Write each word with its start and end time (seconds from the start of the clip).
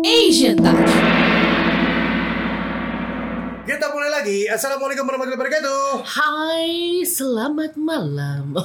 Asian 0.00 0.56
Touch. 0.56 0.92
Kita 3.62 3.86
mulai 3.92 4.10
lagi. 4.10 4.48
Assalamualaikum 4.48 5.06
warahmatullahi 5.06 5.38
wabarakatuh. 5.38 5.82
Hai, 6.02 6.70
selamat 7.04 7.78
malam. 7.78 8.56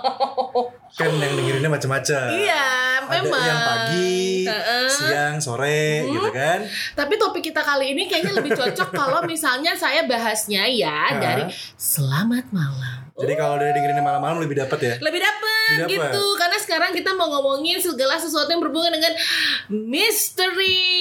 Kan 0.98 1.10
yang 1.16 1.34
dengerinnya 1.34 1.68
macam-macam. 1.68 2.26
iya, 2.32 3.00
Ada 3.00 3.18
memang. 3.18 3.42
yang 3.42 3.60
pagi, 3.64 4.44
Heeh. 4.44 4.86
siang, 4.88 5.36
sore, 5.40 6.04
gitu 6.04 6.28
kan? 6.30 6.60
Tapi 6.92 7.16
topik 7.16 7.48
kita 7.48 7.64
kali 7.64 7.96
ini 7.96 8.04
kayaknya 8.04 8.36
lebih 8.36 8.52
cocok 8.52 8.92
kalau 9.00 9.24
misalnya 9.24 9.72
saya 9.72 10.04
bahasnya 10.04 10.68
ya 10.68 10.92
Hah? 11.10 11.16
dari 11.16 11.44
selamat 11.74 12.52
malam. 12.52 13.01
Jadi 13.22 13.32
kalau 13.34 13.54
udah 13.54 13.70
dengerinnya 13.70 14.02
malam-malam 14.02 14.38
lebih 14.38 14.58
dapat 14.58 14.78
ya. 14.80 14.94
Lebih 14.98 15.20
dapet. 15.20 15.86
gitu 15.88 16.24
Karena 16.36 16.58
sekarang 16.58 16.90
kita 16.90 17.14
mau 17.14 17.30
ngomongin 17.30 17.78
segala 17.78 18.18
sesuatu 18.18 18.46
yang 18.46 18.60
berhubungan 18.60 18.92
dengan 18.92 19.14
misteri 19.72 21.00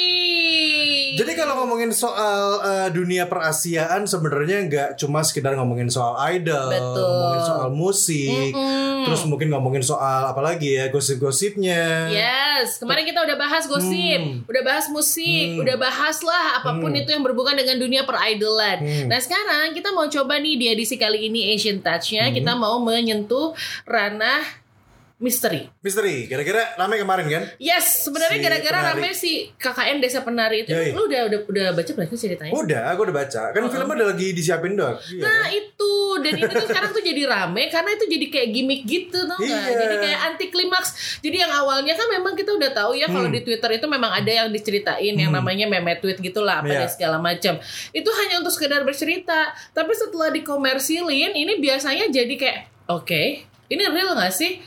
Jadi 1.12 1.32
kalau 1.34 1.54
ngomongin 1.60 1.92
soal 1.92 2.44
eh, 2.62 2.90
dunia 2.90 3.28
perasiaan 3.28 4.08
sebenarnya 4.08 4.64
nggak 4.64 4.90
cuma 4.96 5.22
sekedar 5.22 5.54
ngomongin 5.54 5.88
soal 5.88 6.16
idol, 6.30 6.72
Betul. 6.72 7.04
ngomongin 7.04 7.44
soal 7.44 7.68
musik, 7.70 8.52
Mm-mm. 8.52 9.04
terus 9.04 9.22
mungkin 9.26 9.52
ngomongin 9.52 9.82
soal 9.82 10.24
apa 10.26 10.40
lagi 10.40 10.72
ya 10.74 10.88
gosip-gosipnya. 10.88 12.08
Yes, 12.08 12.80
kemarin 12.80 13.04
kita 13.04 13.20
udah 13.22 13.36
bahas 13.36 13.68
gosip, 13.68 14.22
Hmm. 14.22 14.48
udah 14.48 14.64
bahas 14.64 14.88
musik, 14.88 15.48
Hmm. 15.52 15.62
udah 15.62 15.76
bahas 15.76 16.18
lah 16.22 16.46
apa 16.58 16.80
pun 16.80 16.90
Hmm. 16.90 17.00
itu 17.02 17.10
yang 17.10 17.22
berhubungan 17.22 17.56
dengan 17.56 17.76
dunia 17.78 18.02
peridolan. 18.02 18.80
Hmm. 18.80 19.08
Nah 19.08 19.20
sekarang 19.20 19.76
kita 19.76 19.92
mau 19.92 20.08
coba 20.08 20.40
nih 20.40 20.56
di 20.56 20.66
edisi 20.70 20.96
kali 20.96 21.28
ini 21.28 21.52
Asian 21.52 21.84
Touch-nya 22.12 22.28
Hmm. 22.28 22.36
kita 22.36 22.54
mau 22.60 22.76
menyentuh 22.84 23.56
ranah 23.88 24.44
misteri. 25.22 25.70
Misteri, 25.80 26.26
kira-kira 26.26 26.74
rame 26.76 26.98
kemarin 26.98 27.30
kan? 27.30 27.44
Yes, 27.56 28.02
sebenarnya 28.02 28.36
Si 28.36 28.44
gara-gara 28.44 28.80
rame 28.90 29.10
si 29.14 29.32
KKN 29.54 30.02
Desa 30.02 30.20
Penari 30.20 30.66
itu. 30.66 30.74
Yoi. 30.74 30.92
Lu 30.92 31.06
udah 31.06 31.30
udah 31.30 31.40
udah 31.46 31.66
baca 31.72 31.92
belum 31.94 32.10
sih 32.10 32.20
ceritanya? 32.20 32.52
Udah, 32.52 32.82
aku 32.90 33.06
udah 33.06 33.16
baca. 33.16 33.42
Kan 33.54 33.62
filmnya 33.64 33.96
udah 33.96 34.08
lagi 34.10 34.28
disiapin 34.34 34.74
doang. 34.74 34.98
Iya 35.06 35.22
Nah 35.22 35.46
kan? 35.46 35.54
itu 35.54 35.94
dan 36.18 36.34
ini 36.36 36.50
tuh 36.50 36.66
sekarang 36.66 36.92
tuh 36.92 37.04
jadi 37.06 37.22
rame 37.24 37.64
karena 37.70 37.90
itu 37.94 38.06
jadi 38.10 38.26
kayak 38.28 38.48
gimmick 38.50 38.82
gitu 38.84 39.20
tau 39.22 39.38
nggak? 39.38 39.46
Iya. 39.64 39.78
Jadi 39.78 39.96
kayak 40.02 40.20
anti 40.26 40.46
klimaks. 40.50 40.90
Jadi 41.22 41.38
yang 41.38 41.54
awalnya 41.54 41.94
kan 41.94 42.08
memang 42.10 42.34
kita 42.34 42.52
udah 42.52 42.72
tahu 42.74 42.92
ya 42.94 43.06
kalau 43.06 43.30
Hmm. 43.30 43.38
di 43.38 43.42
Twitter 43.42 43.70
itu 43.72 43.86
memang 43.86 44.12
ada 44.12 44.32
yang 44.34 44.50
diceritain 44.50 45.14
yang 45.14 45.30
Hmm. 45.30 45.38
namanya 45.38 45.70
meme 45.70 45.94
tweet 45.98 46.18
gitulah 46.18 46.60
apa 46.60 46.68
Iya. 46.68 46.80
dan 46.84 46.90
segala 46.90 47.18
macam. 47.18 47.62
Itu 47.92 48.10
hanya 48.12 48.42
untuk 48.42 48.52
sekedar 48.52 48.82
bercerita. 48.82 49.54
Tapi 49.72 49.94
setelah 49.94 50.34
dikomersilin 50.34 51.32
ini 51.32 51.54
biasanya 51.58 52.10
jadi 52.10 52.34
kayak 52.34 52.58
oke 52.88 53.22
ini 53.68 53.84
real 53.88 54.12
gak 54.14 54.32
sih? 54.32 54.60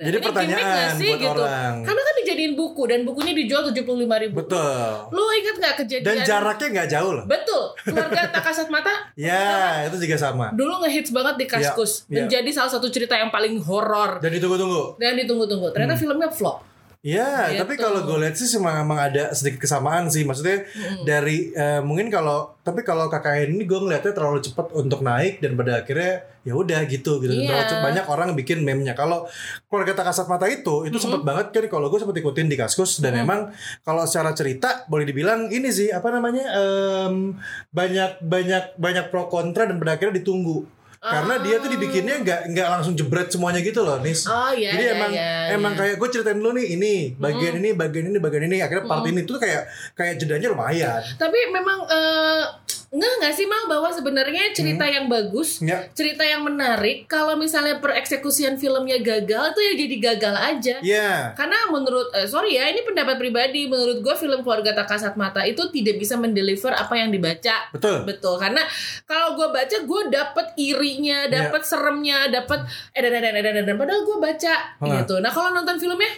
Nah, 0.00 0.08
Jadi 0.08 0.16
gimmick 0.16 0.28
pertanyaan 0.32 0.92
sih 0.96 1.10
buat 1.10 1.20
gitu? 1.20 1.40
orang. 1.42 1.74
Karena 1.84 2.00
kan 2.00 2.14
dijadiin 2.16 2.52
buku 2.54 2.82
dan 2.84 3.00
bukunya 3.04 3.32
dijual 3.34 3.62
tujuh 3.68 3.84
puluh 3.84 4.00
lima 4.00 4.16
ribu. 4.16 4.40
Betul. 4.40 4.80
Lu 5.12 5.22
ingat 5.30 5.56
nggak 5.56 5.74
kejadian? 5.78 6.06
Dan 6.06 6.16
jaraknya 6.24 6.68
nggak 6.72 6.88
jauh 6.88 7.12
loh. 7.12 7.24
Betul. 7.26 7.62
Keluarga 7.84 8.20
tak 8.32 8.42
kasat 8.42 8.68
mata. 8.68 9.12
Ya, 9.14 9.44
itu 9.84 10.00
juga 10.00 10.16
sama. 10.16 10.46
dulu 10.52 10.80
ngehits 10.80 11.10
banget 11.10 11.36
di 11.36 11.44
Kaskus 11.44 11.92
Iya, 12.02 12.08
iya. 12.08 12.16
menjadi 12.22 12.50
salah 12.50 12.70
satu 12.70 12.88
cerita 12.88 13.12
yang 13.12 13.28
paling 13.28 13.60
horor 13.60 14.16
Dan 14.18 14.32
ditunggu-tunggu. 14.32 14.96
dan 14.96 15.12
ditunggu-tunggu 15.14 15.68
ternyata 15.68 15.92
Hmm. 15.92 16.00
filmnya 16.00 16.28
flop 16.30 16.64
Ya, 17.00 17.48
Gitu. 17.48 17.64
tapi 17.64 17.80
kalau 17.80 18.04
gue 18.04 18.18
lihat 18.20 18.36
sih 18.36 18.44
emang, 18.60 18.84
emang 18.84 19.00
ada 19.00 19.32
sedikit 19.32 19.64
kesamaan 19.64 20.12
sih. 20.12 20.20
Maksudnya 20.20 20.68
dari 21.00 21.48
eh, 21.50 21.80
mungkin 21.80 22.12
kalau 22.12 22.52
tapi 22.60 22.84
kalau 22.84 23.08
KKN 23.08 23.56
ini 23.56 23.64
gue 23.64 23.80
ngeliatnya 23.80 24.12
terlalu 24.12 24.44
cepat 24.44 24.68
untuk 24.76 25.00
naik 25.00 25.40
dan 25.40 25.56
pada 25.56 25.80
akhirnya 25.80 26.28
ya 26.44 26.52
udah 26.52 26.84
gitu 26.84 27.16
gitu. 27.24 27.32
Iya. 27.32 27.48
Terlalu 27.48 27.64
cepat. 27.72 27.84
banyak 27.88 28.04
orang 28.04 28.28
bikin 28.36 28.60
meme-nya. 28.60 28.92
Kalau 28.92 29.24
keluarga 29.72 29.96
tak 29.96 30.12
kasat 30.12 30.28
mata 30.28 30.44
itu 30.44 30.84
itu 30.84 31.00
sempet 31.00 31.24
banget 31.24 31.56
kan 31.56 31.64
kalau 31.72 31.88
gue 31.88 31.96
sempet 31.96 32.20
ikutin 32.20 32.52
di 32.52 32.60
Kaskus 32.60 33.00
dan 33.00 33.16
emang 33.16 33.48
kalau 33.80 34.04
secara 34.04 34.36
cerita 34.36 34.84
boleh 34.84 35.08
dibilang 35.08 35.48
ini 35.48 35.72
sih 35.72 35.88
apa 35.88 36.12
namanya 36.12 36.52
em, 36.52 37.32
banyak 37.72 38.20
banyak 38.20 38.76
banyak 38.76 39.08
pro 39.08 39.24
kontra 39.32 39.64
dan 39.64 39.80
pada 39.80 39.96
akhirnya 39.96 40.20
ditunggu. 40.20 40.68
Karena 41.00 41.40
dia 41.40 41.56
tuh 41.56 41.72
dibikinnya 41.72 42.20
nggak 42.20 42.40
nggak 42.52 42.68
langsung 42.76 42.92
jebret 42.92 43.32
semuanya 43.32 43.64
gitu 43.64 43.80
loh, 43.80 44.04
Nis. 44.04 44.28
oh 44.28 44.52
iya 44.52 44.76
Jadi 44.76 44.84
iya, 44.84 44.92
emang 44.92 45.12
iya, 45.16 45.32
emang 45.56 45.72
iya. 45.72 45.80
kayak 45.80 45.94
gue 45.96 46.08
ceritain 46.12 46.36
dulu 46.36 46.60
nih 46.60 46.76
ini 46.76 46.94
bagian 47.16 47.56
ini 47.56 47.72
bagian 47.72 48.12
ini 48.12 48.18
bagian 48.20 48.44
ini 48.44 48.60
akhirnya 48.60 48.84
part 48.84 49.08
ini 49.08 49.24
tuh 49.24 49.40
kayak 49.40 49.64
kayak 49.96 50.20
jedanya 50.20 50.52
lumayan. 50.52 51.00
tapi 51.16 51.40
memang 51.48 51.88
eh 51.88 52.44
enggak 52.90 53.12
nggak 53.16 53.32
sih 53.32 53.46
mal 53.46 53.64
bahwa 53.64 53.86
sebenarnya 53.86 54.50
cerita 54.50 54.82
yang 54.82 55.06
bagus 55.06 55.62
Ya. 55.62 55.86
cerita 55.90 56.20
yang 56.20 56.42
menarik 56.42 57.06
kalau 57.06 57.34
misalnya 57.34 57.78
pereksekusian 57.78 58.54
filmnya 58.54 58.98
gagal 58.98 59.54
itu 59.54 59.60
ya 59.62 59.72
jadi 59.78 59.96
gagal 60.04 60.34
aja 60.34 60.74
Iya. 60.80 61.10
karena 61.32 61.70
menurut 61.70 62.10
eh, 62.12 62.26
sorry 62.26 62.58
ya 62.58 62.66
ini 62.66 62.82
pendapat 62.82 63.14
pribadi 63.14 63.64
menurut 63.64 64.00
gue 64.00 64.14
film 64.16 64.42
keluarga 64.42 64.74
tak 64.74 64.90
kasat 64.90 65.14
mata 65.14 65.38
itu 65.42 65.70
tidak 65.70 65.96
bisa 65.96 66.18
mendeliver 66.18 66.70
apa 66.72 66.94
yang 66.96 67.08
dibaca 67.08 67.70
Betul. 67.70 68.02
Betul, 68.02 68.34
karena 68.36 68.66
kalau 69.04 69.32
gue 69.32 69.46
baca 69.48 69.76
gue 69.80 70.02
dapet 70.08 70.46
irinya, 70.56 71.18
Iya. 71.22 71.46
dapet 71.46 71.62
seremnya, 71.62 72.26
dapet 72.26 72.58
eh 72.90 73.00
dan 73.00 73.12
dan 73.14 73.32
dan 73.32 73.54
dan 73.54 73.64
dan 73.64 73.76
padahal 73.76 74.02
gue 74.02 74.18
baca 74.18 74.54
Hah. 74.76 74.86
gitu. 74.98 75.22
Nah 75.22 75.30
kalau 75.30 75.54
nonton 75.54 75.78
filmnya, 75.78 76.10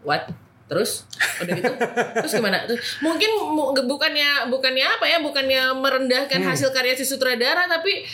what? 0.00 0.30
Terus 0.72 1.04
udah 1.38 1.52
gitu, 1.52 1.72
terus 2.16 2.32
gimana? 2.32 2.64
Terus, 2.64 2.80
mungkin 2.98 3.28
mu- 3.46 3.76
bukannya 3.76 4.48
bukannya 4.48 4.86
apa 4.90 5.04
ya, 5.04 5.18
bukannya 5.18 5.62
merendahkan 5.74 6.40
hasil 6.42 6.72
karya 6.72 6.94
si 6.94 7.04
sutradara, 7.04 7.68
tapi 7.68 8.08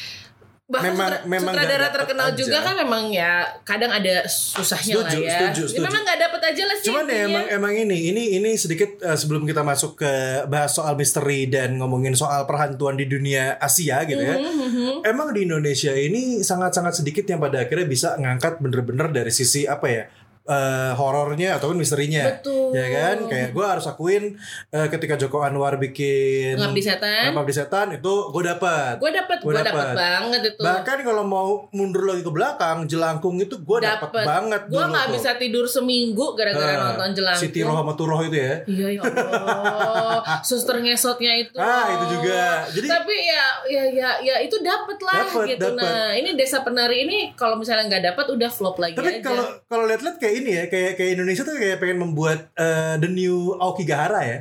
bahkan 0.67 0.93
Hmm. 0.93 1.01
Memang- 1.01 1.09
sutra- 1.09 1.25
memang 1.25 1.53
sutradara 1.55 1.87
terkenal 1.89 2.27
aja. 2.29 2.37
juga 2.37 2.59
kan 2.61 2.75
memang 2.77 3.03
ya 3.09 3.33
kadang 3.63 3.89
ada 3.89 4.15
susahnya 4.29 5.01
Setuju, 5.01 5.17
lah 5.17 5.25
ya. 5.25 5.33
setuju, 5.33 5.63
Ya, 5.63 5.69
setuju. 5.71 5.81
memang 5.83 6.01
nggak 6.05 6.19
dapet 6.21 6.41
aja 6.45 6.63
lah 6.63 6.77
sih. 6.77 6.87
Cuman 6.87 7.05
ya 7.07 7.21
emang 7.25 7.45
emang 7.49 7.73
ini 7.75 7.99
ini 8.07 8.23
ini 8.37 8.51
sedikit 8.55 9.01
eh, 9.01 9.17
sebelum 9.17 9.43
kita 9.43 9.63
masuk 9.63 9.97
ke 9.97 10.13
bahas 10.45 10.69
soal 10.71 10.93
misteri 10.93 11.49
dan 11.49 11.73
ngomongin 11.75 12.13
soal 12.13 12.45
perhantuan 12.45 12.95
di 12.95 13.07
dunia 13.07 13.57
Asia 13.59 14.05
gitu 14.05 14.21
ya. 14.21 14.37
Mhm, 14.37 15.01
Emang 15.05 15.33
di 15.33 15.41
Indonesia 15.43 15.89
ini 15.91 16.43
sangat-sangat 16.43 16.93
sedikit 16.95 17.25
yang 17.25 17.41
pada 17.41 17.63
akhirnya 17.63 17.87
bisa 17.87 18.09
ngangkat 18.15 18.61
bener-bener 18.61 19.09
dari 19.11 19.31
sisi 19.31 19.65
apa 19.65 19.89
ya? 19.89 20.05
Eh, 20.49 20.93
horornya 20.97 21.61
ataupun 21.61 21.77
misterinya. 21.77 22.25
Betul. 22.33 22.73
Ya 22.73 22.87
kan? 22.89 23.17
Kayak 23.29 23.53
gue 23.53 23.65
harus 23.65 23.85
akuin 23.85 24.35
eh, 24.73 24.89
ketika 24.89 25.15
Joko 25.15 25.45
Anwar 25.45 25.77
bikin 25.77 26.57
Pengabdi 26.57 26.83
Setan. 26.83 27.37
Setan 27.53 27.89
itu 27.93 28.15
gue 28.33 28.43
dapat. 28.43 28.97
Gue 28.97 29.13
dapet, 29.13 29.39
Gua 29.45 29.53
gue 29.53 29.61
dapet. 29.61 29.95
banget 29.95 30.41
itu. 30.49 30.63
Bahkan 30.65 30.97
kalau 31.05 31.23
mau 31.23 31.49
mundur 31.71 32.09
lagi 32.09 32.25
ke 32.25 32.33
belakang, 32.33 32.89
jelangkung 32.89 33.37
itu 33.37 33.61
gue 33.61 33.79
dapat 33.79 34.09
banget 34.09 34.61
Gue 34.67 34.81
nggak 34.81 35.13
bisa 35.13 35.37
tidur 35.37 35.69
seminggu 35.69 36.33
gara-gara 36.33 36.75
Nah, 36.79 36.97
nonton 36.97 37.21
jelangkung. 37.21 37.45
Si 37.45 37.53
Tiroh 37.53 37.75
sama 37.77 37.93
Turoh 37.93 38.21
itu 38.25 38.37
ya. 38.39 38.55
Iya 38.65 38.89
ya 38.97 39.03
Allah, 39.05 40.21
suster 40.41 40.79
ngesotnya 40.79 41.33
itu. 41.37 41.57
Ah, 41.59 41.93
itu 41.93 42.05
juga. 42.17 42.65
Jadi- 42.71 42.89
tapi 42.89 43.15
ya 43.21 43.45
ya 43.67 43.83
ya 43.91 44.11
ya 44.19 44.35
itu 44.41 44.57
dapet 44.61 44.99
lah 45.03 45.27
Dapet, 45.27 45.45
gitu. 45.55 45.67
dapet. 45.71 45.79
Nah 45.83 46.15
ini 46.15 46.31
desa 46.35 46.63
penari 46.63 47.05
ini 47.05 47.19
kalau 47.35 47.59
misalnya 47.59 47.91
nggak 47.91 48.05
dapet 48.15 48.27
udah 48.33 48.51
flop 48.51 48.77
lagi 48.79 48.97
Tapi 48.97 49.21
kalau 49.21 49.45
kalau 49.67 49.85
lihat-lihat 49.87 50.17
kayak 50.17 50.35
ini 50.41 50.51
ya, 50.55 50.65
kayak 50.71 50.99
kayak 50.99 51.11
Indonesia 51.19 51.43
tuh 51.43 51.57
kayak 51.59 51.79
pengen 51.83 51.99
membuat 52.03 52.51
eh, 52.55 52.97
the 53.03 53.11
new 53.11 53.57
Aokigahara 53.59 54.21
ya. 54.25 54.39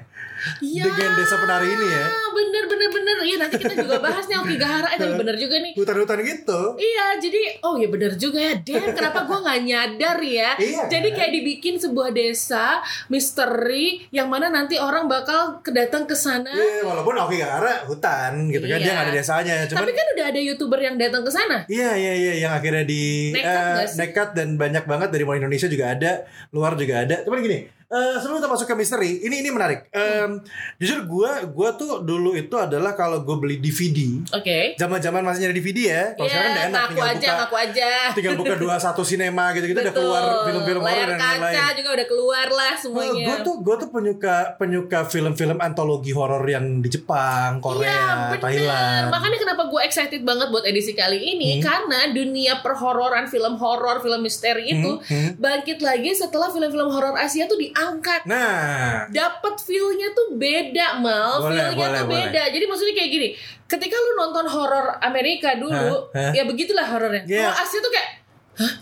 Iya. 0.59 0.83
Dengan 0.85 1.11
desa 1.15 1.35
penari 1.37 1.67
ini 1.69 1.87
ya. 1.87 2.05
bener 2.29 2.63
bener 2.65 2.89
bener. 2.89 3.17
Iya 3.19 3.35
nanti 3.39 3.55
kita 3.57 3.73
juga 3.75 3.97
bahas 3.99 4.25
nih 4.25 4.37
Oki 4.37 4.55
Gahara. 4.55 4.89
Tapi 4.91 5.13
bener 5.15 5.35
juga 5.35 5.55
nih. 5.57 5.73
Hutan-hutan 5.73 6.19
gitu. 6.21 6.59
Iya, 6.75 7.05
jadi 7.17 7.41
oh 7.61 7.75
ya 7.75 7.87
bener 7.87 8.13
juga 8.13 8.39
ya. 8.39 8.53
Damn, 8.57 8.93
kenapa 8.93 9.19
gue 9.23 9.37
nggak 9.37 9.59
nyadar 9.63 10.17
ya? 10.19 10.49
Iya, 10.55 10.81
Jadi 10.87 11.07
kan? 11.09 11.15
kayak 11.17 11.31
dibikin 11.33 11.75
sebuah 11.77 12.09
desa 12.09 12.79
misteri 13.07 14.05
yang 14.09 14.27
mana 14.27 14.47
nanti 14.47 14.77
orang 14.77 15.05
bakal 15.05 15.59
kedatang 15.59 16.05
ke 16.05 16.13
sana. 16.13 16.49
Iya, 16.49 16.81
walaupun 16.81 17.17
Aokigahara 17.17 17.83
hutan 17.85 18.47
gitu 18.47 18.63
kan, 18.63 18.77
Iya. 18.77 18.83
dia 18.83 18.91
nggak 18.93 19.05
ada 19.05 19.13
desanya. 19.13 19.55
Cuman 19.65 19.79
Tapi 19.81 19.91
kan 19.91 20.05
udah 20.15 20.25
ada 20.27 20.39
youtuber 20.39 20.79
yang 20.79 20.95
datang 20.95 21.21
ke 21.21 21.31
sana. 21.31 21.57
Iya 21.67 21.91
iya 21.93 22.13
iya 22.15 22.33
yang 22.39 22.53
akhirnya 22.53 22.83
di 22.83 23.33
Nekat 23.33 23.89
sih? 23.89 23.97
nekat 23.99 24.29
dan 24.31 24.55
banyak 24.55 24.83
banget 24.83 25.09
dari 25.09 25.23
mulai 25.23 25.39
Indonesia 25.39 25.67
juga 25.67 25.91
ada, 25.91 26.11
luar 26.49 26.73
juga 26.73 27.03
ada. 27.03 27.15
Cuman 27.21 27.41
gini, 27.41 27.59
eh, 27.87 28.15
sebelum 28.17 28.37
kita 28.37 28.49
masuk 28.49 28.65
ke 28.65 28.75
misteri, 28.75 29.11
ini 29.21 29.39
ini 29.39 29.49
menarik. 29.49 29.87
Em, 29.89 30.43
jujur 30.75 31.03
gue 31.03 31.31
gue 31.47 31.69
tuh 31.75 32.01
dulu 32.01 32.33
itu 32.33 32.53
adalah 32.53 32.93
kalau 32.93 33.21
gue 33.21 33.35
beli 33.37 33.57
DVD, 33.57 34.21
Oke. 34.31 34.75
zaman-zaman 34.75 35.21
masih 35.21 35.47
nyari 35.47 35.55
DVD 35.55 35.79
ya. 35.87 36.03
Kalau 36.13 36.27
sekarang 36.27 36.51
udah 36.51 36.65
enak 36.65 36.81
tinggal 36.87 37.07
aja, 37.07 37.15
buka 37.17 37.33
ngaku 37.39 37.55
aja. 37.57 37.91
tinggal 38.11 38.35
buka 38.35 38.55
dua 38.55 38.75
satu 38.77 39.01
sinema 39.01 39.51
gitu-gitu 39.51 39.77
udah 39.77 39.91
keluar 39.91 40.21
film-film 40.43 40.81
horor 40.81 40.93
Layar 40.93 41.09
dan 41.09 41.19
lain-lain. 41.19 41.55
kaca 41.55 41.65
juga 41.73 41.89
udah 41.93 42.07
keluar 42.07 42.47
lah 42.47 42.73
semuanya. 42.75 43.25
gue 43.25 43.37
tuh 43.41 43.55
gue 43.59 43.75
tuh 43.77 43.89
penyuka 43.89 44.35
penyuka 44.55 44.99
film-film 45.05 45.57
antologi 45.57 46.11
horor 46.11 46.43
yang 46.43 46.79
di 46.79 46.89
Jepang, 46.89 47.59
Korea, 47.59 47.87
Iya 47.87 48.05
bener 48.29 48.41
Thailand. 48.41 49.05
Makanya 49.09 49.37
kenapa 49.37 49.63
gue 49.67 49.81
excited 49.81 50.21
banget 50.21 50.47
buat 50.49 50.63
edisi 50.63 50.91
kali 50.91 51.17
Hmm. 51.17 51.33
ini 51.33 51.51
Karena 51.59 52.11
dunia 52.11 52.61
perhororan 52.61 53.25
film 53.25 53.57
horor 53.57 53.97
Film 53.97 54.21
misteri 54.21 54.69
itu 54.69 54.99
hmm. 54.99 55.37
Bangkit 55.37 55.79
lagi 55.79 56.13
setelah 56.13 56.47
film-film 56.47 56.87
horor 56.87 57.15
Asia 57.15 57.45
tuh 57.45 57.57
diangkat 57.77 58.21
Nah, 58.25 59.05
dapat 59.07 59.53
feel-nya 59.57 60.09
tuh 60.11 60.33
beda 60.33 60.97
mal 60.97 61.37
Boleh, 61.39 61.69
feel-nya 61.69 61.77
boleh, 61.87 61.99
tuh 61.99 62.07
boleh. 62.07 62.17
beda 62.25 62.43
jadi 62.49 62.65
maksudnya 62.65 62.95
kayak 62.95 63.11
gini 63.11 63.27
ketika 63.63 63.95
lu 63.95 64.11
nonton 64.17 64.45
horor 64.47 64.97
Amerika 64.99 65.53
dulu 65.53 66.09
Hah? 66.09 66.17
Hah? 66.17 66.31
ya 66.33 66.43
begitulah 66.43 66.85
horornya 66.85 67.23
Iya. 67.23 67.45
kalau 67.45 67.57
Asia 67.59 67.79
tuh 67.79 67.91
kayak 67.91 68.09
Hah, 68.57 68.73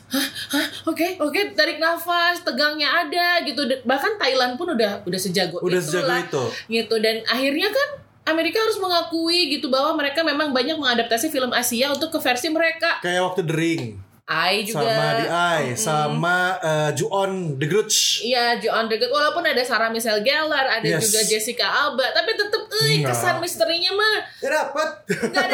oke, 0.87 1.19
oke, 1.19 1.51
tarik 1.51 1.83
nafas, 1.83 2.39
tegangnya 2.39 2.87
ada 2.87 3.43
gitu. 3.43 3.59
Bahkan 3.83 4.15
Thailand 4.15 4.55
pun 4.55 4.71
udah 4.71 5.03
udah 5.03 5.19
sejago 5.19 5.59
Udah 5.59 5.83
itulah, 5.83 6.23
sejago 6.23 6.23
itu. 6.23 6.43
gitu. 6.71 6.95
Dan 6.95 7.19
akhirnya 7.27 7.67
kan 7.67 7.89
Amerika 8.25 8.57
harus 8.57 8.79
mengakui 8.79 9.51
gitu 9.51 9.67
bahwa 9.67 9.99
mereka 9.99 10.23
memang 10.23 10.55
banyak 10.55 10.79
mengadaptasi 10.79 11.27
film 11.27 11.51
Asia 11.51 11.91
untuk 11.91 12.07
ke 12.07 12.19
versi 12.19 12.47
mereka. 12.47 13.03
Kayak 13.03 13.27
waktu 13.27 13.41
The 13.43 13.51
Ring 13.53 13.83
I 14.25 14.65
juga. 14.65 14.81
sama 14.81 15.05
The 15.15 15.27
Eye 15.29 15.69
sama 15.75 16.37
eh, 16.57 16.89
Ju-on 16.93 17.31
The 17.55 17.67
Grudge. 17.67 18.25
Iya, 18.25 18.57
Joan 18.57 18.85
Deget 18.85 19.07
walaupun 19.07 19.41
ada 19.41 19.61
Sarah 19.61 19.87
Michelle 19.87 20.19
Gellar, 20.19 20.65
ada 20.67 20.81
Yes. 20.81 21.05
juga 21.05 21.21
Jessica 21.23 21.61
Alba, 21.63 22.09
tapi 22.09 22.33
tetep 22.33 22.65
euy 22.75 22.99
Enggak. 22.99 23.13
kesan 23.13 23.37
misterinya 23.37 23.93
mah 23.93 24.17
Ya 24.39 24.49
dapat. 24.51 24.89
gak 25.05 25.45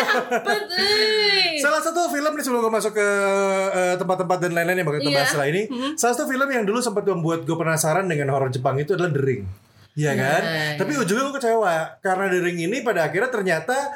euy. 0.72 1.60
Salah 1.60 1.82
satu 1.82 2.08
film 2.08 2.32
nih 2.32 2.42
sebelum 2.42 2.62
gue 2.62 2.74
masuk 2.74 2.94
ke 2.94 3.08
eh, 3.72 3.96
tempat-tempat 3.96 4.38
dan 4.40 4.52
lain-lain 4.54 4.78
yang 4.78 4.88
bakal 4.88 5.00
kita 5.00 5.10
Iya. 5.10 5.18
bahas 5.18 5.30
setelah 5.30 5.50
ini. 5.50 5.64
Salah 5.94 6.16
satu 6.16 6.26
film 6.26 6.48
yang 6.48 6.64
dulu 6.64 6.80
sempat 6.80 7.04
membuat 7.06 7.44
gue 7.44 7.54
penasaran 7.54 8.06
dengan 8.06 8.32
horor 8.32 8.48
Jepang 8.50 8.76
itu 8.78 8.96
adalah 8.96 9.12
The 9.12 9.20
Ring. 9.20 9.44
Iya 10.02 10.12
kan? 10.18 10.42
Nah, 10.42 10.74
Tapi 10.82 10.92
ujungnya 10.98 11.30
gue 11.30 11.36
kecewa 11.38 11.74
karena 12.02 12.26
The 12.26 12.40
Ring 12.42 12.58
ini 12.58 12.82
pada 12.82 13.06
akhirnya 13.06 13.30
ternyata 13.30 13.94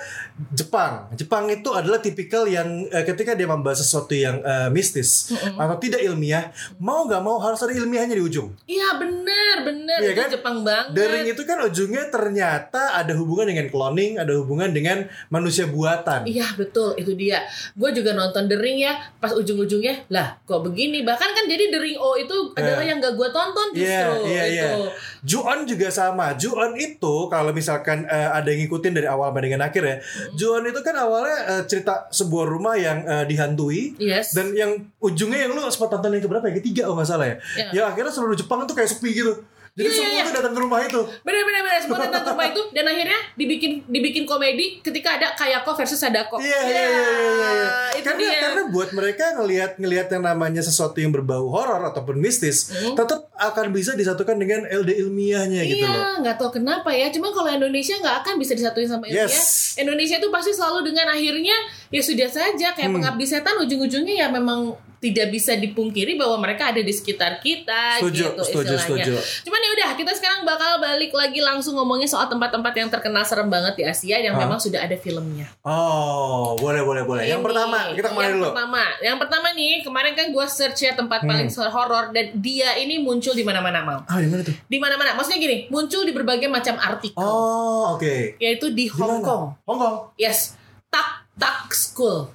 Jepang. 0.54 1.10
Jepang 1.16 1.50
itu 1.50 1.72
adalah 1.72 1.98
tipikal 1.98 2.46
yang 2.46 2.86
eh, 2.92 3.02
ketika 3.02 3.34
dia 3.34 3.48
membahas 3.48 3.82
sesuatu 3.82 4.14
yang 4.14 4.38
eh, 4.40 4.70
mistis 4.70 5.32
atau 5.56 5.78
tidak 5.80 6.04
ilmiah, 6.04 6.52
mau 6.78 7.08
nggak 7.08 7.22
mau 7.24 7.40
harus 7.40 7.58
ada 7.64 7.74
ilmiahnya 7.74 8.14
di 8.14 8.24
ujung. 8.24 8.54
Iya 8.68 9.00
bener 9.00 9.56
bener 9.64 9.98
Iya 10.04 10.14
kan? 10.14 10.28
Jepang 10.30 10.58
banget. 10.62 10.94
The 10.94 11.04
Ring 11.08 11.28
itu 11.32 11.42
kan 11.42 11.58
ujungnya 11.64 12.04
ternyata 12.12 12.94
ada 12.94 13.16
hubungan 13.16 13.48
dengan 13.48 13.66
cloning, 13.72 14.20
ada 14.20 14.36
hubungan 14.36 14.70
dengan 14.70 15.08
manusia 15.32 15.66
buatan. 15.66 16.28
Iya 16.28 16.54
betul 16.54 16.94
itu 17.00 17.16
dia. 17.16 17.42
Gue 17.74 17.96
juga 17.96 18.14
nonton 18.14 18.46
The 18.46 18.58
Ring 18.60 18.84
ya. 18.84 18.94
Pas 19.18 19.32
ujung-ujungnya 19.32 20.06
lah 20.12 20.38
kok 20.44 20.62
begini. 20.62 21.02
Bahkan 21.02 21.30
kan 21.32 21.46
jadi 21.48 21.72
The 21.72 21.80
Ring 21.80 21.98
O 21.98 22.14
itu 22.20 22.52
adalah 22.54 22.84
yang 22.84 23.00
gak 23.00 23.16
gue 23.16 23.30
tonton 23.32 23.68
justru 23.72 24.12
Iya, 24.28 24.28
iya, 24.28 24.44
itu. 24.46 24.82
iya. 24.84 24.92
Ju-on 25.26 25.64
juga 25.66 25.88
sama. 25.96 26.36
Ju-on 26.36 26.76
itu 26.76 27.32
kalau 27.32 27.56
misalkan 27.56 28.04
eh, 28.12 28.30
ada 28.30 28.52
yang 28.52 28.68
ngikutin 28.68 28.92
dari 28.92 29.08
awal 29.08 29.32
sampai 29.32 29.44
dengan 29.48 29.62
akhir 29.72 29.84
ya. 29.88 29.96
Hmm. 30.04 30.36
Ju-on 30.36 30.64
itu 30.68 30.80
kan 30.84 30.96
awalnya 31.00 31.38
eh, 31.56 31.64
cerita 31.64 32.12
sebuah 32.12 32.46
rumah 32.52 32.76
yang 32.76 33.08
eh, 33.08 33.24
dihantui. 33.24 33.96
Yes. 33.96 34.36
Dan 34.36 34.52
yang 34.52 34.92
ujungnya 35.00 35.48
yang 35.48 35.56
lu 35.56 35.64
sempat 35.72 35.96
tonton 35.96 36.12
yang 36.12 36.24
keberapa 36.28 36.52
ya? 36.52 36.60
Ketiga 36.60 36.92
oh 36.92 37.00
nggak 37.00 37.08
salah 37.08 37.32
ya. 37.32 37.38
Ya. 37.56 37.68
Ya 37.72 37.84
akhirnya 37.88 38.12
seluruh 38.12 38.36
Jepang 38.36 38.68
tuh 38.68 38.76
kayak 38.76 38.92
sepi 38.92 39.16
gitu. 39.16 39.40
Jadi 39.76 39.84
Iya, 39.86 39.92
iya, 39.92 40.00
semua 40.00 40.24
iya. 40.24 40.36
datang 40.40 40.54
ke 40.56 40.62
rumah 40.62 40.80
itu. 40.82 41.02
bener 41.22 41.42
bener 41.44 41.62
bener 41.62 41.80
semua 41.84 42.00
tentang 42.00 42.24
rumah 42.26 42.48
itu 42.48 42.62
dan 42.76 42.86
akhirnya 42.86 43.20
dibikin 43.36 43.72
dibikin 43.86 44.24
komedi 44.24 44.80
ketika 44.80 45.20
ada 45.20 45.36
Kayako 45.36 45.76
versus 45.76 46.00
Sadako. 46.00 46.40
Iya 46.40 46.60
iya 46.64 46.80
iya 46.82 46.88
iya. 46.88 47.28
iya. 47.52 47.70
Itu 47.94 48.08
Karena 48.08 48.22
dia. 48.22 48.40
karena 48.42 48.62
buat 48.72 48.90
mereka 48.90 49.36
ngelihat 49.36 49.72
ngelihat 49.76 50.08
yang 50.10 50.24
namanya 50.24 50.62
sesuatu 50.62 50.96
yang 50.96 51.12
berbau 51.12 51.48
horor 51.50 51.84
ataupun 51.86 52.16
mistis, 52.16 52.72
Hmm. 52.72 52.96
tetap 52.96 53.28
akan 53.36 53.70
bisa 53.70 53.92
disatukan 53.94 54.36
dengan 54.36 54.64
LD 54.64 54.96
ilmiahnya 54.98 55.62
gitu 55.62 55.84
loh. 55.84 55.92
Iya, 55.92 56.24
nggak 56.24 56.36
tahu 56.38 56.56
kenapa 56.56 56.90
ya. 56.90 57.12
Cuma 57.12 57.30
kalau 57.30 57.52
Indonesia 57.52 58.00
nggak 58.00 58.16
akan 58.22 58.34
bisa 58.38 58.56
disatuin 58.56 58.88
sama 58.88 59.04
ilmiah. 59.06 59.28
Yes. 59.28 59.76
Indonesia 59.76 60.16
itu 60.16 60.30
pasti 60.30 60.52
selalu 60.52 60.88
dengan 60.88 61.10
akhirnya 61.10 61.56
ya 61.90 62.00
sudah 62.00 62.30
saja 62.30 62.72
kayak 62.72 62.88
Hmm. 62.88 63.04
pengabdi 63.04 63.26
setan 63.26 63.60
ujung-ujungnya 63.60 64.16
ya 64.18 64.28
memang 64.30 64.72
tidak 64.98 65.28
bisa 65.30 65.54
dipungkiri 65.54 66.16
bahwa 66.16 66.38
mereka 66.38 66.70
ada 66.70 66.80
di 66.80 66.90
sekitar 66.90 67.38
kita 67.38 68.00
Setuju, 68.00 68.32
gitu 68.32 68.42
setuju, 68.42 68.74
istilahnya. 68.74 69.06
setuju. 69.06 69.14
Cuman 69.44 69.60
ya 69.60 69.70
udah 69.72 69.90
kita 69.94 70.12
sekarang 70.12 70.42
bakal 70.42 70.78
balik 70.78 71.12
lagi 71.12 71.40
langsung 71.40 71.76
ngomongin 71.76 72.06
soal 72.06 72.26
tempat-tempat 72.26 72.74
yang 72.74 72.88
terkenal 72.88 73.22
serem 73.22 73.48
banget 73.48 73.74
di 73.74 73.84
Asia 73.84 74.18
yang 74.18 74.34
Hah? 74.34 74.44
memang 74.44 74.58
sudah 74.58 74.82
ada 74.82 74.96
filmnya. 74.96 75.46
Oh, 75.62 76.56
boleh 76.56 76.82
boleh 76.82 77.04
boleh. 77.04 77.24
Yang 77.24 77.42
Ini, 77.42 77.48
pertama, 77.48 77.78
kita 77.92 78.08
ke 78.08 78.14
mana 78.14 78.24
yang 78.24 78.36
dulu? 78.36 78.46
Pertama, 78.50 78.82
yang 79.00 79.18
pertama 79.18 79.48
nih 79.52 79.74
kemarin 79.82 80.14
kan 80.14 80.28
gue 80.30 80.46
search 80.46 80.80
ya 80.82 80.94
tempat 80.94 81.22
paling 81.22 81.48
Hmm. 81.48 81.68
horor 81.68 82.10
dan 82.10 82.36
dia 82.40 82.76
ini 82.76 82.98
muncul 82.98 83.32
di 83.32 83.44
mana-mana 83.44 83.80
mal. 83.82 84.00
Ah, 84.06 84.18
di 84.18 84.28
mana 84.28 84.42
tuh? 84.42 84.56
Di 84.66 84.78
mana-mana. 84.78 85.14
Maksudnya 85.14 85.38
gini, 85.38 85.58
muncul 85.68 86.02
di 86.02 86.12
berbagai 86.12 86.48
macam 86.48 86.76
artikel. 86.76 87.18
Oh, 87.18 87.96
oke. 87.96 88.38
Yaitu 88.38 88.72
di 88.72 88.88
Hong? 88.90 89.22
Kong. 89.22 89.54
Hong 89.64 89.80
Kong. 89.80 89.96
Yes, 90.16 90.56
Tak 90.88 91.28
Tak 91.36 91.72
School. 91.72 92.32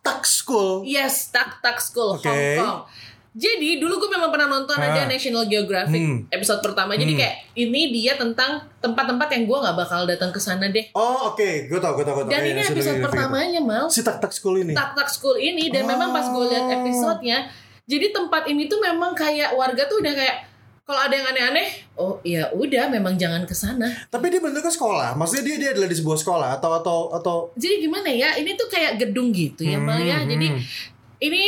Tak 0.00 0.24
School. 0.24 0.82
Yes, 0.82 1.28
Tak 1.28 1.60
Tak 1.60 1.76
School 1.78 2.16
Oke. 2.16 2.24
Hong 2.24 2.40
Kong. 2.58 2.80
Jadi 3.30 3.78
dulu 3.78 3.94
gue 3.96 4.10
memang 4.10 4.26
pernah 4.28 4.50
nonton 4.50 4.74
Ah. 4.74 4.90
aja 4.90 5.06
National 5.06 5.46
Geographic 5.46 6.02
Hmm. 6.02 6.26
episode 6.28 6.58
pertama. 6.58 6.98
Jadi 6.98 7.14
Hmm. 7.14 7.20
kayak 7.20 7.34
ini 7.54 7.94
dia 7.94 8.18
tentang 8.18 8.58
tempat-tempat 8.76 9.30
yang 9.30 9.46
gue 9.46 9.58
nggak 9.60 9.76
bakal 9.78 10.02
datang 10.02 10.34
ke 10.34 10.40
sana 10.42 10.66
deh. 10.66 10.90
Oh, 10.92 11.30
oke. 11.30 11.70
Gue 11.70 11.78
tau, 11.78 11.94
gue 11.94 12.02
tau, 12.02 12.14
gue 12.16 12.24
tau. 12.26 12.32
Dan 12.32 12.42
Iya, 12.42 12.50
ini 12.50 12.60
episode 12.66 12.98
pertamanya 13.00 13.62
mal. 13.62 13.86
Si 13.86 14.02
Tak 14.02 14.18
Tak 14.18 14.34
School 14.34 14.58
ini. 14.58 14.74
Tak 14.74 14.98
Tak 14.98 15.06
School 15.06 15.38
ini 15.38 15.70
dan 15.70 15.86
memang 15.86 16.10
pas 16.10 16.26
gue 16.26 16.44
lihat 16.44 16.64
Oh. 16.64 16.74
episodenya, 16.74 17.46
jadi 17.86 18.10
tempat 18.10 18.46
ini 18.46 18.66
tuh 18.66 18.82
memang 18.82 19.14
kayak 19.14 19.54
warga 19.54 19.86
tuh 19.86 20.02
udah 20.02 20.10
kayak 20.10 20.49
kalau 20.90 21.06
ada 21.06 21.14
yang 21.14 21.28
aneh-aneh, 21.30 21.68
oh 21.94 22.18
ya 22.26 22.50
udah 22.50 22.90
memang 22.90 23.14
jangan 23.14 23.46
ke 23.46 23.54
sana. 23.54 23.86
Tapi 24.10 24.26
dia 24.26 24.42
bentuknya 24.42 24.74
sekolah. 24.74 25.14
Maksudnya 25.14 25.46
dia 25.46 25.56
dia 25.62 25.70
adalah 25.70 25.86
di 25.86 25.94
sebuah 25.94 26.18
sekolah 26.18 26.48
atau 26.58 26.70
atau 26.82 26.98
atau 27.14 27.36
Jadi 27.54 27.86
gimana 27.86 28.10
ya? 28.10 28.34
Ini 28.34 28.58
tuh 28.58 28.66
kayak 28.66 28.98
gedung 28.98 29.30
gitu 29.30 29.62
ya, 29.62 29.78
ya. 29.78 30.18
Hmm, 30.18 30.26
Jadi 30.26 30.46
hmm. 30.50 30.60
ini 31.22 31.42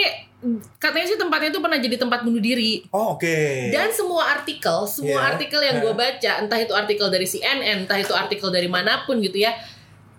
katanya 0.79 1.07
sih 1.11 1.19
tempatnya 1.19 1.51
tuh 1.51 1.59
pernah 1.59 1.79
jadi 1.83 1.99
tempat 1.99 2.23
bunuh 2.23 2.39
diri. 2.39 2.87
Oh, 2.95 3.19
oke. 3.19 3.71
Dan 3.75 3.91
semua 3.91 4.31
artikel, 4.31 4.87
semua 4.87 5.19
Iya, 5.19 5.29
artikel 5.35 5.61
yang 5.63 5.83
gue 5.83 5.95
baca, 5.95 6.33
entah 6.39 6.59
itu 6.63 6.75
artikel 6.75 7.07
dari 7.11 7.27
CNN, 7.27 7.83
entah 7.83 7.99
itu 7.99 8.15
artikel 8.15 8.51
dari 8.51 8.71
mana 8.71 9.03
pun 9.07 9.19
gitu 9.23 9.39
ya, 9.39 9.55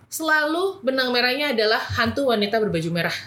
selalu 0.07 0.79
benang 0.83 1.11
merahnya 1.11 1.51
adalah 1.51 1.79
hantu 1.79 2.31
wanita 2.31 2.59
berbaju 2.59 2.89
merah. 2.91 3.17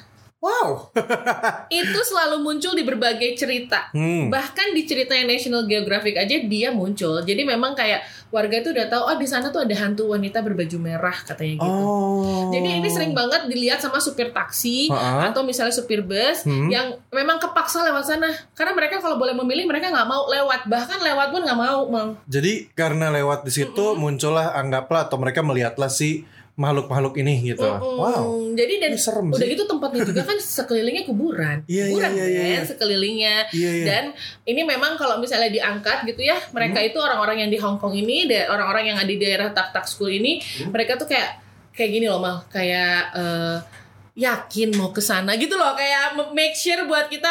Wow. 0.46 0.94
Itu 1.82 1.98
selalu 2.00 2.38
muncul 2.40 2.72
di 2.72 2.86
berbagai 2.86 3.34
cerita. 3.34 3.90
Hmm. 3.90 4.30
Bahkan 4.30 4.70
di 4.72 4.86
ceritanya 4.86 5.26
National 5.26 5.66
Geographic 5.66 6.14
aja 6.14 6.36
dia 6.38 6.70
muncul. 6.70 7.18
Jadi 7.20 7.42
memang 7.42 7.74
kayak 7.74 8.02
warga 8.26 8.58
itu 8.58 8.74
udah 8.74 8.86
tahu, 8.86 9.02
oh 9.06 9.16
di 9.16 9.24
sana 9.24 9.48
tuh 9.48 9.62
ada 9.62 9.74
hantu 9.78 10.10
wanita 10.10 10.42
berbaju 10.42 10.76
merah 10.78 11.14
katanya 11.14 11.62
gitu. 11.62 11.70
Oh. 11.86 12.50
Jadi 12.50 12.82
ini 12.82 12.88
sering 12.90 13.14
banget 13.14 13.46
dilihat 13.46 13.78
sama 13.78 14.02
supir 14.02 14.30
taksi 14.30 14.90
Ha-ha. 14.90 15.30
atau 15.30 15.46
misalnya 15.46 15.70
supir 15.70 16.02
bus 16.02 16.42
Hmm. 16.42 16.66
yang 16.68 16.94
memang 17.10 17.38
kepaksa 17.38 17.82
lewat 17.82 18.04
sana. 18.04 18.30
Karena 18.52 18.74
mereka 18.74 18.98
kalau 18.98 19.16
boleh 19.16 19.32
memilih 19.32 19.66
mereka 19.66 19.90
nggak 19.90 20.06
mau 20.06 20.26
lewat. 20.26 20.66
Bahkan 20.66 20.98
lewat 21.00 21.26
pun 21.30 21.40
nggak 21.42 21.58
mau, 21.58 21.78
mau. 21.86 22.08
Jadi 22.26 22.70
karena 22.72 23.10
lewat 23.10 23.42
di 23.42 23.52
situ 23.54 23.94
muncullah 23.94 24.54
anggaplah 24.54 25.06
atau 25.06 25.16
mereka 25.16 25.40
melihatlah 25.40 25.88
si 25.88 26.26
makhluk-makhluk 26.56 27.14
ini 27.20 27.52
gitu. 27.52 27.68
Mm-mm. 27.68 28.00
Wow. 28.00 28.24
Jadi 28.56 28.74
dan 28.80 28.96
Ini 28.96 29.00
serem 29.00 29.28
udah 29.28 29.36
sih. 29.38 29.52
gitu 29.52 29.68
tempatnya 29.68 30.02
juga 30.08 30.24
kan 30.24 30.40
sekelilingnya 30.40 31.04
kuburan. 31.04 31.56
Iya, 31.68 31.84
iya, 31.84 31.92
kuburan 31.92 32.10
iya, 32.16 32.24
iya, 32.26 32.40
kan 32.40 32.48
iya. 32.48 32.60
sekelilingnya. 32.64 33.34
Iya, 33.52 33.70
iya. 33.70 33.84
Dan 33.84 34.04
ini 34.48 34.60
memang 34.64 34.96
kalau 34.96 35.20
misalnya 35.20 35.52
diangkat 35.52 36.08
gitu 36.08 36.24
ya, 36.24 36.40
mereka 36.50 36.80
Hmm. 36.80 36.88
itu 36.88 36.98
orang-orang 36.98 37.44
yang 37.44 37.50
di 37.52 37.60
Hong 37.60 37.76
Kong 37.76 37.92
ini, 37.92 38.24
orang-orang 38.48 38.88
yang 38.88 38.96
ada 38.96 39.06
di 39.06 39.20
daerah 39.20 39.52
Tak 39.52 39.76
Tak 39.76 39.84
School 39.84 40.08
ini, 40.10 40.40
Hmm. 40.40 40.72
mereka 40.72 40.96
tuh 40.96 41.04
kayak 41.04 41.44
kayak 41.76 41.90
gini 41.92 42.08
loh 42.08 42.24
mal, 42.24 42.40
kayak 42.48 43.12
eh, 43.12 43.56
yakin 44.16 44.72
mau 44.80 44.90
ke 44.90 45.04
sana 45.04 45.36
gitu 45.36 45.54
loh, 45.54 45.76
kayak 45.76 46.16
make 46.32 46.56
sure 46.56 46.88
buat 46.88 47.12
kita 47.12 47.28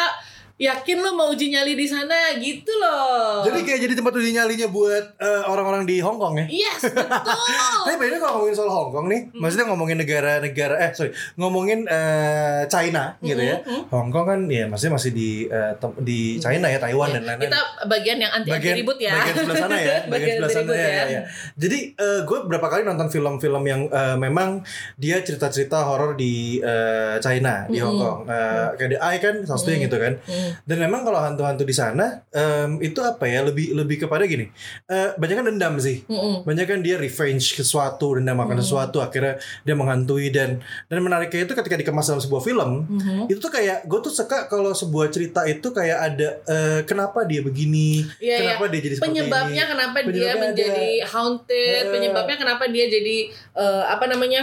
yakin 0.56 1.04
lo 1.04 1.12
mau 1.12 1.28
uji 1.28 1.52
nyali 1.52 1.76
di 1.76 1.84
sana 1.84 2.32
gitu 2.34 2.72
loh. 2.72 3.44
Jadi 3.44 3.60
kayak 3.60 3.80
jadi 3.82 3.92
tempat 3.92 4.12
uji 4.16 4.30
nyalinya 4.32 4.68
buat 4.68 5.04
eh, 5.16 5.42
orang-orang 5.44 5.84
di 5.84 6.00
Hong 6.00 6.16
Kong 6.16 6.40
ya. 6.40 6.46
yes 6.48 6.80
betul. 6.96 7.84
Tapi 7.84 7.94
bedanya 7.94 8.18
kalau 8.18 8.32
ngomongin 8.40 8.56
soal 8.56 8.72
Hong 8.72 8.88
Kong 8.88 9.06
nih, 9.06 9.28
maksudnya 9.32 9.68
ngomongin 9.68 10.00
negara-negara 10.00 10.74
eh 10.80 10.90
sorry, 10.90 11.12
ngomongin 11.36 11.84
eh, 11.84 12.64
China 12.66 13.20
gitu 13.20 13.36
ya. 13.36 13.60
Hong 13.92 14.08
Kong 14.08 14.24
kan 14.24 14.40
ya 14.48 14.64
maksudnya 14.64 14.96
masih 14.96 15.12
di 15.12 15.44
tem- 15.76 16.00
di 16.00 16.40
China 16.40 16.66
ya, 16.66 16.80
Taiwan 16.80 17.12
dan 17.12 17.22
lain-lain. 17.22 17.52
kita 17.52 17.60
bagian 17.84 18.16
yang 18.16 18.32
anti 18.32 18.48
anti 18.48 18.70
ribut 18.74 18.96
ya. 18.96 19.12
Bagian 19.12 19.34
sebelah 19.36 19.56
sana 19.60 19.76
ya, 19.76 19.96
bagian, 20.08 20.08
Bagian 20.08 20.34
sebelah 20.40 20.52
sana 20.56 20.72
ya. 20.72 20.80
ya. 20.80 20.88
ya, 20.88 21.04
ya. 21.12 21.20
Jadi 21.54 21.78
gue 22.24 22.38
berapa 22.48 22.66
kali 22.66 22.82
nonton 22.82 23.12
film-film 23.12 23.62
yang 23.68 23.92
eh, 23.92 24.16
memang 24.16 24.64
dia 24.96 25.20
cerita-cerita 25.20 25.84
horor 25.84 26.16
di 26.16 26.64
eh, 26.64 27.20
China, 27.20 27.68
di 27.68 27.76
Hong 27.76 28.00
Kong. 28.00 28.18
Eh, 28.24 28.66
kayak 28.74 28.90
The 28.96 29.00
Eye 29.04 29.20
kan 29.20 29.34
salah 29.44 29.60
satu 29.60 29.70
yang 29.70 29.84
gitu 29.84 30.00
kan. 30.00 30.14
Hmm. 30.24 30.44
Dan 30.62 30.76
memang 30.78 31.02
kalau 31.02 31.18
hantu-hantu 31.18 31.62
di 31.62 31.72
sana 31.72 32.22
em, 32.28 32.78
itu 32.80 32.98
apa 33.00 33.24
ya 33.24 33.42
lebih 33.42 33.72
lebih 33.72 34.02
kepada 34.02 34.24
gini. 34.24 34.46
Eh 34.86 35.14
banyak 35.14 35.36
kan 35.36 35.46
dendam 35.46 35.74
sih. 35.76 36.04
Mm-mm. 36.04 36.42
Banyak 36.42 36.66
kan 36.66 36.80
dia 36.80 36.96
revenge 36.96 37.52
ke 37.52 37.62
sesuatu, 37.62 38.14
dendam 38.14 38.36
akan 38.36 38.58
sesuatu, 38.58 38.98
akhirnya 38.98 39.36
dia 39.62 39.72
menghantui 39.72 40.28
dan 40.28 40.58
dan 40.86 40.98
menariknya 40.98 41.44
itu 41.44 41.54
ketika 41.54 41.76
dikemas 41.76 42.06
dalam 42.06 42.18
sebuah 42.18 42.42
film, 42.42 42.70
Mhm. 42.86 43.26
itu 43.26 43.38
tuh 43.38 43.50
kayak 43.50 43.84
gue 43.84 43.98
tuh 44.00 44.10
suka 44.10 44.46
kalau 44.46 44.72
sebuah 44.72 45.08
cerita 45.08 45.44
itu 45.44 45.68
kayak 45.68 45.98
ada 46.04 46.28
eh, 46.44 46.80
kenapa 46.82 47.22
dia 47.22 47.40
begini, 47.40 48.04
Iya, 48.18 48.36
kenapa 48.56 48.64
iya. 48.64 48.70
dia 48.70 48.80
jadi 48.82 48.94
seperti 48.94 49.08
penyebabnya 49.12 49.62
ini. 49.62 49.70
kenapa 49.70 49.96
dia 49.98 50.06
Penyebabnya 50.06 50.36
menjadi 50.42 50.88
haunted, 51.06 51.80
Eh. 51.80 51.90
penyebabnya 51.90 52.36
kenapa 52.36 52.64
dia 52.66 52.86
jadi 52.86 53.16
eh, 53.54 53.84
apa 53.86 54.04
namanya 54.06 54.40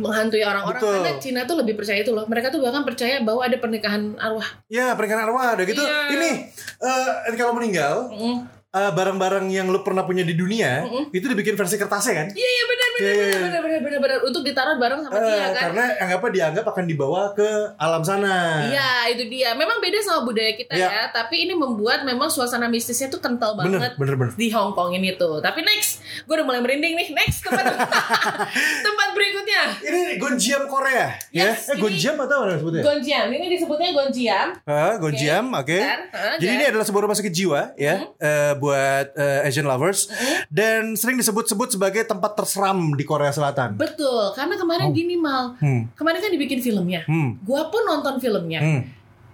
menghantui 0.00 0.40
orang-orang 0.44 0.80
karena 0.80 1.12
Cina 1.20 1.40
tuh 1.44 1.60
lebih 1.60 1.76
percaya 1.76 2.00
itu 2.00 2.12
loh. 2.14 2.24
Mereka 2.24 2.48
tuh 2.48 2.60
bahkan 2.64 2.86
percaya 2.86 3.20
bahwa 3.20 3.44
ada 3.44 3.56
pernikahan 3.60 4.16
arwah. 4.16 4.46
Ya 4.72 4.96
pernikahan 4.96 5.28
arwah 5.28 5.56
ada 5.56 5.62
gitu. 5.68 5.82
Iya. 5.82 6.16
Ini 6.16 6.30
eh 6.80 7.36
kalau 7.36 7.56
meninggal 7.56 8.08
Mm. 8.12 8.61
Eh, 8.72 8.90
barang-barang 8.90 9.46
yang 9.46 9.68
lu 9.68 9.80
pernah 9.80 10.02
punya 10.02 10.22
di 10.22 10.32
dunia 10.32 10.80
itu 11.08 11.22
dibikin 11.22 11.52
versi 11.52 11.76
kertasnya 11.76 12.14
kan? 12.14 12.26
Iya 12.30 12.50
iya 12.50 12.64
benar 12.64 12.88
benar 12.92 13.12
benar 13.12 13.60
benar 13.60 13.80
benar 13.82 14.00
benar 14.00 14.18
untuk 14.22 14.42
ditaruh 14.42 14.76
bareng 14.76 15.00
sama 15.00 15.14
Eh, 15.14 15.24
dia 15.26 15.46
kan. 15.46 15.62
karena 15.62 15.82
anggapnya 15.98 16.30
dianggap 16.32 16.64
akan 16.66 16.84
dibawa 16.86 17.22
ke 17.32 17.48
alam 17.76 18.00
sana. 18.00 18.64
Iya 18.64 18.90
itu 19.10 19.28
dia. 19.28 19.52
Memang 19.52 19.76
beda 19.78 19.98
sama 19.98 20.22
budaya 20.22 20.52
kita 20.52 20.72
Iya. 20.72 20.88
ya. 20.88 21.02
Tapi 21.10 21.42
ini 21.42 21.52
membuat 21.52 22.02
memang 22.02 22.28
suasana 22.28 22.66
mistisnya 22.66 23.08
tuh 23.08 23.18
kental 23.18 23.54
Bener, 23.54 23.76
banget 23.76 23.92
bener, 23.96 24.14
bener. 24.16 24.32
di 24.32 24.48
Hong 24.48 24.72
Kong 24.72 24.92
ini 24.92 25.14
tuh. 25.14 25.38
Tapi 25.38 25.60
next, 25.62 25.98
gue 26.22 26.32
udah 26.32 26.42
mulai 26.42 26.60
merinding 26.60 26.94
nih. 26.94 27.08
Next 27.12 27.42
tempat 27.42 27.64
tempat 28.86 29.08
berikutnya. 29.12 29.62
Ini 29.80 30.00
Gonjiam 30.16 30.64
Korea, 30.64 31.12
Yes, 31.28 31.68
ya? 31.68 31.72
Eh, 31.72 31.74
ini- 31.74 31.82
Gonjiam 31.82 32.16
atau 32.18 32.36
apa 32.42 32.54
sebutnya? 32.54 32.82
Gonjiam. 32.82 33.26
Ini 33.28 33.46
disebutnya 33.50 33.88
Gonjiam. 33.92 34.48
Ah, 34.62 34.94
Gonjiam, 34.96 35.44
oke. 35.50 35.68
Bentar, 35.74 36.00
ah, 36.10 36.36
Jadi 36.36 36.52
ini 36.54 36.64
adalah 36.66 36.84
sebuah 36.84 37.02
rumah 37.02 37.14
sakit 37.14 37.32
jiwa 37.32 37.60
ya 37.74 37.94
eh, 38.16 38.52
buat 38.62 39.06
eh, 39.12 39.42
Asian 39.42 39.66
lovers 39.66 40.06
dan 40.48 40.94
sering 40.94 41.18
disebut-sebut 41.18 41.74
sebagai 41.74 42.02
tempat 42.02 42.32
terseram 42.32 42.78
di 42.94 43.02
Korea 43.02 43.28
Selatan. 43.28 43.74
Betul. 43.74 44.30
Karena 44.32 44.54
kemarin 44.54 44.94
gini 44.94 45.18
mal. 45.18 45.58
Hmm. 45.58 45.90
Kemarin 45.92 46.22
kan 46.22 46.30
dibikin 46.30 46.62
filmnya. 46.62 47.02
Hmm. 47.04 47.42
Gua 47.42 47.66
pun 47.66 47.82
nonton 47.82 48.16
filmnya. 48.16 48.62
Hmm. 48.62 48.86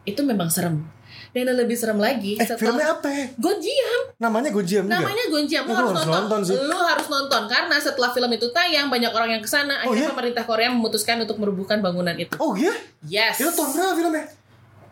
Itu 0.03 0.25
memang 0.25 0.49
serem. 0.49 0.81
Dan 1.29 1.45
yang 1.45 1.61
lebih 1.61 1.77
serem 1.77 2.01
lagi 2.01 2.35
Eh, 2.35 2.43
setelah 2.43 2.57
filmnya 2.73 2.89
apa? 2.91 3.05
ya? 3.07 3.27
Gonjiam. 3.37 4.01
Namanya 4.17 4.49
Gonjiam. 4.49 4.85
Namanya 4.89 5.25
Gonjiam, 5.29 5.63
lu 5.63 5.73
Oh, 5.73 5.77
harus 5.79 5.93
nonton. 5.95 6.13
nonton 6.25 6.41
sih. 6.41 6.57
Lu 6.57 6.79
harus 6.79 7.07
nonton 7.07 7.43
karena 7.45 7.77
setelah 7.77 8.11
film 8.11 8.31
itu 8.33 8.49
tayang 8.49 8.89
banyak 8.89 9.13
orang 9.13 9.37
yang 9.37 9.43
ke 9.45 9.47
sana. 9.47 9.85
Oh, 9.85 9.93
Akhirnya 9.93 10.09
iya? 10.09 10.13
pemerintah 10.17 10.45
Korea 10.49 10.73
memutuskan 10.73 11.21
untuk 11.21 11.37
merubuhkan 11.37 11.79
bangunan 11.79 12.17
itu. 12.17 12.33
Oh 12.39 12.57
iya? 12.57 12.73
Yes. 13.05 13.37
Itu 13.37 13.53
tahun 13.53 13.69
berapa 13.71 13.93
filmnya? 13.95 14.25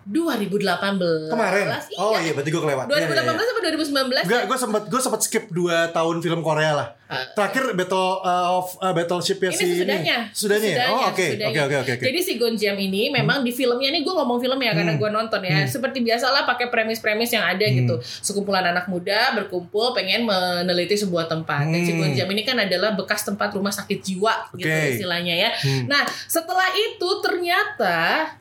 2018. 0.07 1.29
Kemarin. 1.29 1.67
Iya. 1.67 1.99
Oh 1.99 2.15
iya, 2.15 2.31
berarti 2.31 2.49
gue 2.49 2.63
kelewat. 2.63 2.87
2018 2.87 3.27
apa 3.27 3.61
2019? 3.61 4.23
Enggak, 4.23 4.43
gue 4.47 4.57
sempat 4.57 4.83
gue 4.87 5.01
sempat 5.03 5.21
skip 5.21 5.45
2 5.51 5.59
tahun 5.91 6.17
film 6.21 6.41
Korea 6.41 6.73
lah. 6.73 6.89
Terakhir 7.07 7.71
Battle 7.73 8.19
uh, 8.21 8.59
of 8.59 8.75
uh, 8.79 8.91
Battleship 8.91 9.39
ya 9.39 9.47
Ini 9.49 9.55
si 9.55 9.65
sesudahnya. 9.69 10.19
ini. 10.27 10.35
Sudahnya. 10.35 10.71
ya? 10.73 10.87
Oh, 10.89 11.03
oke. 11.07 11.27
Oke, 11.41 11.61
oke, 11.61 11.77
oke. 11.81 11.93
Jadi 12.01 12.19
si 12.19 12.33
Gonjiam 12.35 12.75
ini 12.75 13.09
memang 13.09 13.43
di 13.43 13.51
filmnya 13.51 13.91
nih 13.91 14.03
gue 14.03 14.11
ngomong 14.13 14.39
film 14.39 14.59
ya 14.59 14.73
karena 14.73 14.95
Hmm. 14.95 15.03
gue 15.03 15.11
nonton 15.13 15.41
ya. 15.41 15.67
Seperti 15.67 15.99
biasalah 16.01 16.43
pakai 16.45 16.67
premis-premis 16.67 17.31
yang 17.31 17.43
ada 17.45 17.63
gitu. 17.63 17.95
Sekumpulan 18.01 18.63
anak 18.65 18.87
muda 18.87 19.35
berkumpul 19.35 19.91
pengen 19.93 20.23
meneliti 20.23 20.95
sebuah 20.95 21.27
tempat. 21.27 21.67
Dan 21.67 21.83
si 21.83 21.91
Hmm. 21.91 22.03
Gonjiam 22.05 22.29
ini 22.29 22.43
kan 22.43 22.59
adalah 22.59 22.93
bekas 22.93 23.23
tempat 23.23 23.51
rumah 23.51 23.71
sakit 23.71 23.99
jiwa 23.99 24.35
gitu 24.55 24.67
Oke. 24.67 24.95
istilahnya 24.95 25.35
ya. 25.37 25.51
Hmm. 25.53 25.87
Nah, 25.87 26.03
setelah 26.27 26.71
itu 26.73 27.09
ternyata 27.21 28.35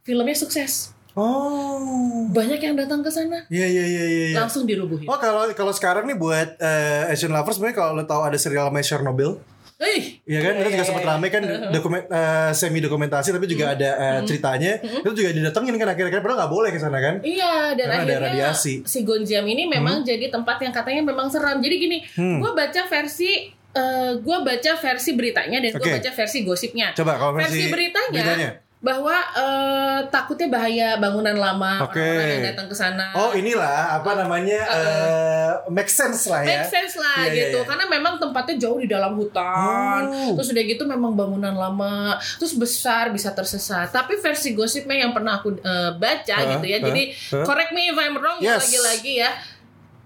filmnya 0.00 0.32
sukses. 0.32 0.96
Oh. 1.18 2.30
Banyak 2.30 2.60
yang 2.60 2.76
datang 2.76 3.02
ke 3.02 3.10
sana. 3.10 3.42
Iya, 3.48 3.66
iya, 3.66 3.84
iya, 3.84 4.04
iya. 4.04 4.26
iya. 4.30 4.36
Langsung 4.38 4.62
dirubuhin. 4.64 5.04
Oh 5.04 5.18
kalau 5.18 5.50
kalau 5.52 5.74
sekarang 5.74 6.06
nih 6.06 6.14
buat 6.14 6.54
eh, 6.56 7.10
Asian 7.10 7.30
lovers 7.30 7.58
sebenarnya 7.58 7.76
kalau 7.76 7.92
lo 7.92 8.04
tahu 8.04 8.22
ada 8.22 8.38
serial 8.38 8.70
namanya 8.70 8.86
Chernobyl, 8.86 9.42
Eh, 9.78 10.18
Iya 10.26 10.42
kan, 10.42 10.58
itu 10.58 10.74
juga 10.74 10.82
sempat 10.82 11.06
rame 11.06 11.30
kan 11.30 11.38
dokumen 11.70 12.02
semi 12.50 12.82
dokumentasi 12.82 13.30
tapi 13.30 13.46
juga 13.46 13.78
ada 13.78 13.90
eh, 13.94 14.20
ceritanya. 14.26 14.74
Itu 14.82 15.14
juga 15.14 15.30
didatengin 15.30 15.78
kan 15.78 15.88
akhirnya 15.88 16.18
padahal 16.18 16.38
nggak 16.42 16.52
boleh 16.52 16.70
ke 16.70 16.78
sana 16.78 16.98
kan. 16.98 17.22
Iya 17.22 17.78
dan 17.78 17.86
Karena 17.86 18.02
ada 18.02 18.14
akhirnya 18.26 18.50
radiasi. 18.50 18.82
si 18.82 18.98
Gonjiam 19.06 19.46
ini 19.46 19.70
memang 19.70 20.02
jadi 20.02 20.28
tempat 20.28 20.58
yang 20.60 20.74
katanya 20.74 21.06
memang 21.06 21.30
seram. 21.30 21.62
Jadi 21.62 21.74
gini, 21.78 21.98
Hmm. 22.18 22.42
gua 22.42 22.58
baca 22.58 22.90
versi 22.90 23.30
eh 23.70 24.12
gua 24.18 24.42
baca 24.42 24.72
versi 24.74 25.10
beritanya 25.14 25.62
dan 25.62 25.70
gua 25.70 25.86
Oke. 25.86 25.94
baca 26.02 26.10
versi 26.10 26.38
gosipnya. 26.42 26.90
Coba 26.98 27.14
kalau 27.14 27.38
versi, 27.38 27.46
versi 27.46 27.64
beritanya, 27.70 28.10
beritanya. 28.18 28.50
Bahwa 28.78 29.10
eh, 29.34 29.98
takutnya 30.06 30.46
bahaya 30.48 30.88
bangunan 30.96 31.34
lama 31.34 31.82
Oke. 31.82 31.98
orang-orang 31.98 32.30
yang 32.32 32.46
datang 32.54 32.66
ke 32.66 32.76
sana. 32.76 33.10
Oh 33.10 33.34
inilah 33.34 33.98
apa 33.98 34.14
namanya 34.14 34.60
eh 34.70 35.50
make 35.66 35.90
sense 35.90 36.30
lah 36.30 36.46
ya. 36.46 36.62
Make 36.62 36.70
sense 36.70 36.94
lah 36.94 37.26
Iya, 37.26 37.26
iya, 37.26 37.42
gitu 37.50 37.58
iya. 37.58 37.66
karena 37.66 37.84
memang 37.84 38.14
tempatnya 38.16 38.54
jauh 38.56 38.78
di 38.78 38.86
dalam 38.86 39.18
hutan 39.18 40.06
Oh. 40.06 40.38
terus 40.38 40.54
udah 40.54 40.62
gitu 40.62 40.86
memang 40.86 41.12
bangunan 41.12 41.50
lama 41.52 42.14
terus 42.38 42.54
besar 42.54 43.10
bisa 43.10 43.30
tersesat 43.30 43.90
tapi 43.90 44.14
versi 44.16 44.54
gosipnya 44.54 45.02
yang 45.02 45.10
pernah 45.10 45.42
aku 45.42 45.58
eh, 45.58 45.90
baca 45.94 46.36
Huh? 46.38 46.46
gitu 46.54 46.66
ya 46.66 46.78
Huh? 46.78 46.86
jadi 46.86 47.02
Huh? 47.34 47.42
correct 47.42 47.74
me 47.74 47.90
if 47.90 47.98
I'm 47.98 48.14
wrong 48.14 48.38
Yes. 48.38 48.62
lagi-lagi 48.62 49.18
ya 49.18 49.34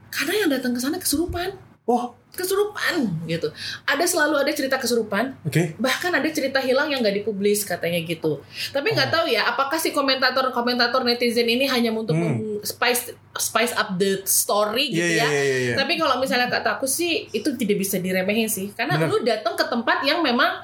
karena 0.09 0.33
yang 0.39 0.51
datang 0.51 0.73
ke 0.73 0.81
sana 0.81 0.97
kesurupan 0.97 1.53
Oh, 1.85 2.17
kesurupan 2.33 3.05
gitu 3.29 3.53
ada 3.85 4.05
selalu 4.09 4.41
ada 4.41 4.53
cerita 4.57 4.81
kesurupan 4.81 5.37
oke. 5.45 5.77
bahkan 5.77 6.09
ada 6.09 6.25
cerita 6.33 6.65
hilang 6.65 6.89
yang 6.89 7.05
nggak 7.05 7.21
dipublis 7.21 7.61
katanya 7.63 8.01
gitu 8.01 8.41
tapi 8.73 8.91
nggak 8.91 9.13
tahu 9.13 9.29
ya 9.29 9.45
apakah 9.47 9.77
si 9.77 9.93
komentator 9.93 10.49
komentator 10.49 11.05
netizen 11.05 11.45
ini 11.45 11.69
hanya 11.69 11.93
untuk 11.93 12.17
Hmm. 12.17 12.61
spice 12.65 13.13
spice 13.35 13.75
up 13.77 13.97
the 13.97 14.25
story 14.25 14.89
gitu 14.89 15.05
Iya, 15.05 15.25
ya 15.25 15.29
iya, 15.29 15.43
iya, 15.43 15.57
iya. 15.69 15.75
tapi 15.77 15.97
kalau 15.97 16.17
misalnya 16.17 16.49
kata 16.49 16.81
aku 16.81 16.89
sih 16.89 17.29
itu 17.31 17.53
tidak 17.53 17.77
bisa 17.79 18.01
diremehin 18.01 18.49
sih 18.49 18.73
karena 18.73 18.97
Bener. 18.97 19.11
lu 19.13 19.17
datang 19.21 19.53
ke 19.53 19.65
tempat 19.67 20.01
yang 20.03 20.25
memang 20.25 20.63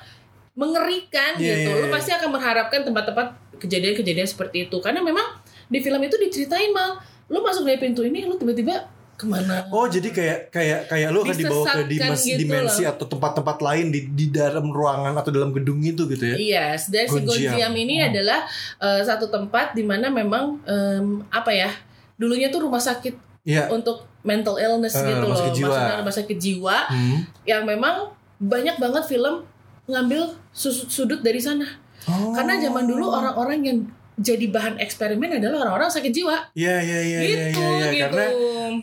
mengerikan 0.54 1.38
Iya, 1.38 1.66
gitu 1.66 1.70
iya, 1.70 1.80
lu 1.82 1.86
iya. 1.86 1.94
pasti 1.94 2.10
akan 2.10 2.28
mengharapkan 2.32 2.80
tempat-tempat 2.82 3.26
kejadian-kejadian 3.58 4.26
seperti 4.26 4.66
itu 4.66 4.76
karena 4.80 5.02
memang 5.02 5.22
di 5.66 5.78
film 5.78 6.00
itu 6.00 6.16
diceritain 6.16 6.72
mal 6.72 6.98
lu 7.28 7.44
masuk 7.44 7.62
dari 7.62 7.76
pintu 7.76 8.00
ini 8.02 8.24
lu 8.24 8.34
tiba-tiba 8.34 8.88
ke 9.18 9.26
mana 9.26 9.66
Oh 9.68 9.84
jadi 9.84 10.08
kayak 10.08 10.38
kayak 10.48 10.86
kayak 10.86 11.08
lu 11.10 11.20
akan 11.20 11.34
dibawa 11.34 11.64
ke 11.66 11.80
dimas, 11.84 12.22
gitu 12.22 12.38
dimensi 12.38 12.82
loh. 12.86 12.94
atau 12.94 13.04
tempat-tempat 13.04 13.58
lain 13.58 13.86
di 13.90 14.00
di 14.08 14.26
dalam 14.30 14.70
ruangan 14.70 15.10
atau 15.12 15.28
dalam 15.28 15.50
gedung 15.50 15.82
itu 15.82 16.06
gitu 16.06 16.22
ya. 16.24 16.36
Yes, 16.38 16.86
dan 16.86 17.04
si 17.04 17.18
Gonjiam. 17.20 17.74
Ini 17.74 17.94
Hmm. 17.98 18.08
adalah 18.08 18.40
eh, 18.78 19.02
satu 19.02 19.26
tempat 19.26 19.74
di 19.74 19.82
mana 19.82 20.06
memang 20.06 20.62
em, 20.62 21.26
apa 21.28 21.50
ya? 21.50 21.74
Dulunya 22.14 22.46
tuh 22.46 22.62
rumah 22.62 22.78
sakit 22.78 23.18
Iya. 23.42 23.66
untuk 23.68 24.06
mental 24.22 24.54
illness 24.56 24.94
Eh, 24.94 25.02
gitu 25.04 25.18
rumah 25.18 25.28
loh, 25.28 25.40
sakit 25.40 25.54
jiwa. 25.56 25.66
maksudnya 25.68 25.96
rumah 25.98 26.14
sakit 26.14 26.38
jiwa 26.38 26.76
Hmm. 26.86 27.18
yang 27.44 27.62
memang 27.64 27.96
banyak 28.38 28.76
banget 28.76 29.02
film 29.04 29.42
ngambil 29.84 30.30
sudut 30.52 31.20
dari 31.20 31.38
sana. 31.38 31.66
Oh. 32.04 32.30
Karena 32.30 32.54
zaman 32.56 32.86
dulu 32.86 33.08
orang-orang 33.08 33.58
yang 33.60 33.78
jadi 34.16 34.46
bahan 34.46 34.76
eksperimen 34.76 35.38
adalah 35.38 35.62
orang-orang 35.64 35.88
sakit 35.88 36.10
jiwa. 36.10 36.36
Iya 36.52 36.76
iya 36.76 36.98
iya 37.00 37.18
iya 37.20 37.20
gitu, 37.48 37.62
iya 37.62 37.70
iya. 37.70 37.88
gitu. 37.88 38.02
karena 38.04 38.26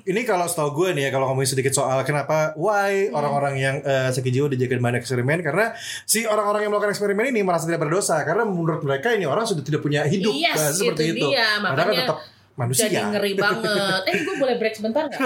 ini 0.03 0.21
kalau 0.21 0.43
setahu 0.43 0.75
gue 0.75 0.89
nih 0.93 1.03
ya 1.05 1.09
kalau 1.09 1.25
ngomongin 1.27 1.49
sedikit 1.49 1.71
soal 1.71 2.01
kenapa 2.01 2.51
why 2.55 3.07
Hmm. 3.07 3.15
orang-orang 3.15 3.53
yang 3.55 3.75
eh, 3.79 4.09
sakit 4.09 4.27
jiwa 4.29 4.47
dijadikan 4.47 4.79
bahan 4.79 4.97
eksperimen 4.97 5.39
karena 5.39 5.71
si 6.03 6.23
orang-orang 6.23 6.61
yang 6.61 6.71
melakukan 6.71 6.91
eksperimen 6.91 7.25
ini 7.27 7.41
merasa 7.41 7.63
tidak 7.63 7.81
berdosa 7.81 8.19
karena 8.21 8.43
menurut 8.43 8.81
mereka 8.81 9.09
ini 9.09 9.23
orang 9.23 9.43
sudah 9.43 9.61
tidak 9.61 9.79
punya 9.79 10.03
hidup 10.03 10.31
Yes, 10.31 10.55
Nah, 10.55 10.71
seperti 10.71 11.03
itu 11.09 11.17
itu. 11.17 11.27
dia. 11.29 11.47
Padahal 11.55 11.71
kan 11.71 11.85
Makanya 11.85 12.01
tetap 12.03 12.17
manusia. 12.55 12.87
Jadi 12.87 12.97
ngeri 13.11 13.31
banget. 13.35 14.01
Eh, 14.07 14.23
gue 14.23 14.35
boleh 14.35 14.55
break 14.55 14.75
sebentar 14.75 15.05
nggak? 15.05 15.19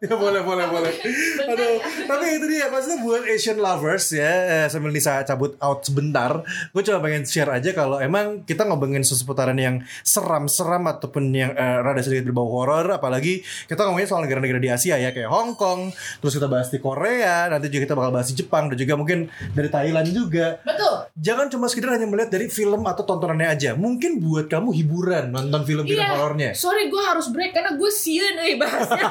ya 0.06 0.14
boleh 0.14 0.42
boleh 0.42 0.66
boleh. 0.66 0.92
Aduh, 1.50 1.76
tapi 2.06 2.24
itu 2.38 2.46
dia 2.46 2.66
maksudnya 2.66 2.98
buat 3.00 3.22
Asian 3.26 3.58
lovers 3.58 4.06
ya 4.10 4.30
eh, 4.62 4.66
sambil 4.66 4.90
Nisa 4.90 5.22
cabut 5.22 5.54
out 5.58 5.82
sebentar, 5.82 6.42
gue 6.44 6.82
cuma 6.82 6.98
pengen 7.00 7.22
share 7.24 7.50
aja 7.50 7.70
kalau 7.70 7.98
emang 7.98 8.42
kita 8.42 8.62
ngomongin 8.62 9.02
seputaran 9.02 9.56
yang 9.56 9.82
seram-seram 10.02 10.86
ataupun 10.86 11.30
yang 11.30 11.52
eh, 11.52 11.78
rada 11.80 12.00
sedikit 12.00 12.26
berbau 12.26 12.48
horor, 12.52 12.86
apalagi 12.92 13.40
kita 13.66 13.82
ngomongin 13.82 14.06
soal 14.06 14.22
negara-negara 14.22 14.58
di 14.58 14.68
Asia 14.68 14.96
ya 14.96 15.10
kayak 15.10 15.28
Hong 15.28 15.54
Kong, 15.54 15.90
terus 16.20 16.34
kita 16.34 16.46
bahas 16.46 16.68
di 16.68 16.78
Korea, 16.78 17.46
nanti 17.46 17.68
juga 17.68 17.82
kita 17.86 17.94
bakal 17.94 18.12
bahas 18.12 18.28
di 18.28 18.36
Jepang 18.36 18.68
dan 18.68 18.76
juga 18.76 18.94
mungkin 18.94 19.26
dari 19.52 19.68
Thailand 19.68 20.08
juga. 20.08 20.58
Betul. 20.62 20.94
Jangan 21.16 21.46
cuma 21.48 21.66
sekedar 21.66 21.96
hanya 21.96 22.06
melihat 22.06 22.30
dari 22.30 22.46
film 22.46 22.84
atau 22.84 23.02
tontonannya 23.02 23.48
aja. 23.48 23.70
Mungkin 23.72 24.20
buat 24.20 24.46
kamu 24.46 24.70
hiburan 24.74 25.24
nonton 25.30 25.62
film-film 25.64 25.96
Iya. 25.96 26.12
horornya. 26.12 26.50
Sorry, 26.52 26.75
gue 26.86 27.02
harus 27.02 27.26
break 27.32 27.52
karena 27.56 27.72
gue 27.74 27.90
sian 27.90 28.36
eh 28.36 28.60
bahasnya. 28.60 29.04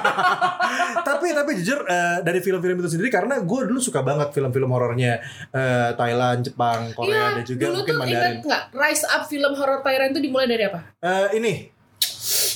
tapi 1.09 1.33
tapi 1.33 1.51
jujur 1.59 1.83
eh, 1.89 2.21
dari 2.21 2.39
film-film 2.39 2.77
itu 2.79 2.89
sendiri 2.93 3.09
karena 3.09 3.41
gue 3.41 3.59
dulu 3.65 3.81
suka 3.81 4.05
banget 4.05 4.29
film-film 4.31 4.69
horornya 4.69 5.19
eh, 5.49 5.89
Thailand, 5.97 6.45
Jepang, 6.45 6.93
Korea 6.93 7.41
dan 7.41 7.43
juga 7.43 7.63
dulu 7.67 7.75
mungkin 7.81 7.93
tuh 7.93 8.01
Mandarin. 8.01 8.15
ingat 8.15 8.33
nggak 8.45 8.63
Rise 8.77 9.05
Up 9.09 9.23
film 9.25 9.51
horror 9.57 9.81
Thailand 9.81 10.09
itu 10.13 10.21
dimulai 10.21 10.47
dari 10.47 10.63
apa? 10.69 10.79
Eh, 11.01 11.27
ini 11.41 11.53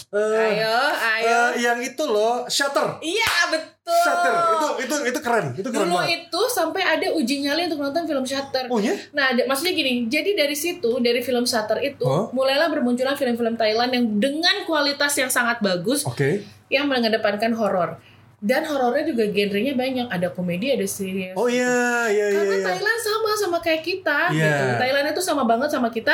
eh, 0.09 0.41
ayo, 0.57 0.75
ayo. 1.13 1.37
eh, 1.47 1.49
yang 1.59 1.77
itu 1.77 2.01
loh 2.01 2.41
Shutter. 2.45 2.97
Iya 2.99 3.33
betul. 3.47 3.77
Shutter 3.99 4.33
itu 4.33 4.67
itu 4.79 4.95
itu 5.07 5.19
keren, 5.19 5.45
itu 5.51 5.65
keren 5.65 5.85
Dulu 5.85 5.95
banget. 5.95 6.25
itu 6.25 6.41
sampai 6.47 6.81
ada 6.83 7.07
uji 7.11 7.35
nyali 7.41 7.65
untuk 7.65 7.79
nonton 7.79 8.03
film 8.03 8.21
Shutter. 8.23 8.65
Oh 8.67 8.77
ya? 8.77 8.93
Nah, 9.11 9.31
ada- 9.31 9.45
maksudnya 9.45 9.71
gini, 9.71 10.05
jadi 10.05 10.33
dari 10.35 10.53
situ, 10.53 10.97
dari 10.99 11.19
film 11.19 11.41
Shutter 11.43 11.77
itu, 11.79 12.01
Huh? 12.01 12.29
mulailah 12.29 12.67
bermunculan 12.67 13.13
film-film 13.13 13.53
Thailand 13.55 13.89
yang 13.91 14.05
dengan 14.15 14.61
kualitas 14.63 15.13
yang 15.15 15.27
sangat 15.27 15.57
bagus, 15.59 16.01
Oke. 16.03 16.41
yang 16.67 16.85
mengedepankan 16.85 17.53
horor. 17.53 17.97
Dan 18.39 18.63
horornya 18.63 19.03
juga 19.03 19.27
genrenya 19.27 19.73
banyak, 19.73 20.07
ada 20.07 20.29
komedi, 20.29 20.71
ada 20.71 20.85
serius. 20.85 21.33
Oh 21.33 21.45
iya 21.45 21.69
iya 22.07 22.25
iya. 22.29 22.39
Karena 22.39 22.55
iya. 22.55 22.65
Thailand 22.67 22.99
sama 22.99 23.29
sama 23.35 23.57
kayak 23.59 23.81
kita 23.83 24.19
Iya. 24.31 24.41
gitu. 24.41 24.63
Thailand 24.79 25.05
itu 25.07 25.21
sama 25.21 25.43
banget 25.43 25.67
sama 25.67 25.89
kita. 25.89 26.13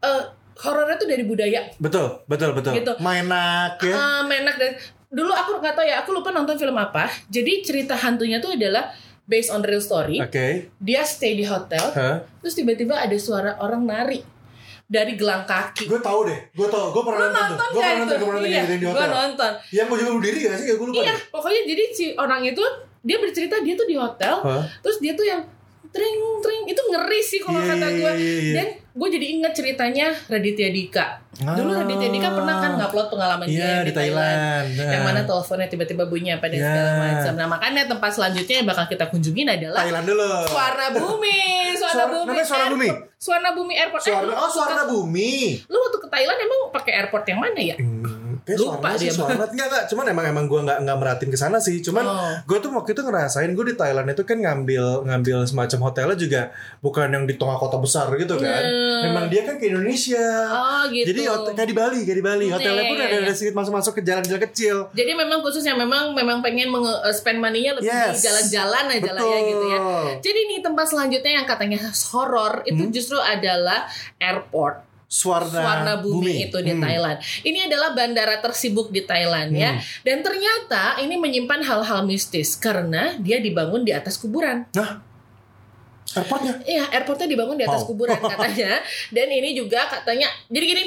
Eh 0.00 0.22
horornya 0.60 0.96
tuh 0.96 1.06
dari 1.06 1.22
budaya. 1.22 1.66
Betul, 1.76 2.20
betul, 2.24 2.52
betul. 2.52 2.72
Gitu. 2.72 2.92
Mainak 2.98 3.80
ya. 3.80 3.92
Eh, 3.92 4.22
menak 4.24 4.56
dan 4.56 4.72
dulu 5.08 5.30
aku 5.30 5.58
nggak 5.58 5.74
tahu 5.74 5.84
ya, 5.84 5.96
aku 5.98 6.10
lupa 6.12 6.30
nonton 6.30 6.54
film 6.54 6.76
apa. 6.76 7.08
Jadi 7.26 7.60
cerita 7.60 7.92
hantunya 7.94 8.38
tuh 8.38 8.52
adalah 8.52 8.92
based 9.22 9.48
on 9.48 9.60
real 9.60 9.78
story. 9.78 10.18
Oke. 10.18 10.68
Dia 10.76 11.02
stay 11.02 11.34
di 11.34 11.42
hotel, 11.42 11.82
Hah? 11.90 12.22
terus 12.38 12.54
tiba-tiba 12.54 12.94
ada 12.94 13.16
suara 13.16 13.56
orang 13.58 13.82
nari. 13.82 14.20
dari 14.90 15.14
gelang 15.14 15.46
kaki. 15.46 15.86
Gue 15.86 16.02
tahu 16.02 16.26
deh, 16.26 16.50
gue 16.50 16.66
tahu, 16.66 16.90
gue 16.90 17.02
pernah 17.06 17.30
nonton 17.30 17.54
nonton 17.54 17.68
gue 17.70 17.78
pernah 17.78 17.94
nonton, 17.94 18.10
gue 18.10 18.26
pernah 18.26 18.40
nonton 18.42 18.50
Iya, 18.50 18.58
yang 18.58 18.66
di 18.66 18.78
gue 18.82 18.90
hotel. 18.90 19.10
nonton. 19.14 19.52
Yang 19.70 19.86
mau 19.86 19.96
bunuh 20.02 20.18
diri 20.18 20.38
gak 20.42 20.54
sih? 20.58 20.66
Gue 20.66 20.86
lupa 20.90 20.98
Iya, 20.98 21.14
deh. 21.14 21.18
pokoknya 21.30 21.60
jadi 21.62 21.82
si 21.94 22.04
orang 22.18 22.42
itu 22.42 22.64
dia 23.00 23.16
bercerita 23.16 23.56
dia 23.62 23.74
tuh 23.78 23.86
di 23.86 23.94
hotel, 23.94 24.34
Hah? 24.42 24.62
terus 24.82 24.98
dia 24.98 25.14
tuh 25.14 25.22
yang 25.22 25.46
tring 25.86 26.14
tring 26.38 26.62
itu 26.66 26.82
ngeri 26.84 27.20
sih 27.20 27.38
kalau 27.38 27.58
Iya, 27.58 27.68
kata 27.70 27.86
iya, 27.86 27.96
gue. 27.96 28.12
iya. 28.14 28.52
Dan 28.54 28.66
gue 28.90 29.08
jadi 29.10 29.26
inget 29.28 29.52
ceritanya 29.52 30.06
Raditya 30.24 30.68
Dika. 30.68 31.06
Dulu 31.32 31.66
Ah. 31.68 31.82
Raditya 31.82 32.08
Dika 32.08 32.28
pernah 32.30 32.56
kan 32.56 32.70
ngupload 32.76 33.06
pengalaman 33.08 33.44
Iya, 33.44 33.56
dia 33.56 33.66
yang 33.72 33.82
di 33.82 33.92
Thailand. 33.92 34.66
Yang 34.72 34.86
Nah. 34.92 35.06
mana 35.08 35.20
teleponnya 35.22 35.66
tiba-tiba 35.66 36.04
bunyi 36.04 36.30
apa 36.30 36.46
dan 36.46 36.56
Ya. 36.56 36.64
segala 36.64 36.90
macam. 36.96 37.32
Nah 37.34 37.46
makanya 37.48 37.82
tempat 37.86 38.10
selanjutnya 38.12 38.56
yang 38.56 38.68
bakal 38.68 38.84
kita 38.86 39.04
kunjungin 39.06 39.48
adalah 39.48 39.80
Thailand 39.80 40.06
dulu. 40.06 40.30
Suara 40.46 40.86
Bumi, 40.92 41.40
Suara 41.72 41.92
Suara- 41.96 42.06
Bumi. 42.08 42.26
namanya 42.28 42.44
Suara 42.44 42.66
Bumi? 42.66 42.86
Airport. 42.86 43.08
Suara 43.16 43.48
Bumi 43.50 43.74
Airport. 43.74 44.02
Suara, 44.02 44.22
lu 44.22 44.32
oh, 44.32 44.48
suara 44.48 44.82
bumi. 44.86 45.32
Lu 45.66 45.76
waktu 45.76 45.98
ke 45.98 46.08
Thailand 46.08 46.38
emang 46.38 46.60
pakai 46.70 46.92
airport 46.98 47.24
yang 47.26 47.38
mana 47.38 47.58
ya? 47.58 47.76
Hmm, 47.76 48.04
kayak 48.52 48.80
Lupa 48.80 48.90
sih, 48.94 49.06
dia. 49.06 49.14
suara 49.14 49.32
enggak 49.36 49.66
enggak. 49.66 49.84
Cuman 49.86 50.04
emang 50.06 50.24
emang 50.26 50.44
gue 50.44 50.60
nggak 50.60 50.78
nggak 50.82 50.98
meratin 50.98 51.28
ke 51.28 51.36
sana 51.36 51.58
sih. 51.58 51.78
Cuman 51.78 52.02
Oh. 52.02 52.34
gue 52.42 52.58
tuh 52.58 52.70
waktu 52.70 52.90
itu 52.90 53.02
ngerasain 53.02 53.50
gue 53.50 53.64
di 53.64 53.74
Thailand 53.74 54.08
itu 54.08 54.22
kan 54.22 54.36
ngambil 54.36 54.84
ngambil 55.04 55.36
semacam 55.44 55.78
hotelnya 55.84 56.16
juga 56.16 56.42
bukan 56.78 57.06
yang 57.06 57.24
di 57.24 57.34
tengah 57.34 57.54
kota 57.54 57.76
besar 57.76 58.10
gitu 58.14 58.34
kan. 58.34 58.62
Hmm. 58.62 59.00
Memang 59.06 59.24
dia 59.26 59.42
kan 59.42 59.54
ke 59.56 59.68
Indonesia. 59.68 60.26
Oh 60.48 60.82
gitu. 60.88 61.06
Jadi 61.08 61.20
hotel, 61.24 61.52
kayak 61.54 61.68
di 61.68 61.76
Bali, 61.76 61.98
kayak 62.02 62.18
di 62.18 62.24
Bali. 62.24 62.46
Hmm, 62.46 62.54
Hotelnya 62.56 62.82
iya, 62.82 62.90
pun 62.90 62.96
iya, 62.96 63.06
ada 63.06 63.16
iya. 63.16 63.24
ada 63.24 63.32
sedikit 63.32 63.54
masuk-masuk 63.54 63.92
ke 63.94 64.02
jalan-jalan 64.02 64.42
kecil. 64.44 64.76
Jadi 64.90 65.12
memang 65.14 65.38
khusus 65.40 65.62
yang 65.62 65.76
memang 65.76 66.12
memang 66.12 66.40
pengen 66.40 66.68
menge 66.68 66.90
eh, 67.00 67.14
spend 67.14 67.38
money-nya 67.38 67.72
lebih 67.72 67.86
di 67.86 67.94
Yes. 68.10 68.20
jalan-jalan 68.20 68.84
aja 68.90 69.10
lah 69.12 69.22
ya 69.22 69.38
gitu 69.44 69.64
ya. 69.64 69.78
Betul. 69.78 70.04
Jadi 70.20 70.40
nih 70.46 70.58
tempat 70.60 70.86
selanjutnya 70.86 71.32
yang 71.32 71.46
katanya 71.46 71.80
horor 72.10 72.54
itu 72.64 72.82
Hmm. 72.82 72.90
justru 72.90 73.16
adalah 73.16 73.86
airport. 74.18 74.89
Suarna, 75.10 75.58
Warna 75.58 75.94
bumi, 75.98 76.46
itu 76.46 76.54
di 76.62 76.70
Hmm. 76.70 76.86
Thailand. 76.86 77.18
Ini 77.42 77.66
adalah 77.66 77.90
bandara 77.92 78.38
tersibuk 78.38 78.94
di 78.94 79.02
Thailand 79.02 79.50
ya. 79.50 79.74
Hmm. 79.74 79.82
Dan 80.06 80.22
ternyata 80.22 81.02
ini 81.02 81.18
menyimpan 81.18 81.66
hal-hal 81.66 82.06
mistis 82.06 82.54
karena 82.54 83.18
dia 83.18 83.42
dibangun 83.42 83.82
di 83.82 83.90
atas 83.90 84.14
kuburan. 84.14 84.70
Nah, 84.70 85.02
airportnya. 86.10 86.62
Iya, 86.62 86.94
airportnya 86.94 87.26
dibangun 87.26 87.58
di 87.58 87.66
atas 87.66 87.82
Wow. 87.82 87.90
kuburan 87.90 88.18
katanya. 88.18 88.78
Dan 89.10 89.26
ini 89.28 89.50
juga 89.50 89.90
katanya, 89.90 90.30
jadi 90.46 90.64
gini, 90.64 90.84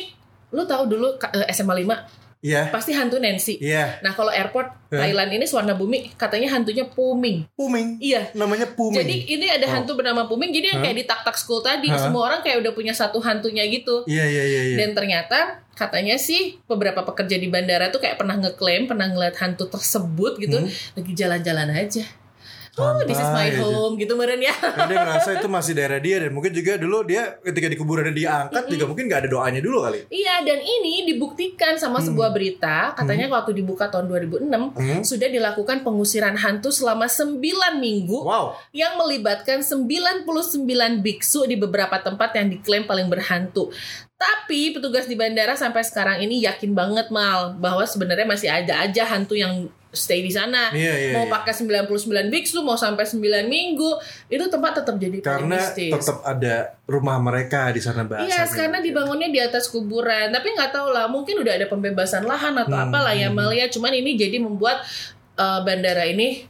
lu 0.51 0.63
tahu 0.63 0.87
dulu 0.87 1.19
eh, 1.19 1.51
SMA 1.51 1.83
5 1.83 2.22
Iya, 2.43 2.67
pasti 2.69 2.91
hantu 2.91 3.17
Nancy. 3.17 3.55
iya. 3.57 3.97
Nah 4.03 4.11
kalau 4.11 4.27
airport. 4.29 4.83
Thailand 4.93 5.33
ini 5.33 5.49
Suwarna 5.49 5.73
Bumi 5.73 6.13
katanya 6.13 6.53
hantunya 6.53 6.85
Puming. 6.85 7.49
Puming. 7.57 7.97
Iya. 7.97 8.29
Namanya 8.37 8.69
Puming. 8.69 9.01
Jadi 9.01 9.15
ini 9.25 9.49
ada 9.49 9.65
Oh. 9.65 9.73
hantu 9.73 9.97
bernama 9.97 10.29
Puming. 10.29 10.53
Jadi 10.53 10.69
yang 10.69 10.79
Hah? 10.79 10.85
kayak 10.85 10.97
di 11.01 11.05
tak 11.07 11.25
tak 11.25 11.33
school 11.33 11.65
tadi 11.65 11.89
Hah? 11.89 11.97
semua 11.97 12.29
orang 12.29 12.45
kayak 12.45 12.61
udah 12.61 12.77
punya 12.77 12.93
satu 12.93 13.17
hantunya 13.17 13.65
gitu. 13.65 14.05
Iya, 14.05 14.21
iya, 14.21 14.43
iya, 14.45 14.61
iya. 14.69 14.77
Dan 14.77 14.93
ternyata 14.93 15.65
katanya 15.73 16.13
sih 16.15 16.61
beberapa 16.63 17.01
pekerja 17.01 17.41
di 17.41 17.49
bandara 17.49 17.89
tuh 17.89 17.97
kayak 17.97 18.21
pernah 18.21 18.37
ngeklaim 18.37 18.85
pernah 18.85 19.09
ngeliat 19.09 19.33
hantu 19.41 19.65
tersebut 19.65 20.37
gitu 20.37 20.61
Hmm. 20.61 20.69
lagi 20.93 21.11
jalan-jalan 21.17 21.73
aja. 21.73 22.05
Oh, 22.73 22.97
this 23.05 23.13
is 23.13 23.29
my 23.29 23.53
home 23.53 24.01
gitu 24.01 24.17
meren 24.17 24.41
ya. 24.41 24.49
Nah, 24.49 24.89
dia 24.89 24.97
ngerasa 25.05 25.37
itu 25.37 25.45
masih 25.45 25.77
daerah 25.77 26.01
dia 26.01 26.17
dan 26.17 26.33
mungkin 26.33 26.49
juga 26.49 26.73
dulu 26.73 27.05
dia 27.05 27.37
ketika 27.37 27.69
di 27.69 27.77
kuburannya 27.77 28.17
diangkat 28.17 28.65
juga 28.65 28.89
mungkin 28.89 29.05
gak 29.05 29.21
ada 29.21 29.29
doanya 29.29 29.61
dulu 29.61 29.85
kali. 29.85 30.09
Iya, 30.09 30.41
dan 30.41 30.57
ini 30.57 31.05
dibuktikan 31.05 31.77
sama 31.77 32.01
sebuah 32.01 32.33
berita, 32.33 32.97
katanya 32.97 33.29
waktu 33.29 33.61
dibuka 33.61 33.93
tahun 33.93 34.09
2006 34.09 34.73
Hmm. 34.73 35.05
sudah 35.05 35.29
dilakukan 35.29 35.85
pengusiran 35.85 36.33
hantu 36.33 36.73
selama 36.73 37.05
9 37.05 37.77
minggu 37.77 38.25
Wow. 38.25 38.57
yang 38.73 38.97
melibatkan 38.97 39.61
99 39.61 40.25
biksu 41.05 41.45
di 41.45 41.53
beberapa 41.53 42.01
tempat 42.01 42.33
yang 42.33 42.49
diklaim 42.49 42.89
paling 42.89 43.05
berhantu. 43.05 43.69
Tapi 44.23 44.71
petugas 44.71 45.03
di 45.03 45.19
bandara 45.19 45.59
sampai 45.59 45.83
sekarang 45.83 46.23
ini 46.23 46.39
yakin 46.47 46.71
banget 46.71 47.11
mal 47.11 47.59
bahwa 47.59 47.83
sebenarnya 47.83 48.23
masih 48.23 48.47
ada 48.47 48.87
aja 48.87 49.03
hantu 49.03 49.35
yang 49.35 49.67
stay 49.93 50.25
di 50.25 50.33
sana. 50.33 50.73
Iya, 50.73 50.93
iya, 50.97 51.11
mau 51.13 51.29
iya. 51.29 51.31
pakai 51.31 51.53
99 51.53 52.33
biksu, 52.33 52.65
mau 52.65 52.73
sampai 52.73 53.05
9 53.05 53.45
minggu, 53.45 53.91
itu 54.27 54.45
tempat 54.49 54.81
tetap 54.81 54.97
jadi 54.97 55.21
Karena 55.21 55.61
tetap 55.69 56.25
ada 56.25 56.73
rumah 56.89 57.21
mereka 57.21 57.69
di 57.69 57.79
sana 57.79 58.01
bahasanya. 58.01 58.47
Iya, 58.47 58.49
karena 58.49 58.81
dibangunnya 58.81 59.29
di 59.29 59.39
atas 59.39 59.69
kuburan. 59.69 60.33
Tapi 60.33 60.47
nggak 60.57 60.73
tahu 60.73 60.87
lah, 60.89 61.05
mungkin 61.05 61.45
udah 61.45 61.53
ada 61.61 61.69
pembebasan 61.69 62.25
lahan 62.25 62.57
atau 62.57 62.73
Hmm, 62.73 62.89
apalah 62.89 63.13
ya 63.13 63.29
hmm. 63.29 63.37
Malia. 63.37 63.69
Cuman 63.69 63.93
ini 63.93 64.17
jadi 64.17 64.41
membuat 64.41 64.81
uh, 65.37 65.61
bandara 65.61 66.09
ini 66.09 66.49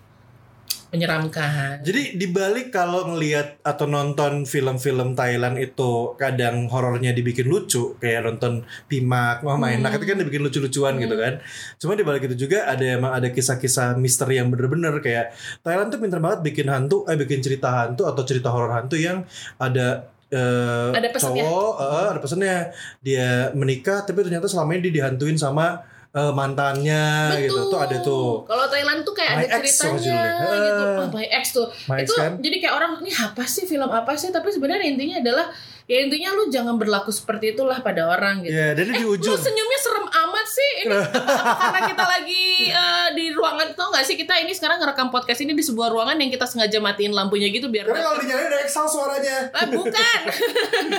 menyeramkan. 0.94 1.82
Jadi 1.82 2.16
dibalik 2.16 2.70
kalau 2.70 3.10
ngelihat 3.10 3.58
atau 3.66 3.90
nonton 3.90 4.46
film-film 4.46 5.18
Thailand 5.18 5.58
itu 5.58 6.14
kadang 6.16 6.70
horornya 6.70 7.12
dibikin 7.12 7.50
lucu 7.50 7.98
kayak 7.98 8.30
nonton 8.30 8.62
Pimak, 8.86 9.42
Wah 9.42 9.58
Hmm. 9.58 9.82
Enak 9.82 9.98
itu 9.98 10.06
kan 10.06 10.18
dibikin 10.22 10.46
lucu-lucuan 10.46 11.02
gitu 11.02 11.16
kan. 11.18 11.42
Cuma 11.82 11.98
dibalik 11.98 12.30
itu 12.30 12.46
juga 12.46 12.70
ada 12.70 12.86
emang 12.86 13.12
ada 13.16 13.34
kisah-kisah 13.34 13.98
misteri 13.98 14.38
yang 14.38 14.54
bener-bener 14.54 14.94
kayak 15.02 15.34
Thailand 15.66 15.90
tuh 15.90 15.98
pinter 15.98 16.22
banget 16.22 16.46
bikin 16.46 16.70
hantu, 16.70 17.10
eh 17.10 17.18
bikin 17.18 17.42
cerita 17.42 17.74
hantu 17.74 18.06
atau 18.06 18.22
cerita 18.22 18.54
horor 18.54 18.70
hantu 18.70 19.00
yang 19.00 19.26
ada 19.58 20.14
eh, 20.30 20.90
Ada 20.94 21.10
pesannya. 21.10 21.42
cowok, 21.46 21.74
eh, 21.80 22.08
ada 22.14 22.20
pesannya 22.22 22.56
dia 23.02 23.50
menikah 23.58 24.06
tapi 24.06 24.22
ternyata 24.22 24.46
selama 24.46 24.78
ini 24.78 24.90
dia 24.90 24.94
dihantuin 25.02 25.38
sama 25.38 25.82
eh, 26.14 26.32
mantannya 26.32 27.06
gitu 27.42 27.74
tuh 27.74 27.80
ada 27.82 27.98
tuh. 28.06 28.46
Kalau 28.46 28.66
Thailand 28.70 29.02
tuh 29.02 29.18
kayak 29.18 29.34
My 29.34 29.46
ada 29.50 29.66
Ex 29.66 29.82
ceritanya 29.82 30.22
gitu. 30.62 30.84
Eh. 30.86 31.02
Oh, 31.02 31.10
My 31.10 31.26
Ex 31.26 31.46
tuh. 31.50 31.68
My 31.90 31.98
Ex 31.98 32.06
itu 32.06 32.14
kan? 32.14 32.32
jadi 32.38 32.56
kayak 32.62 32.74
orang 32.78 32.92
ini 33.02 33.12
apa 33.18 33.44
sih 33.50 33.66
film 33.66 33.90
apa 33.90 34.14
sih? 34.14 34.30
Tapi 34.30 34.54
sebenarnya 34.54 34.86
intinya 34.86 35.18
adalah 35.18 35.50
ya 35.84 36.00
intinya 36.00 36.32
lu 36.38 36.48
jangan 36.48 36.80
berlaku 36.80 37.12
seperti 37.12 37.58
itulah 37.58 37.82
pada 37.82 38.08
orang 38.08 38.46
gitu. 38.46 38.54
Ya, 38.54 38.78
dan 38.78 38.94
di 38.94 39.02
Eh, 39.02 39.10
ujung 39.10 39.34
lu 39.34 39.42
senyumnya 39.42 39.80
serem 39.82 40.06
amat 40.06 40.46
sih. 40.46 40.72
Ini 40.86 40.96
karena 41.66 41.80
kita 41.82 42.06
lagi 42.06 42.46
eh, 42.70 43.08
di 43.18 43.26
ruangan 43.34 43.68
tau 43.74 43.90
gak 43.90 44.06
sih 44.06 44.14
kita 44.14 44.38
ini 44.38 44.54
sekarang 44.54 44.78
ngerekam 44.86 45.10
podcast 45.10 45.42
ini 45.42 45.58
di 45.58 45.66
sebuah 45.66 45.90
ruangan 45.90 46.22
yang 46.22 46.30
kita 46.30 46.46
sengaja 46.46 46.78
matiin 46.78 47.12
lampunya 47.12 47.50
gitu 47.50 47.74
biar 47.74 47.90
Karena 47.90 48.06
kalau 48.06 48.22
dinyalain 48.22 48.48
ada 48.54 48.60
Excel 48.62 48.86
suaranya. 48.86 49.38
Ah, 49.50 49.66
bukan. 49.66 50.20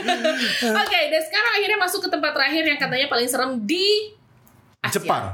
Oke, 0.83 1.01
dan 1.07 1.23
sekarang 1.23 1.53
akhirnya 1.55 1.79
masuk 1.79 2.03
ke 2.03 2.09
tempat 2.11 2.35
terakhir 2.35 2.67
yang 2.67 2.79
katanya 2.83 3.07
paling 3.07 3.31
serem 3.31 3.63
di 3.63 4.11
Asia. 4.85 4.95
Jepang. 5.01 5.25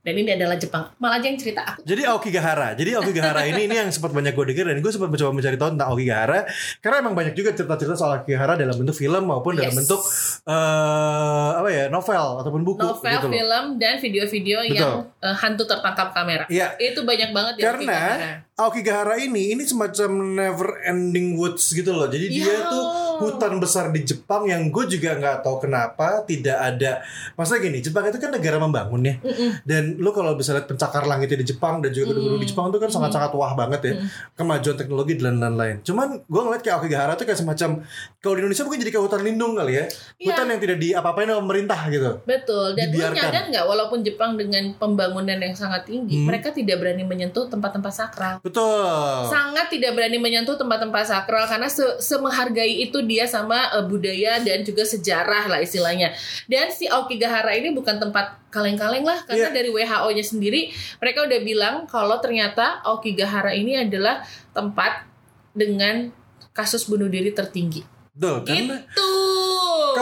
Dan 0.00 0.16
ini 0.16 0.32
adalah 0.32 0.56
Jepang. 0.56 0.88
Malah 0.96 1.20
aja 1.20 1.28
yang 1.28 1.36
cerita 1.36 1.60
aku. 1.60 1.84
Jadi 1.84 2.08
Aokigahara. 2.08 2.72
Jadi 2.72 2.96
Aokigahara 2.96 3.44
ini 3.44 3.68
ini 3.68 3.76
yang 3.76 3.92
sempat 3.92 4.16
banyak 4.16 4.32
gue 4.32 4.48
denger 4.48 4.72
dan 4.72 4.80
gue 4.80 4.88
sempat 4.88 5.12
mencoba 5.12 5.28
mencari 5.36 5.60
tahu 5.60 5.76
tentang 5.76 5.88
Aokigahara 5.92 6.40
karena 6.80 6.96
emang 7.04 7.12
banyak 7.12 7.36
juga 7.36 7.52
cerita-cerita 7.52 8.00
soal 8.00 8.16
Aokigahara 8.16 8.56
dalam 8.56 8.72
bentuk 8.80 8.96
film 8.96 9.28
maupun 9.28 9.60
dalam 9.60 9.68
Yes. 9.68 9.76
bentuk 9.84 10.00
eh 10.48 11.50
apa 11.60 11.68
ya 11.68 11.84
novel 11.92 12.40
ataupun 12.40 12.64
buku 12.64 12.80
Novel, 12.80 13.12
gitu 13.12 13.28
film, 13.28 13.64
dan 13.76 14.00
video-video 14.00 14.58
yang 14.64 15.04
eh, 15.20 15.36
hantu 15.36 15.68
tertangkap 15.68 16.16
kamera. 16.16 16.48
Iya. 16.48 16.80
Itu 16.80 17.04
banyak 17.04 17.36
banget 17.36 17.52
di 17.56 17.62
Aokigahara. 17.68 18.48
Aokigahara 18.60 19.16
ini 19.16 19.52
ini 19.52 19.64
semacam 19.64 20.10
never 20.30 20.84
ending 20.84 21.32
woods 21.32 21.72
gitu 21.72 21.90
loh. 21.90 22.04
Jadi 22.06 22.28
dia 22.30 22.44
Ya. 22.44 22.68
tuh 22.68 22.84
hutan 23.20 23.56
besar 23.56 23.88
di 23.88 24.00
Jepang 24.02 24.44
yang 24.44 24.68
gue 24.68 24.84
juga 24.86 25.12
nggak 25.14 25.40
tahu 25.40 25.60
kenapa 25.60 26.24
tidak 26.24 26.56
ada. 26.56 27.00
Maksudnya 27.34 27.60
gini, 27.62 27.78
Jepang 27.80 28.04
itu 28.04 28.16
kan 28.16 28.28
negara 28.28 28.56
membangun 28.56 29.00
ya. 29.02 29.14
Dan 29.62 29.96
lu 29.96 30.08
kalau 30.10 30.32
bisa 30.34 30.52
lihat 30.52 30.64
pencakar 30.66 31.04
langitnya 31.04 31.36
di 31.36 31.46
Jepang 31.46 31.80
dan 31.80 31.88
juga 31.90 32.12
gedung-gedung 32.12 32.36
di 32.38 32.48
Jepang 32.48 32.68
itu 32.68 32.76
kan 32.76 32.88
sangat-sangat 32.88 33.32
wah 33.32 33.52
banget 33.54 33.80
ya. 33.82 33.92
Kemajuan 34.34 34.76
teknologi 34.76 35.16
dan 35.16 35.36
lain-lain. 35.36 35.80
Cuman 35.80 36.20
gue 36.20 36.42
ngeliat 36.42 36.60
kayak 36.60 36.76
Aokigahara 36.76 37.12
tuh 37.14 37.24
kayak 37.24 37.38
semacam 37.38 37.80
kalau 38.18 38.34
di 38.34 38.40
Indonesia 38.40 38.64
mungkin 38.64 38.80
jadi 38.80 38.90
kayak 38.90 39.04
hutan 39.04 39.22
lindung 39.22 39.52
kali 39.54 39.72
ya. 39.72 39.84
Iya. 40.16 40.26
Hutan 40.26 40.46
yang 40.46 40.60
tidak 40.60 40.76
di 40.76 40.88
apa-apain 40.90 41.24
sama 41.26 41.40
pemerintah 41.40 41.80
gitu. 41.88 42.10
Betul. 42.22 42.66
Dan 42.72 42.86
Dibiarkan. 42.88 43.16
nyadar 43.16 43.44
nggak 43.50 43.64
walaupun 43.66 43.98
Jepang 44.00 44.32
dengan 44.34 44.64
pembangunan 44.74 45.36
yang 45.36 45.52
sangat 45.52 45.84
tinggi, 45.84 46.16
Hmm. 46.16 46.26
mereka 46.26 46.50
tidak 46.50 46.76
berani 46.76 47.04
menyentuh 47.04 47.46
tempat-tempat 47.46 47.92
sakral. 47.92 48.34
Betul. 48.50 49.30
Sangat 49.30 49.70
tidak 49.70 49.94
berani 49.94 50.18
menyentuh 50.18 50.58
tempat-tempat 50.58 51.06
sakral 51.06 51.46
karena 51.46 51.70
se 51.70 51.82
semenghargai 52.02 52.84
itu 52.84 53.00
dia 53.06 53.24
sama 53.24 53.70
eh, 53.72 53.86
budaya 53.86 54.42
dan 54.42 54.66
juga 54.66 54.82
sejarah 54.82 55.46
lah 55.46 55.62
istilahnya. 55.62 56.10
Dan 56.50 56.68
si 56.74 56.90
Aokigahara 56.90 57.54
ini 57.54 57.70
bukan 57.70 57.96
tempat 57.96 58.36
kaleng-kaleng 58.50 59.06
lah 59.06 59.22
karena 59.24 59.48
Iya. 59.48 59.56
dari 59.56 59.70
WHO-nya 59.70 60.24
sendiri 60.26 60.74
mereka 60.98 61.22
udah 61.24 61.40
bilang 61.40 61.74
kalau 61.86 62.18
ternyata 62.18 62.82
Aokigahara 62.82 63.54
ini 63.54 63.78
adalah 63.78 64.26
tempat 64.50 65.06
dengan 65.54 66.10
kasus 66.50 66.84
bunuh 66.90 67.06
diri 67.06 67.30
tertinggi. 67.30 67.86
Betul. 68.10 68.42
Gitu. 68.44 69.10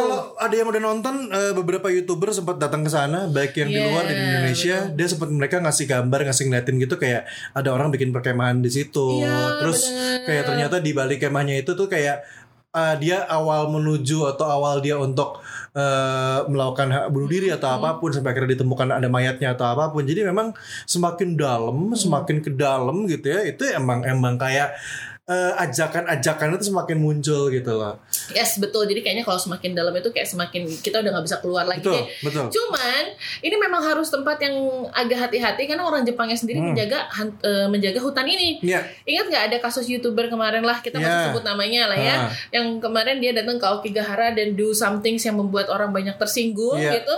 Kalau 0.00 0.20
ada 0.34 0.54
yang 0.54 0.66
udah 0.66 0.78
nonton 0.80 1.14
eh, 1.28 1.52
beberapa 1.52 1.88
youtuber 1.88 2.30
sempat 2.30 2.56
datang 2.56 2.80
ke 2.80 2.90
sana, 2.90 3.26
baik 3.26 3.52
yang 3.56 3.68
di 3.68 3.76
Iya, 3.76 3.86
luar 3.86 4.04
dan 4.04 4.14
di 4.14 4.24
Indonesia, 4.24 4.76
dia 4.88 5.06
sempat 5.06 5.28
mereka 5.28 5.58
ngasih 5.58 5.84
gambar, 5.84 6.20
ngasih 6.24 6.44
ngeliatin 6.44 6.76
gitu 6.78 6.94
kayak 6.94 7.22
ada 7.52 7.68
orang 7.68 7.88
bikin 7.88 8.08
perkemahan 8.08 8.58
di 8.58 8.68
situ. 8.68 9.20
Iya, 9.20 9.58
Terus 9.58 9.80
bener. 9.84 10.18
kayak 10.24 10.44
ternyata 10.46 10.76
di 10.78 10.90
balik 10.92 11.18
kemahnya 11.20 11.58
itu 11.58 11.72
tuh 11.72 11.86
kayak 11.86 12.22
eh, 12.68 12.94
dia 12.98 13.24
awal 13.24 13.68
menuju 13.68 14.28
atau 14.28 14.46
awal 14.46 14.78
dia 14.78 14.94
untuk 14.94 15.40
eh, 15.72 16.38
melakukan 16.44 16.88
hak 16.88 17.06
bunuh 17.08 17.26
diri 17.26 17.48
atau 17.48 17.68
Hmm. 17.68 17.78
apa 17.78 17.96
pun 17.96 18.10
sampai 18.10 18.32
akhirnya 18.32 18.54
ditemukan 18.54 18.88
ada 18.90 19.06
mayatnya 19.06 19.52
atau 19.52 19.66
apa 19.68 19.88
pun. 19.88 20.02
Jadi 20.02 20.20
memang 20.22 20.50
semakin 20.84 21.32
dalam, 21.34 21.90
Hmm. 21.90 21.96
semakin 21.96 22.38
ke 22.38 22.50
dalam 22.52 23.06
gitu 23.06 23.28
ya, 23.28 23.40
itu 23.42 23.62
emang 23.68 24.02
emang 24.02 24.34
kayak 24.34 24.74
eh, 25.28 25.52
ajakan-ajakan 25.60 26.56
itu 26.56 26.72
semakin 26.72 26.96
muncul 26.96 27.52
gitu 27.52 27.72
loh. 27.76 28.00
Yes 28.32 28.56
betul. 28.56 28.88
Jadi 28.88 29.04
kayaknya 29.04 29.28
kalau 29.28 29.36
semakin 29.36 29.76
dalam 29.76 29.92
itu 29.92 30.08
kayak 30.08 30.24
semakin 30.24 30.64
kita 30.64 31.04
udah 31.04 31.10
nggak 31.12 31.26
bisa 31.28 31.36
keluar 31.44 31.68
lagi. 31.68 31.84
Betul, 31.84 32.00
deh. 32.00 32.04
betul. 32.24 32.44
Cuman 32.48 33.04
ini 33.44 33.56
memang 33.56 33.84
harus 33.84 34.08
tempat 34.08 34.40
yang 34.40 34.56
agak 34.90 35.28
hati-hati 35.28 35.68
karena 35.68 35.84
orang 35.84 36.02
Jepangnya 36.02 36.32
sendiri 36.34 36.58
Hmm. 36.58 36.72
menjaga 36.72 37.12
eh, 37.44 37.68
menjaga 37.68 38.00
hutan 38.00 38.24
ini. 38.24 38.56
Iya. 38.64 38.80
Ingat 39.04 39.24
nggak 39.28 39.44
ada 39.52 39.56
kasus 39.60 39.84
youtuber 39.86 40.32
kemarin 40.32 40.64
lah 40.64 40.80
kita 40.80 40.96
masih 40.96 41.12
Ya. 41.12 41.24
sebut 41.28 41.44
namanya 41.44 41.92
lah 41.92 41.98
ya, 42.00 42.16
Ah. 42.24 42.30
yang 42.48 42.80
kemarin 42.80 43.20
dia 43.20 43.36
datang 43.36 43.60
ke 43.60 43.66
Okigahara 43.68 44.32
dan 44.32 44.56
do 44.56 44.72
something 44.72 45.14
yang 45.14 45.36
membuat 45.36 45.68
orang 45.68 45.92
banyak 45.92 46.16
tersinggung 46.16 46.80
Iya. 46.80 47.04
gitu. 47.04 47.14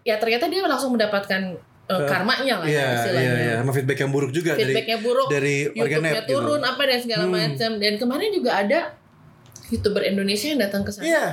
Ya 0.00 0.16
ternyata 0.16 0.48
dia 0.48 0.64
langsung 0.64 0.96
mendapatkan 0.96 1.60
Eh, 1.90 2.04
karmanya 2.04 2.54
lah 2.58 2.66
ya 2.66 2.72
iya, 2.74 2.86
istilahnya. 2.94 3.32
iya. 3.34 3.54
Sama 3.58 3.72
feedback 3.72 3.98
yang 3.98 4.12
buruk 4.12 4.30
juga 4.30 4.52
Feedbacknya 4.52 4.98
buruk, 4.98 5.26
dari 5.26 5.64
dari 5.66 5.74
YouTube-nya 5.74 5.82
warganet 6.04 6.14
gitu. 6.22 6.32
turun 6.36 6.60
apa 6.62 6.82
dan 6.84 6.98
segala 7.00 7.24
Hmm. 7.24 7.32
macam. 7.34 7.70
Dan 7.76 7.92
kemarin 7.96 8.28
juga 8.30 8.50
ada 8.54 8.78
youtuber 9.66 10.02
Indonesia 10.02 10.46
yang 10.46 10.60
datang 10.60 10.82
ke 10.82 10.90
sana. 10.90 11.04
Iya, 11.04 11.24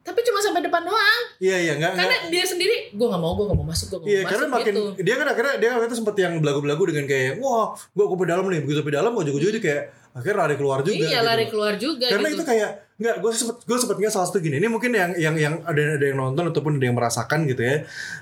Tapi 0.00 0.16
cuma 0.22 0.40
sampai 0.40 0.62
depan 0.62 0.80
doang. 0.80 1.22
iya, 1.38 1.60
iya, 1.60 1.72
enggak, 1.74 1.92
Karena 1.92 2.16
dia 2.26 2.42
sendiri, 2.42 2.88
gue 2.90 3.04
nggak 3.04 3.20
mau, 3.20 3.36
gue 3.36 3.44
nggak 3.46 3.58
mau 3.58 3.68
masuk, 3.68 3.86
gue 3.86 3.98
nggak 4.00 4.08
Iya, 4.08 4.18
mau 4.18 4.30
karena 4.30 4.44
masuk 4.44 4.56
makin 4.56 4.72
gitu. 4.72 4.84
dia 5.02 5.14
kan 5.14 5.26
akhirnya 5.28 5.54
dia 5.56 5.70
waktu 5.76 5.94
sempat 5.94 6.14
yang 6.16 6.32
belagu-belagu 6.40 6.82
dengan 6.84 7.04
kayak 7.04 7.32
wah, 7.36 7.66
gua 7.90 8.04
ke 8.08 8.26
dalam 8.26 8.44
nih, 8.46 8.60
begitu 8.64 8.80
ke 8.80 8.90
dalam 8.90 9.12
ujung-ujungnya 9.12 9.54
dia 9.54 9.62
kayak 9.62 9.82
akhirnya 10.10 10.38
lari 10.40 10.54
keluar 10.56 10.78
juga. 10.80 10.96
iya 10.96 11.06
gitu 11.12 11.28
lari 11.28 11.44
keluar 11.46 11.74
juga. 11.76 12.06
Karena 12.08 12.26
gitu. 12.26 12.36
itu 12.38 12.44
kayak 12.48 12.70
nggak, 13.00 13.16
gue 13.24 13.30
sempet 13.32 13.56
gue 13.64 13.78
sempet 13.80 13.96
nggak 13.96 14.12
salah 14.12 14.28
satu 14.28 14.38
gini. 14.38 14.60
Ini 14.60 14.68
mungkin 14.68 14.92
yang 14.92 15.16
yang 15.16 15.34
yang 15.34 15.54
ada 15.64 15.96
ada 15.96 16.04
yang 16.04 16.20
nonton 16.20 16.52
ataupun 16.52 16.76
ada 16.76 16.84
yang 16.84 16.96
merasakan 17.00 17.48
gitu 17.48 17.64
ya. 17.64 17.76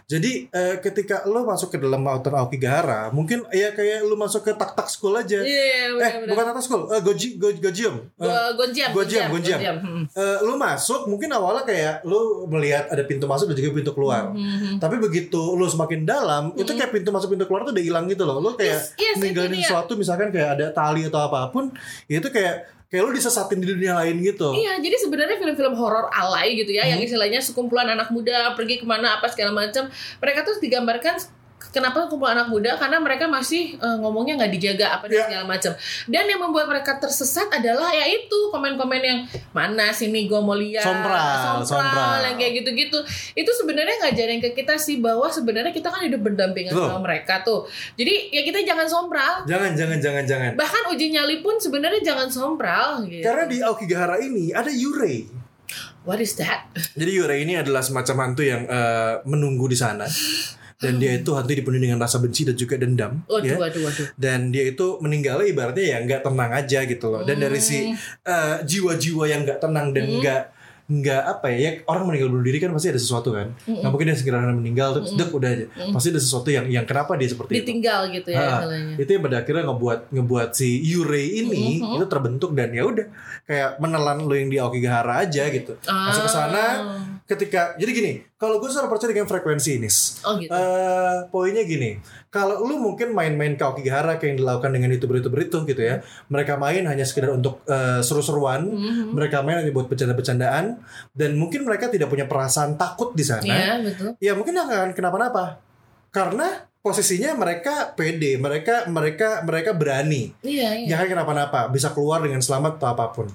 Jadi 0.06 0.46
eh, 0.48 0.78
ketika 0.78 1.26
lo 1.26 1.42
masuk 1.42 1.74
ke 1.74 1.82
dalam 1.82 2.00
Mountain 2.00 2.38
Aokigahara, 2.38 3.10
mungkin 3.10 3.42
ya 3.50 3.74
kayak 3.74 4.06
lo 4.06 4.14
masuk 4.14 4.46
ke 4.46 4.54
tak 4.54 4.78
tak 4.78 4.86
school 4.86 5.18
aja. 5.18 5.42
Iya, 5.42 5.50
eh, 5.50 5.86
benar-benar. 5.92 6.28
bukan 6.30 6.44
tak 6.46 6.54
tak 6.54 6.64
school, 6.64 6.82
eh, 6.94 7.00
goji 7.02 7.28
go, 7.36 7.50
gojium. 7.50 7.96
Eh, 8.16 8.24
Go- 8.24 8.66
Gonjam, 8.68 8.90
Gonjam, 8.94 9.26
Gonjam. 9.34 9.58
Hmm. 9.82 10.04
eh, 10.06 10.38
lu 10.46 10.54
masuk 10.54 11.10
mungkin 11.10 11.26
awalnya 11.34 11.66
kayak 11.66 12.06
lu 12.06 12.46
melihat 12.46 12.86
ada 12.86 13.02
pintu 13.02 13.26
masuk 13.26 13.50
dan 13.50 13.58
juga 13.58 13.82
pintu 13.82 13.90
keluar. 13.90 14.30
Hmm. 14.30 14.78
Tapi 14.78 14.96
begitu 15.02 15.40
lu 15.58 15.66
semakin 15.66 16.06
dalam, 16.06 16.54
itu 16.54 16.68
kayak 16.68 16.94
pintu 16.94 17.10
masuk 17.10 17.34
pintu 17.34 17.50
keluar 17.50 17.66
tuh 17.66 17.74
udah 17.74 17.82
hilang 17.82 18.06
gitu 18.06 18.22
loh. 18.22 18.38
Lu 18.38 18.54
kayak 18.54 18.78
Yes, 18.78 18.94
yes, 18.94 19.16
ninggalin 19.18 19.58
sesuatu 19.58 19.98
misalkan 19.98 20.30
kayak 20.30 20.60
ada 20.60 20.66
tali 20.70 21.02
atau 21.08 21.18
apa 21.18 21.50
pun, 21.50 21.72
itu 22.06 22.28
kayak 22.30 22.77
kayak 22.88 23.04
lu 23.04 23.12
disesatin 23.12 23.60
di 23.60 23.68
dunia 23.68 24.00
lain 24.00 24.16
gitu. 24.20 24.48
Iya, 24.56 24.80
jadi 24.80 24.96
sebenarnya 24.96 25.36
film-film 25.36 25.76
horor 25.76 26.08
alay 26.08 26.56
gitu 26.56 26.72
ya, 26.72 26.88
Hmm. 26.88 26.96
yang 26.96 27.00
istilahnya 27.04 27.40
sekumpulan 27.44 27.84
anak 27.84 28.08
muda 28.08 28.56
pergi 28.56 28.80
ke 28.80 28.86
mana 28.88 29.20
apa 29.20 29.28
segala 29.28 29.52
macam. 29.52 29.92
Mereka 30.18 30.40
tuh 30.42 30.56
digambarkan 30.56 31.20
kenapa 31.68 32.06
kumpulan 32.06 32.34
anak 32.34 32.48
muda 32.48 32.74
karena 32.74 32.98
mereka 32.98 33.24
masih 33.24 33.74
eh, 33.74 33.96
ngomongnya 33.98 34.40
nggak 34.40 34.52
dijaga 34.52 34.86
apa 34.94 35.04
dan 35.06 35.14
Ya. 35.14 35.24
segala 35.28 35.44
macam. 35.46 35.72
Dan 36.06 36.24
yang 36.24 36.40
membuat 36.40 36.66
mereka 36.66 36.96
tersesat 36.96 37.48
adalah 37.50 37.90
ya 37.90 38.06
itu 38.06 38.38
komen-komen 38.48 39.00
yang 39.00 39.18
mana 39.50 39.90
sini 39.90 40.24
gue 40.24 40.38
mau 40.38 40.54
lihat, 40.54 40.82
Sompral, 40.82 41.62
sompral. 41.62 42.22
yang 42.22 42.36
kayak 42.36 42.62
gitu-gitu. 42.62 42.98
Itu 43.34 43.50
sebenarnya 43.52 44.00
ngajarin 44.02 44.38
ke 44.38 44.54
kita 44.54 44.76
sih 44.76 44.98
bahwa 44.98 45.26
sebenarnya 45.28 45.70
kita 45.70 45.88
kan 45.88 46.02
hidup 46.02 46.22
berdampingan 46.22 46.72
Betul. 46.72 46.86
sama 46.86 46.98
mereka 47.02 47.42
tuh. 47.42 47.66
Jadi 47.94 48.30
ya 48.30 48.42
kita 48.42 48.62
jangan 48.62 48.86
sompral. 48.86 49.44
Jangan 49.44 49.74
jangan 49.74 49.98
jangan 49.98 50.24
jangan. 50.24 50.50
Bahkan 50.54 50.82
uji 50.92 51.06
nyali 51.10 51.40
pun 51.40 51.58
sebenarnya 51.58 52.00
jangan 52.00 52.28
sompral. 52.28 53.04
Gitu. 53.04 53.22
Karena 53.22 53.44
di 53.44 53.58
Aokigahara 53.60 54.16
ini 54.18 54.50
ada 54.50 54.70
Yurei. 54.70 55.26
What 56.02 56.18
is 56.18 56.32
that? 56.40 56.72
Jadi 56.96 57.10
Yurei 57.12 57.44
ini 57.44 57.54
adalah 57.54 57.84
semacam 57.84 58.16
hantu 58.24 58.40
yang 58.40 58.64
eh, 58.64 59.20
menunggu 59.24 59.68
di 59.68 59.76
sana. 59.76 60.08
Dan 60.78 60.96
dia 60.96 61.12
itu 61.12 61.30
hantu 61.32 61.50
dipenuhi 61.50 61.82
dengan 61.82 61.98
rasa 61.98 62.16
benci 62.16 62.42
dan 62.42 62.54
juga 62.54 62.74
dendam. 62.74 63.18
Waduh, 63.24 63.42
ya. 63.44 63.56
waduh, 63.56 63.82
waduh. 63.82 64.06
dan 64.14 64.48
dia 64.48 64.62
itu 64.64 64.98
meninggalnya 64.98 65.44
ibaratnya 65.44 65.84
ya 65.84 65.98
nggak 66.00 66.22
tenang 66.22 66.50
aja 66.52 66.78
gitu 66.84 67.06
loh 67.08 67.22
dan 67.22 67.36
dari 67.36 67.58
si 67.58 67.90
eh, 68.24 68.56
jiwa-jiwa 68.62 69.24
yang 69.26 69.42
nggak 69.42 69.58
tenang 69.58 69.90
dan 69.90 70.06
Hmm. 70.06 70.18
nggak 70.18 70.42
nggak 70.88 71.20
apa 71.28 71.46
ya, 71.48 71.58
ya 71.58 71.70
orang 71.84 72.06
meninggal 72.06 72.30
bunuh 72.30 72.40
diri 72.42 72.58
kan 72.58 72.70
pasti 72.70 72.88
ada 72.88 72.96
sesuatu 72.96 73.28
kan 73.30 73.52
Hmm. 73.60 73.76
nggak 73.76 73.90
mungkin 73.90 74.06
dia 74.06 74.16
segera 74.16 74.40
meninggal 74.48 74.88
terus 74.94 75.12
dek 75.12 75.28
udah 75.28 75.50
aja 75.50 75.64
pasti 75.90 76.08
ada 76.08 76.16
sesuatu 76.18 76.48
yang 76.48 76.64
yang 76.66 76.84
kenapa 76.84 77.12
dia 77.12 77.28
seperti 77.28 77.50
itu 77.52 77.60
ditinggal 77.60 78.08
gitu 78.10 78.28
ya 78.30 78.38
Ah, 78.38 78.48
istilahnya. 78.62 78.94
itu 78.96 79.10
yang 79.10 79.22
pada 79.22 79.36
akhirnya 79.38 79.64
ngebuat 79.66 80.00
ngebuat 80.10 80.48
si 80.54 80.68
Yurei 80.80 81.26
ini 81.38 81.66
Mhm. 81.76 81.92
itu 81.92 82.04
terbentuk 82.06 82.50
dan 82.52 82.70
ya 82.70 82.82
udah 82.84 83.04
kayak 83.44 83.70
menelan 83.76 84.18
lo 84.22 84.32
yang 84.32 84.48
di 84.48 84.56
Aokigahara 84.56 85.20
aja 85.20 85.44
gitu 85.50 85.74
masuk 85.84 86.22
ke 86.22 86.30
sana 86.30 86.64
Ah. 86.64 87.17
Ketika 87.28 87.76
jadi 87.76 87.92
gini 87.92 88.12
kalau 88.40 88.56
gue 88.56 88.72
selalu 88.72 88.88
percaya 88.88 89.12
dengan 89.12 89.28
frekuensi 89.28 89.76
ini 89.76 89.90
Oh 90.24 90.40
gitu. 90.40 90.48
eh 90.48 91.18
poinnya 91.28 91.60
gini, 91.62 92.00
kalau 92.32 92.64
lu 92.64 92.80
mungkin 92.80 93.12
main-main 93.12 93.52
ke 93.52 93.60
Aokigahara 93.60 94.16
kayak 94.16 94.32
yang 94.32 94.38
dilakukan 94.40 94.70
dengan 94.72 94.88
youtuber-youtuber 94.96 95.40
itu 95.44 95.58
gitu 95.66 95.82
ya, 95.84 96.00
mereka 96.26 96.56
main 96.56 96.88
hanya 96.88 97.04
sekedar 97.04 97.30
untuk 97.30 97.60
eh, 97.64 98.00
seru-seruan, 98.00 98.64
Mhm. 98.64 99.12
mereka 99.12 99.44
main 99.44 99.60
hanya 99.60 99.68
buat 99.68 99.86
bercanda-bercandaan, 99.86 100.80
dan 101.12 101.30
mungkin 101.36 101.68
mereka 101.68 101.92
tidak 101.92 102.08
punya 102.08 102.24
perasaan 102.24 102.74
takut 102.74 103.12
di 103.12 103.24
sana. 103.26 103.44
Iya 103.44 103.72
betul. 103.84 104.10
Ya 104.18 104.32
mungkin 104.32 104.56
akan 104.56 104.96
kenapa-napa, 104.96 105.60
karena 106.08 106.64
posisinya 106.78 107.34
mereka 107.34 107.92
pede, 107.92 108.40
mereka 108.40 108.88
mereka 108.88 109.42
mereka 109.44 109.76
berani. 109.76 110.32
Iya 110.40 110.78
iya. 110.78 110.88
Jangan 110.96 111.06
kenapa-napa, 111.12 111.68
bisa 111.68 111.92
keluar 111.92 112.24
dengan 112.24 112.40
selamat 112.40 112.80
atau 112.80 112.88
apa 112.88 113.12
pun. 113.12 113.26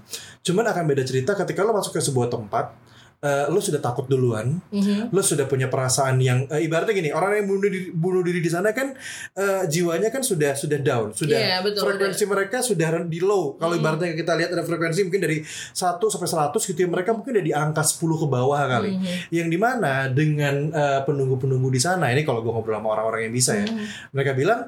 Cuman 0.42 0.66
akan 0.66 0.84
beda 0.88 1.04
cerita 1.06 1.36
ketika 1.36 1.62
lo 1.62 1.76
masuk 1.76 1.94
ke 1.94 2.02
sebuah 2.02 2.34
tempat, 2.34 2.74
eh, 3.24 3.48
lo 3.48 3.58
sudah 3.58 3.80
takut 3.80 4.04
duluan, 4.04 4.60
Mhm. 4.68 5.10
lo 5.10 5.22
sudah 5.24 5.48
punya 5.48 5.66
perasaan 5.66 6.20
yang 6.20 6.44
eh, 6.46 6.62
ibaratnya 6.62 6.92
gini 6.92 7.10
orang 7.10 7.40
yang 7.40 7.48
bunuh 7.48 7.64
diri, 7.64 7.80
bunuh 7.90 8.20
diri 8.20 8.38
di 8.38 8.52
sana 8.52 8.70
kan 8.70 8.92
eh, 9.34 9.64
jiwanya 9.66 10.12
kan 10.12 10.20
sudah 10.20 10.52
sudah 10.54 10.76
down 10.78 11.16
sudah 11.16 11.40
Iya, 11.40 11.58
betul, 11.64 11.88
frekuensi 11.88 12.28
mereka 12.28 12.60
sudah 12.60 13.02
di 13.04 13.18
low 13.18 13.56
kalau 13.56 13.74
ibaratnya 13.74 14.12
kita 14.12 14.36
lihat 14.36 14.52
ada 14.52 14.62
frekuensi 14.62 15.08
mungkin 15.08 15.24
dari 15.24 15.40
1 15.40 15.74
sampai 16.04 16.28
100 16.28 16.60
gitu 16.60 16.80
ya 16.80 16.90
mereka 16.90 17.16
mungkin 17.16 17.32
ada 17.34 17.44
di 17.44 17.56
angka 17.56 17.80
10 17.82 18.20
ke 18.20 18.28
bawah 18.28 18.60
kali 18.60 18.92
Mhm. 18.92 19.32
yang 19.32 19.48
di 19.48 19.56
mana 19.56 20.12
dengan 20.12 20.68
eh, 20.70 21.00
penunggu-penunggu 21.02 21.70
di 21.70 21.80
sana 21.80 22.12
ini 22.12 22.22
kalau 22.22 22.44
gue 22.44 22.52
ngobrol 22.52 22.76
sama 22.76 22.92
orang-orang 22.92 23.32
yang 23.32 23.34
bisa 23.34 23.56
ya 23.56 23.64
Mhm. 23.64 24.12
mereka 24.12 24.36
bilang 24.36 24.62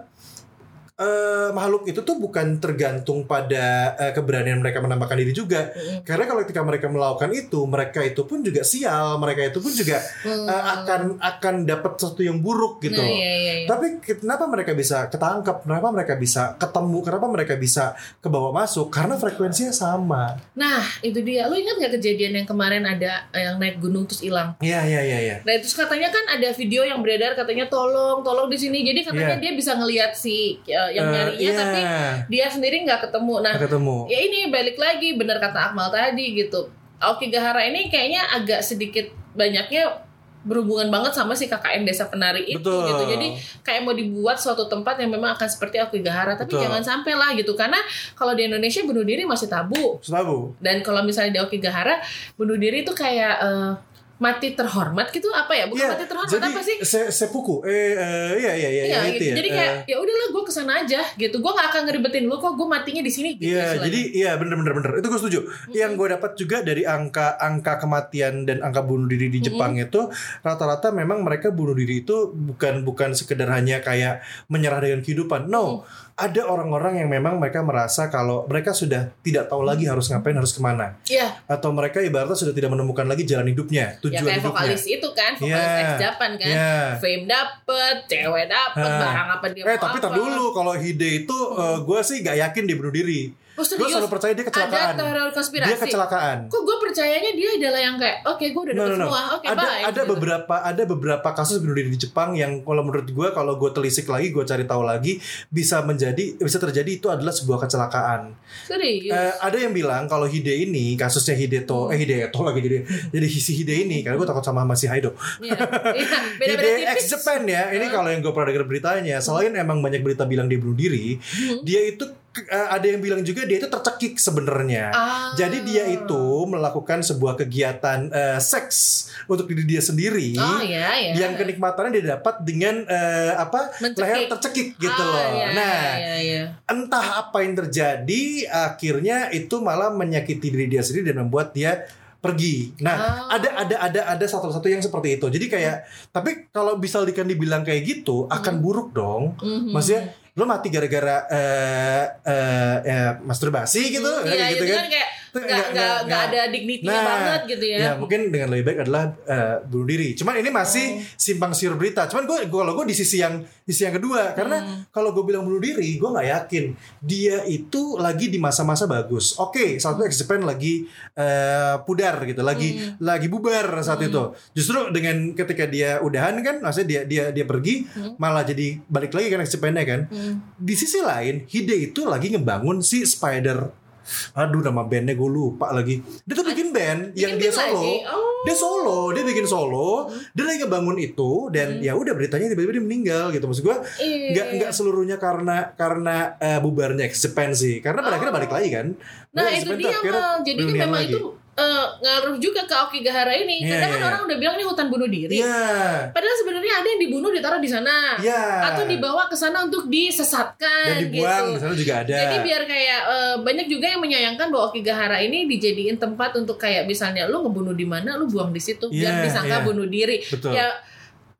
eh, 0.96 1.50
makhluk 1.52 1.84
itu 1.86 2.00
tuh 2.00 2.16
bukan 2.16 2.56
tergantung 2.58 3.24
pada 3.26 3.66
eh, 3.96 4.12
keberanian 4.12 4.58
mereka 4.58 4.80
menambahkan 4.80 5.18
diri 5.18 5.32
juga 5.32 5.68
Mhm. 5.68 6.02
karena 6.02 6.24
kalau 6.24 6.40
ketika 6.42 6.62
mereka 6.62 6.88
melakukan 6.88 7.32
itu 7.32 7.60
mereka 7.64 8.00
itu 8.00 8.24
pun 8.24 8.40
juga 8.40 8.64
sial 8.64 9.18
mereka 9.18 9.44
itu 9.44 9.60
pun 9.60 9.70
juga 9.70 10.00
Hmm. 10.24 10.48
eh, 10.48 10.64
akan 10.74 11.02
akan 11.20 11.56
dapat 11.64 11.92
sesuatu 11.96 12.22
yang 12.22 12.40
buruk 12.40 12.80
gitu 12.80 12.96
Nah, 12.96 13.04
iya, 13.06 13.32
iya, 13.36 13.54
iya. 13.58 13.68
Tapi 13.68 13.86
kenapa 14.00 14.46
mereka 14.46 14.72
bisa 14.72 15.06
ketangkep? 15.06 15.64
Kenapa 15.64 15.88
mereka 15.90 16.14
bisa 16.16 16.56
ketemu? 16.56 16.98
Kenapa 17.02 17.28
mereka 17.28 17.54
bisa 17.56 17.92
ke 18.18 18.28
bawah 18.28 18.52
masuk? 18.52 18.88
Karena 18.88 19.16
frekuensinya 19.16 19.72
sama. 19.72 20.38
Nah 20.54 20.80
itu 21.02 21.20
dia. 21.20 21.46
Lu 21.46 21.54
ingat 21.54 21.76
gak 21.78 21.94
kejadian 21.94 22.34
yang 22.36 22.48
kemarin 22.48 22.84
ada 22.84 23.28
yang 23.30 23.58
naik 23.58 23.78
gunung 23.78 24.06
terus 24.06 24.22
hilang? 24.22 24.56
Iya 24.60 24.80
iya 24.82 25.02
iya 25.02 25.20
iya. 25.20 25.36
Nah 25.42 25.56
terus 25.58 25.74
katanya 25.74 26.08
kan 26.08 26.24
ada 26.32 26.50
video 26.52 26.82
yang 26.82 27.02
beredar 27.02 27.34
katanya 27.34 27.68
tolong 27.68 28.22
tolong 28.22 28.48
di 28.48 28.56
sini. 28.56 28.80
Jadi 28.82 29.04
katanya 29.04 29.36
Iya. 29.36 29.44
dia 29.44 29.52
bisa 29.54 29.72
ngelihat 29.74 30.14
si 30.14 30.62
yang 30.92 31.08
Eh, 31.08 31.14
nyarinya 31.14 31.52
iya. 31.52 31.58
tapi 31.58 31.82
dia 32.30 32.46
sendiri 32.50 32.84
nggak 32.84 33.10
ketemu. 33.10 33.36
Nah 33.42 33.54
ketemu. 33.58 33.98
ya 34.10 34.20
ini 34.20 34.40
balik 34.50 34.78
lagi 34.78 35.14
benar 35.18 35.38
kata 35.38 35.72
Akmal 35.72 35.90
tadi 35.90 36.36
gitu. 36.36 36.68
Aokigahara 36.98 37.66
ini 37.68 37.88
kayaknya 37.88 38.24
agak 38.32 38.64
sedikit 38.64 39.06
banyaknya 39.36 40.06
berhubungan 40.46 40.94
banget 40.94 41.18
sama 41.18 41.34
si 41.34 41.50
KKN 41.50 41.90
Desa 41.90 42.06
Penari 42.06 42.46
itu 42.46 42.62
Betul. 42.62 42.86
gitu. 42.86 43.04
Jadi 43.18 43.28
kayak 43.66 43.82
mau 43.82 43.98
dibuat 43.98 44.38
suatu 44.38 44.70
tempat 44.70 45.02
yang 45.02 45.10
memang 45.10 45.34
akan 45.34 45.50
seperti 45.50 45.82
Aokigahara 45.82 46.38
tapi 46.38 46.54
Betul. 46.54 46.70
jangan 46.70 46.86
sampai 46.86 47.18
lah 47.18 47.34
gitu 47.34 47.58
karena 47.58 47.82
kalau 48.14 48.38
di 48.38 48.46
Indonesia 48.46 48.86
bunuh 48.86 49.02
diri 49.02 49.26
masih 49.26 49.50
tabu. 49.50 49.98
Setahu. 50.06 50.54
Dan 50.62 50.86
kalau 50.86 51.02
misalnya 51.02 51.34
di 51.34 51.40
Aokigahara 51.42 51.98
bunuh 52.38 52.56
diri 52.56 52.86
itu 52.86 52.94
kayak 52.94 53.36
eh, 53.42 53.72
mati 54.16 54.56
terhormat 54.56 55.12
gitu 55.12 55.28
apa 55.30 55.52
ya? 55.52 55.68
Bukan 55.68 55.76
Iya, 55.76 55.92
mati 55.92 56.06
terhormat 56.08 56.32
jadi 56.32 56.48
apa 56.48 56.62
sih? 56.64 56.76
Se 56.82 57.00
sepuku. 57.10 57.68
Eh, 57.68 57.92
eh, 57.94 58.32
iya 58.40 58.54
iya 58.56 58.70
iya 58.70 58.84
Iya, 58.84 58.84
iya, 58.88 59.00
gitu. 59.12 59.16
itu 59.16 59.24
ya. 59.28 59.36
Jadi 59.36 59.50
kayak 59.52 59.74
ya 59.86 59.98
udahlah 60.00 60.28
gue 60.32 60.44
ke 60.44 60.52
sana 60.52 60.74
aja 60.80 61.02
gitu. 61.14 61.36
Gue 61.38 61.52
nggak 61.52 61.68
akan 61.68 61.82
ngeribetin 61.84 62.24
lu 62.24 62.36
kok. 62.36 62.56
Gue 62.56 62.64
matinya 62.64 63.04
di 63.04 63.12
sini. 63.12 63.36
Gitu, 63.36 63.52
Iya, 63.52 63.76
istilahnya. 63.76 63.86
jadi 63.86 64.02
iya 64.16 64.32
bener 64.40 64.56
bener 64.56 64.74
bener 64.74 64.92
itu 64.98 65.08
gue 65.08 65.20
setuju. 65.20 65.40
Yang 65.70 65.92
gue 66.00 66.08
dapat 66.16 66.32
juga 66.36 66.58
dari 66.64 66.84
angka 66.88 67.36
angka 67.36 67.74
kematian 67.78 68.48
dan 68.48 68.64
angka 68.64 68.82
bunuh 68.82 69.04
diri 69.06 69.28
di 69.28 69.44
Jepang 69.44 69.76
itu 69.76 70.08
rata-rata 70.42 70.96
memang 70.96 71.20
mereka 71.20 71.52
bunuh 71.52 71.76
diri 71.76 72.00
itu 72.02 72.32
bukan 72.32 72.88
bukan 72.88 73.12
sekedar 73.12 73.52
hanya 73.52 73.84
kayak 73.84 74.24
menyerah 74.48 74.80
dengan 74.80 75.04
kehidupan. 75.04 75.52
No, 75.52 75.84
ada 76.16 76.48
orang-orang 76.48 77.04
yang 77.04 77.12
memang 77.12 77.36
mereka 77.36 77.60
merasa 77.60 78.08
kalau 78.08 78.48
mereka 78.48 78.72
sudah 78.72 79.12
tidak 79.20 79.52
tahu 79.52 79.68
lagi 79.68 79.84
harus 79.84 80.08
ngapain 80.08 80.32
harus 80.32 80.56
ke 80.56 80.64
mana 80.64 80.96
Iya, 81.06 81.28
atau 81.44 81.76
mereka 81.76 82.00
ibaratnya 82.00 82.32
sudah 82.34 82.56
tidak 82.56 82.72
menemukan 82.72 83.04
lagi 83.04 83.28
jalan 83.28 83.44
hidupnya, 83.46 84.00
ya 84.00 84.00
tujuan 84.00 84.24
kayak 84.24 84.40
hidupnya. 84.40 84.56
vokalis 84.56 84.84
itu 84.88 85.08
kan, 85.12 85.32
vokalis 85.36 85.52
Iya. 85.68 85.82
ex 85.84 85.92
Japan 86.00 86.32
kan. 86.36 86.48
Iya. 86.48 86.76
Fame 86.98 87.26
dapet, 87.28 87.96
cewek 88.08 88.46
dapet, 88.48 88.88
Ah. 88.88 89.00
barang 89.04 89.30
apa 89.36 89.46
dia 89.52 89.64
Eh 89.64 89.76
mau 89.76 89.84
tapi 89.84 89.98
tar 90.00 90.12
dulu 90.16 90.46
kalau 90.52 90.74
Hide 90.74 91.10
itu 91.22 91.38
gue 91.84 92.00
sih 92.02 92.18
gak 92.22 92.38
yakin 92.40 92.64
dia 92.64 92.76
bunuh 92.76 92.96
diri. 92.96 93.22
Oh, 93.56 93.64
gue 93.64 93.88
selalu 93.88 94.10
percaya 94.10 94.32
dia 94.32 94.44
kecelakaan 94.44 94.88
Ada 94.90 95.00
teror 95.02 95.30
konspirasi. 95.32 95.66
dia 95.66 95.78
kecelakaan 95.80 96.38
Kok 96.46 96.62
gue 96.62 96.78
percayanya 96.82 97.32
dia 97.32 97.50
adalah 97.56 97.80
yang 97.82 97.96
kayak 97.96 98.18
oke 98.26 98.44
gue 98.46 98.62
udah 98.62 98.74
No, 98.74 98.82
dapet 98.82 98.90
no, 98.90 98.98
no. 98.98 99.06
semua 99.08 99.24
oke 99.34 99.46
ada 99.46 99.56
bye. 99.62 99.84
ada 99.86 99.92
gitu. 99.98 100.12
beberapa 100.12 100.56
ada 100.60 100.84
beberapa 100.86 101.30
kasus 101.32 101.58
bunuh 101.58 101.72
diri 101.74 101.90
di 101.90 102.00
Jepang 102.02 102.30
yang 102.34 102.60
kalau 102.62 102.82
menurut 102.82 103.08
gue 103.08 103.28
kalau 103.32 103.56
gue 103.56 103.72
telisik 103.72 104.06
lagi 104.06 104.30
gue 104.30 104.44
cari 104.44 104.64
tahu 104.64 104.84
lagi 104.84 105.18
bisa 105.48 105.80
menjadi 105.82 106.36
bisa 106.36 106.58
terjadi 106.58 106.92
itu 106.92 107.08
adalah 107.08 107.32
sebuah 107.32 107.64
kecelakaan. 107.64 108.36
serius. 108.62 109.08
Eh, 109.10 109.34
ada 109.40 109.56
yang 109.56 109.72
bilang 109.72 110.06
kalau 110.06 110.26
Hide 110.26 110.52
ini 110.52 110.94
kasusnya 110.94 111.34
Hideto 111.34 111.88
Hmm. 111.88 111.92
eh 111.92 111.98
Hideto 111.98 112.40
lagi 112.42 112.60
jadi 112.60 112.78
jadi 113.10 113.26
si 113.30 113.52
Hide 113.54 113.76
ini 113.80 114.02
karena 114.02 114.16
gue 114.16 114.26
takut 114.26 114.42
sama 114.42 114.64
masih 114.64 114.88
Haido. 114.88 115.16
Iya. 115.40 115.56
Iya, 115.94 116.18
beda-beda 116.36 116.60
Hide 116.76 116.84
tipis. 116.84 116.96
ex 116.98 117.14
Japan 117.14 117.42
ya. 117.46 117.64
Ini 117.70 117.88
kalau 117.88 118.10
yang 118.10 118.20
gue 118.20 118.30
pernah 118.30 118.48
dengar 118.48 118.66
beritanya, 118.66 119.18
selain 119.18 119.54
emang 119.54 119.80
banyak 119.80 120.02
berita 120.02 120.24
bilang 120.24 120.46
dia 120.46 120.58
bunuh 120.58 120.76
diri, 120.76 121.16
Hmm. 121.16 121.62
dia 121.62 121.82
itu 121.86 122.04
ada 122.46 122.84
yang 122.84 123.00
bilang 123.00 123.24
juga 123.24 123.48
dia 123.48 123.58
itu 123.58 123.68
tercekik 123.68 124.20
sebenarnya. 124.20 124.92
Ah. 124.92 125.32
Jadi 125.34 125.64
dia 125.64 125.88
itu 125.88 126.24
melakukan 126.46 127.00
sebuah 127.00 127.40
kegiatan 127.40 128.12
eh, 128.12 128.40
seks 128.40 129.08
untuk 129.26 129.48
diri 129.48 129.64
dia 129.64 129.80
sendiri. 129.80 130.36
Oh 130.36 130.60
iya 130.60 130.92
ya. 131.00 131.26
Yang 131.26 131.42
kenikmatannya 131.42 131.92
dia 131.96 132.06
dapat 132.16 132.44
dengan 132.44 132.84
eh, 132.84 133.34
apa 133.34 133.72
Mencekik. 133.80 134.04
leher 134.04 134.20
tercekik 134.28 134.68
gitu 134.76 135.00
Ah, 135.00 135.08
loh. 135.08 135.28
iya, 135.32 135.48
nah, 135.52 135.84
iya, 135.96 136.16
iya. 136.20 136.44
entah 136.68 137.24
apa 137.24 137.40
yang 137.40 137.56
terjadi, 137.56 138.24
akhirnya 138.48 139.32
itu 139.32 139.60
malah 139.60 139.90
menyakiti 139.90 140.52
diri 140.52 140.68
dia 140.68 140.84
sendiri 140.84 141.16
dan 141.16 141.24
membuat 141.24 141.56
dia 141.56 141.88
pergi. 142.26 142.56
Nah, 142.80 142.96
Ah. 142.96 143.36
ada 143.36 143.50
ada 143.58 143.76
ada 143.82 144.02
ada 144.10 144.26
satu-satu 144.26 144.66
yang 144.66 144.80
seperti 144.80 145.16
itu. 145.16 145.26
Jadi 145.28 145.46
kayak, 145.46 145.76
tapi 146.10 146.50
kalau 146.50 146.76
bisa 146.76 147.00
dikan 147.02 147.24
dibilang 147.24 147.62
kayak 147.62 147.82
gitu, 147.84 148.26
akan 148.28 148.60
buruk 148.60 148.92
dong. 148.92 149.38
Mhm. 149.38 149.70
Maksudnya 149.70 150.02
lo 150.34 150.44
mati 150.44 150.68
gara-gara 150.68 151.24
eh 151.30 152.04
eh 152.24 152.76
eh, 152.84 153.12
masturbasi 153.22 153.82
gitu, 153.90 154.04
Hmm, 154.04 154.28
ya, 154.28 154.36
iya, 154.36 154.46
gitu 154.52 154.64
itu 154.64 154.74
kan. 154.74 154.84
kan 154.84 154.88
kayak 154.92 155.10
nggak 155.38 155.68
nggak- 155.72 156.00
nggak 156.06 156.22
ada 156.28 156.40
dignity-nya 156.48 156.92
Nah, 156.92 157.04
banget 157.06 157.42
gitu 157.50 157.66
ya. 157.66 157.78
Ya 157.78 157.92
mungkin 157.96 158.20
dengan 158.30 158.48
lebih 158.50 158.64
baik 158.66 158.80
adalah 158.84 159.04
eh, 159.26 159.56
bunuh 159.64 159.84
diri. 159.86 160.10
Cuman 160.14 160.36
ini 160.38 160.50
masih 160.50 160.86
Oh. 160.96 161.02
simpang 161.16 161.52
siur 161.52 161.76
berita. 161.76 162.06
Cuman 162.06 162.24
gue 162.24 162.38
kalau 162.46 162.74
gue 162.74 162.86
di 162.86 162.96
sisi 162.96 163.20
yang 163.20 163.40
di 163.42 163.72
sisi 163.72 163.84
yang 163.84 163.96
kedua 163.96 164.32
karena 164.32 164.62
Hmm. 164.62 164.80
kalau 164.90 165.12
gue 165.12 165.24
bilang 165.24 165.44
bunuh 165.44 165.60
diri, 165.60 165.96
gue 165.96 166.06
nggak 166.06 166.28
yakin 166.28 166.66
dia 167.00 167.44
itu 167.44 167.98
lagi 167.98 168.28
di 168.28 168.38
masa-masa 168.38 168.86
bagus. 168.86 169.36
Oke, 169.36 169.78
saat 169.78 169.98
itu 169.98 170.24
Japan 170.24 170.44
lagi 170.44 170.88
eh, 171.14 171.76
pudar 171.84 172.20
gitu, 172.24 172.40
lagi 172.40 172.76
Hmm. 172.76 173.00
lagi 173.00 173.28
bubar 173.28 173.82
saat 173.82 174.00
itu. 174.02 174.24
Justru 174.52 174.92
dengan 174.92 175.32
ketika 175.32 175.66
dia 175.66 176.00
udahan 176.00 176.40
kan, 176.40 176.60
maksudnya 176.60 176.86
dia 176.86 177.02
dia 177.06 177.24
dia 177.32 177.46
pergi 177.46 177.88
malah 178.16 178.44
jadi 178.44 178.80
balik 178.86 179.12
lagi 179.12 179.28
kan 179.28 179.42
Japan 179.42 179.74
kan. 179.78 180.02
Hmm. 180.08 180.34
Di 180.56 180.74
sisi 180.74 181.00
lain, 181.00 181.44
Hide 181.46 181.92
itu 181.92 182.04
lagi 182.04 182.32
ngebangun 182.32 182.80
si 182.80 183.04
Spider 183.04 183.85
Aduh 184.34 184.62
nama 184.62 184.82
bandnya 184.82 185.14
gue 185.14 185.26
lupa 185.26 185.70
lagi 185.70 185.98
Dia 186.22 186.34
tuh 186.34 186.46
bikin 186.46 186.70
band 186.70 187.12
yang 187.14 187.36
dia 187.36 187.50
solo 187.50 187.76
lagi? 187.76 187.96
Oh. 188.06 188.42
Dia 188.44 188.56
solo 188.56 189.00
Dia 189.10 189.24
bikin 189.24 189.46
solo 189.46 189.90
Dia 190.32 190.44
lagi 190.44 190.62
ngebangun 190.62 190.98
itu 190.98 191.50
Dan 191.50 191.80
ya 191.80 191.94
udah 191.94 192.12
beritanya 192.12 192.48
tiba-tiba 192.48 192.74
dia 192.74 192.84
meninggal 192.84 193.26
gitu 193.30 193.46
Maksud 193.46 193.64
gue 193.64 193.76
Hmm. 193.76 193.98
Iya. 193.98 194.30
nggak 194.32 194.48
nggak 194.56 194.72
seluruhnya 194.72 195.18
karena 195.18 195.74
karena 195.74 196.16
eh, 196.38 196.58
bubarnya 196.58 197.06
Japan 197.08 197.52
sih 197.52 197.80
karena 197.80 198.00
pada 198.00 198.16
akhirnya 198.16 198.34
balik 198.34 198.52
lagi 198.52 198.70
kan 198.70 198.88
Nah 199.32 199.46
X 199.48 199.64
itu 199.64 199.74
dia 199.76 199.98
mal. 200.00 200.40
Jadi 200.42 200.62
kan 200.62 200.72
memang 200.72 200.92
lagi. 200.96 201.12
itu 201.12 201.22
eh, 201.56 201.86
ngaruh 201.98 202.36
juga 202.36 202.64
ke 202.64 202.76
Okigahara 202.76 203.32
ini. 203.32 203.64
Iya, 203.64 203.80
Karena 203.80 203.88
kan 203.88 203.98
iya. 203.98 204.08
orang 204.08 204.22
udah 204.28 204.38
bilang 204.38 204.56
ini 204.56 204.66
hutan 204.68 204.88
bunuh 204.88 205.08
diri. 205.08 205.40
Iya 205.40 206.12
Padahal 206.12 206.36
sebenarnya 206.36 206.74
ada 206.84 206.88
yang 206.92 207.02
dibunuh 207.02 207.32
ditaruh 207.32 207.58
di 207.58 207.70
sana. 207.72 208.20
Iya 208.20 208.44
Atau 208.68 208.84
dibawa 208.86 209.26
ke 209.26 209.36
sana 209.36 209.64
untuk 209.64 209.88
disesatkan 209.88 211.00
Dan 211.00 211.00
dibuang 211.08 211.46
gitu. 211.48 211.56
di 211.56 211.62
sana 211.62 211.74
juga 211.76 211.94
ada 212.04 212.16
Jadi 212.18 212.36
biar 212.44 212.62
kayak 212.66 213.02
eh, 213.08 213.36
banyak 213.40 213.68
juga 213.68 213.86
yang 213.88 214.02
menyayangkan 214.02 214.48
bahwa 214.52 214.64
Okigahara 214.68 215.18
ini 215.20 215.48
dijadiin 215.48 215.96
tempat 215.96 216.36
untuk 216.36 216.56
kayak 216.56 216.84
misalnya 216.86 217.26
lu 217.26 217.44
ngebunuh 217.44 217.72
di 217.72 217.88
mana 217.88 218.16
lu 218.16 218.28
buang 218.28 218.52
di 218.52 218.60
situ 218.60 218.88
biar 218.88 219.22
Iya, 219.22 219.24
disangka 219.24 219.58
iya. 219.60 219.66
bunuh 219.66 219.88
diri. 219.88 220.20
Betul. 220.22 220.54
Ya 220.54 220.68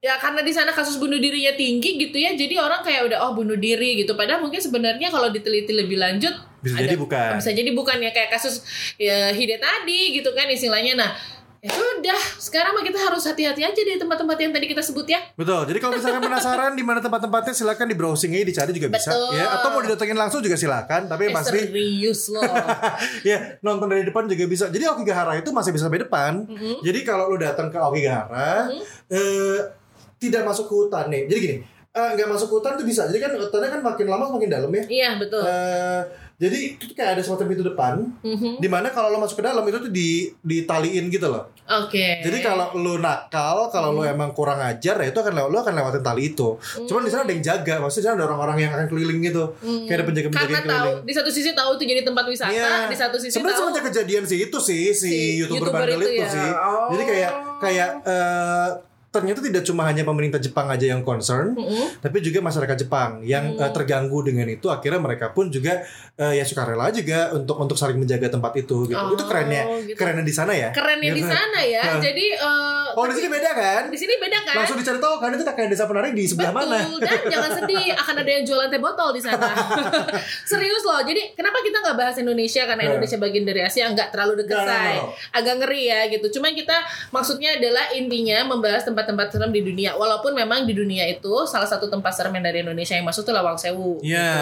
ya 0.06 0.22
karena 0.22 0.46
di 0.46 0.54
sana 0.54 0.70
kasus 0.70 1.02
bunuh 1.02 1.18
dirinya 1.18 1.58
tinggi 1.58 1.98
gitu 1.98 2.14
ya. 2.14 2.38
Jadi 2.38 2.54
orang 2.56 2.86
kayak 2.86 3.10
udah 3.10 3.26
oh 3.26 3.34
bunuh 3.34 3.58
diri 3.58 3.98
gitu. 3.98 4.14
Padahal 4.14 4.38
mungkin 4.38 4.62
sebenarnya 4.62 5.10
kalau 5.10 5.34
diteliti 5.34 5.74
lebih 5.74 5.98
lanjut 5.98 6.30
Bisa 6.62 6.78
ada- 6.78 6.86
jadi 6.86 6.96
bukan 6.96 7.30
bisa 7.42 7.50
jadi 7.52 7.72
bukan 7.74 7.98
ya 8.00 8.12
kayak 8.12 8.30
kasus 8.32 8.62
ya 8.98 9.34
Hide 9.34 9.58
tadi 9.58 10.14
gitu 10.14 10.30
kan 10.32 10.46
istilahnya. 10.48 10.94
Nah, 10.94 11.10
ya 11.58 11.74
sudah, 11.74 12.20
sekarang 12.38 12.78
mah 12.78 12.82
kita 12.82 13.02
harus 13.02 13.26
hati-hati 13.26 13.66
aja 13.66 13.74
di 13.76 13.98
tempat-tempat 13.98 14.38
yang 14.38 14.54
tadi 14.54 14.66
kita 14.68 14.86
sebut 14.86 15.06
ya. 15.08 15.18
Betul. 15.34 15.66
Jadi 15.66 15.78
kalau 15.80 15.98
misalkan 15.98 16.22
penasaran 16.22 16.72
di 16.74 16.86
mana 16.86 17.02
tempat-tempatnya 17.02 17.54
silakan 17.56 17.90
di 17.90 17.98
browsing 17.98 18.38
aja 18.38 18.46
dicari 18.46 18.72
juga 18.72 18.94
bisa 18.94 19.10
Betul. 19.10 19.34
ya 19.34 19.46
atau 19.52 19.68
mau 19.74 19.82
didatengin 19.82 20.14
langsung 20.16 20.46
juga 20.46 20.54
silakan 20.54 21.10
tapi 21.10 21.24
Eh, 21.26 21.34
pasti 21.34 21.58
serius 21.66 22.30
loh. 22.30 22.46
ya 23.30 23.58
nonton 23.60 23.90
dari 23.90 24.06
depan 24.06 24.30
juga 24.30 24.46
bisa. 24.46 24.70
Jadi 24.70 24.86
Okigahara 24.86 25.34
itu 25.36 25.50
masih 25.50 25.74
bisa 25.74 25.90
sampai 25.90 26.06
depan. 26.06 26.46
Mhm. 26.46 26.86
Jadi 26.86 27.00
kalau 27.02 27.34
lu 27.34 27.42
datang 27.42 27.74
ke 27.74 27.78
Okigahara 27.82 28.70
eh, 29.10 29.60
tidak 30.18 30.42
masuk 30.44 30.66
ke 30.66 30.76
hutan 30.76 31.06
nih. 31.08 31.24
Jadi 31.26 31.40
gini, 31.40 31.56
eh, 31.92 32.10
nggak 32.14 32.28
masuk 32.28 32.48
ke 32.48 32.56
hutan 32.56 32.74
tuh 32.76 32.84
bisa. 32.84 33.06
Jadi 33.06 33.20
kan 33.20 33.32
hutannya 33.34 33.70
kan 33.70 33.82
makin 33.82 34.06
lama 34.06 34.26
makin 34.30 34.50
dalam 34.50 34.70
ya. 34.70 34.84
Iya, 34.86 35.10
betul. 35.18 35.42
Eh, 35.42 36.02
jadi 36.36 36.58
itu 36.76 36.92
kayak 36.92 37.16
ada 37.16 37.22
semacam 37.22 37.46
pintu 37.48 37.64
depan, 37.64 37.94
Mhm. 38.22 38.60
di 38.60 38.68
mana 38.68 38.90
kalau 38.90 39.08
lo 39.08 39.18
masuk 39.18 39.40
ke 39.40 39.46
dalam 39.46 39.64
itu 39.64 39.80
tuh 39.80 39.88
di 39.90 40.10
ditaliin 40.38 41.08
gitu 41.08 41.28
loh. 41.28 41.48
Oke. 41.66 42.20
Jadi 42.20 42.38
kalau 42.40 42.76
lu 42.76 43.00
nakal, 43.00 43.72
kalau 43.72 43.90
lu 43.90 44.04
Hmm. 44.04 44.12
emang 44.12 44.30
kurang 44.32 44.60
ajar 44.60 45.00
ya 45.00 45.08
itu 45.08 45.16
akan 45.16 45.34
lewat 45.34 45.50
lu 45.50 45.58
akan 45.58 45.74
lewatin 45.74 46.04
tali 46.04 46.30
itu. 46.30 46.60
Cuman 46.82 47.02
di 47.02 47.10
sana 47.10 47.24
ada 47.24 47.32
yang 47.32 47.42
jaga, 47.42 47.80
maksudnya 47.80 48.14
ada 48.14 48.28
orang-orang 48.28 48.58
yang 48.60 48.72
akan 48.72 48.86
keliling 48.86 49.24
gitu. 49.24 49.44
Kayak 49.88 49.96
ada 49.96 50.06
penjaga-penjaga 50.06 50.36
Hmm. 50.38 50.46
Karena 50.46 50.60
yang 50.60 50.68
tahu 50.70 50.86
keliling. 50.92 51.08
di 51.08 51.14
satu 51.16 51.30
sisi 51.32 51.52
tahu 51.52 51.70
itu 51.74 51.84
jadi 51.88 52.02
tempat 52.04 52.26
wisata, 52.28 52.52
Iya. 52.52 52.70
di 52.86 52.98
satu 53.00 53.18
sisi 53.18 53.32
Sebenarnya 53.32 53.56
tahu 53.56 53.66
semenjak 53.66 53.84
kejadian 53.90 54.24
sih 54.24 54.40
itu 54.44 54.58
sih 54.60 54.84
si, 54.92 55.08
Si 55.08 55.10
youtuber, 55.40 55.72
YouTuber 55.72 55.72
bandel 55.74 56.00
itu 56.02 56.10
itu, 56.12 56.22
ya. 56.22 56.30
sih. 56.30 56.50
Oh. 56.52 56.88
Jadi 56.92 57.04
kayak 57.08 57.32
kayak 57.58 57.90
eh, 58.06 58.70
ternyata 59.16 59.40
tidak 59.40 59.64
cuma 59.64 59.86
hanya 59.86 60.04
pemerintah 60.04 60.36
Jepang 60.38 60.68
aja 60.68 60.84
yang 60.86 61.00
concern, 61.02 61.56
Mm-mm. 61.56 62.00
tapi 62.00 62.20
juga 62.20 62.40
masyarakat 62.42 62.76
Jepang 62.78 63.24
yang 63.24 63.48
Hmm. 63.48 63.62
eh, 63.62 63.72
terganggu 63.72 64.20
dengan 64.22 64.44
itu. 64.46 64.68
Akhirnya 64.68 65.00
mereka 65.00 65.32
pun 65.32 65.48
juga 65.48 65.80
eh, 66.14 66.34
ya 66.34 66.44
sukarela 66.44 66.90
juga 66.90 67.32
untuk 67.32 67.56
untuk 67.56 67.74
saling 67.74 67.96
menjaga 67.96 68.28
tempat 68.28 68.52
itu. 68.58 68.84
Gitu. 68.86 68.96
Oh, 68.96 69.12
itu 69.12 69.24
kerennya, 69.24 69.64
gitu. 69.86 69.96
kerennya 69.96 70.22
di 70.22 70.32
sana 70.32 70.52
ya. 70.52 70.70
kerennya 70.70 71.12
di 71.12 71.18
Gitu. 71.18 71.30
sana 71.30 71.60
ya. 71.62 71.84
Hah. 71.86 71.98
Jadi 71.98 72.26
eh, 72.34 72.88
Oh 72.94 73.06
di 73.06 73.14
sini 73.14 73.28
beda 73.30 73.52
kan? 73.52 73.82
di 73.88 73.96
sini 73.96 74.14
beda 74.16 74.40
kan? 74.42 74.56
Langsung 74.58 74.76
dicari 74.76 74.98
tahu 74.98 75.16
kan 75.18 75.30
itu 75.30 75.44
kakek 75.44 75.68
desa 75.68 75.86
penari 75.86 76.12
di 76.12 76.26
sebelah 76.26 76.52
Betul. 76.52 76.68
mana. 76.68 76.80
Dan 76.98 77.20
jangan 77.30 77.52
sedih, 77.58 77.88
akan 77.94 78.16
ada 78.18 78.32
yang 78.32 78.44
jualan 78.44 78.68
teh 78.68 78.80
botol 78.80 79.10
di 79.12 79.22
sana. 79.22 79.48
Serius 80.46 80.84
loh. 80.84 81.00
Jadi 81.00 81.34
kenapa 81.34 81.60
kita 81.60 81.78
nggak 81.80 81.96
bahas 81.96 82.16
Indonesia 82.18 82.64
karena 82.64 82.82
Nah. 82.82 82.92
Indonesia 82.94 83.18
bagian 83.18 83.44
dari 83.44 83.62
Asia 83.62 83.86
nggak 83.88 84.10
terlalu 84.10 84.34
dekat 84.40 84.58
Nggak, 84.58 84.70
say. 84.70 84.94
nggak, 84.94 85.06
Agak 85.34 85.56
ngeri 85.60 85.82
ya 85.86 86.00
gitu. 86.08 86.26
Cuma 86.32 86.48
kita 86.50 86.78
maksudnya 87.10 87.56
adalah 87.56 87.86
intinya 87.92 88.38
membahas 88.46 88.84
tempat-tempat 89.06 89.28
serem 89.32 89.52
di 89.52 89.62
dunia. 89.62 89.94
Walaupun 89.94 90.34
memang 90.34 90.64
di 90.64 90.74
dunia 90.74 91.06
itu 91.06 91.34
salah 91.46 91.66
satu 91.66 91.86
tempat 91.86 92.12
serem 92.12 92.34
yang 92.34 92.44
dari 92.44 92.60
Indonesia 92.60 92.92
yang 92.92 93.04
masuk 93.04 93.22
tuh 93.22 93.32
Lawang 93.32 93.56
Sewu. 93.56 94.02
Iya. 94.02 94.26
gitu. 94.26 94.42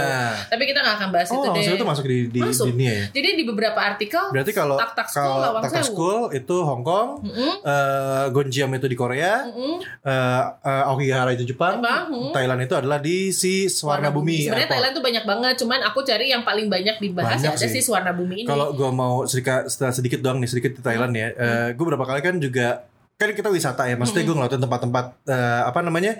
Tapi 0.49 0.63
kita 0.65 0.79
nggak 0.79 0.95
akan 0.97 1.09
bahas 1.09 1.27
Oh, 1.27 1.33
itu 1.33 1.43
deh. 1.43 1.51
maksudnya 1.53 1.77
itu 1.77 1.87
masuk 1.87 2.05
di 2.05 2.19
di 2.27 2.39
Masuk. 2.41 2.65
dunia 2.69 2.91
ya. 2.93 3.05
Jadi 3.11 3.29
di 3.33 3.43
beberapa 3.43 3.79
artikel 3.79 4.23
Berarti 4.29 4.51
kalau 4.51 4.75
Tak 4.75 4.91
Tak 4.93 5.07
School 5.09 5.23
kalau 5.25 5.43
Lawang 5.43 5.61
Tak 5.61 5.71
Tak 5.71 5.83
Sewu. 5.83 5.89
School 5.89 6.19
itu 6.31 6.55
Hong 6.59 6.81
Kong, 6.81 7.07
Mm-mm. 7.21 7.51
eh, 7.61 8.25
Gonjiam 8.29 8.71
itu 8.71 8.85
di 8.85 8.95
Korea, 8.95 9.33
Mm-mm. 9.45 9.75
eh 10.01 10.43
eh, 10.63 10.83
Aokigahara 10.85 11.31
itu 11.31 11.43
Jepang, 11.45 11.77
Jepang, 11.77 12.03
hmm. 12.07 12.31
Thailand 12.31 12.61
itu 12.61 12.73
adalah 12.73 12.97
di 12.97 13.29
si 13.29 13.53
Warna 13.81 14.09
Bumi. 14.09 14.45
Sebenarnya. 14.45 14.69
Thailand 14.69 14.93
tuh 14.93 15.03
banyak 15.03 15.23
banget, 15.23 15.53
cuman 15.57 15.79
aku 15.83 15.99
cari 16.01 16.29
yang 16.29 16.41
paling 16.41 16.67
banyak 16.67 16.95
dibahas 16.97 17.37
Banyak 17.37 17.53
ya 17.53 17.57
ada 17.57 17.67
sih. 17.67 17.81
sih 17.81 17.89
Warna 17.89 18.11
Bumi 18.11 18.43
ini. 18.43 18.47
Kalau 18.47 18.71
gue 18.71 18.89
mau 18.89 19.25
sedikit 19.25 19.65
sedikit 19.67 20.19
doang 20.19 20.37
nih 20.37 20.47
sedikit 20.47 20.71
di 20.73 20.81
Thailand 20.81 21.11
ya, 21.11 21.27
Hmm. 21.33 21.69
gue 21.73 21.85
berapa 21.85 22.05
kali 22.05 22.21
kan 22.21 22.35
juga 22.37 22.85
kan 23.23 23.31
kita 23.31 23.47
wisata 23.47 23.87
ya, 23.87 23.95
maksudnya 23.95 24.23
gue 24.23 24.35
ngeliatin 24.35 24.59
tempat-tempat 24.59 25.05
eh, 25.25 25.61
apa 25.63 25.79
namanya 25.79 26.19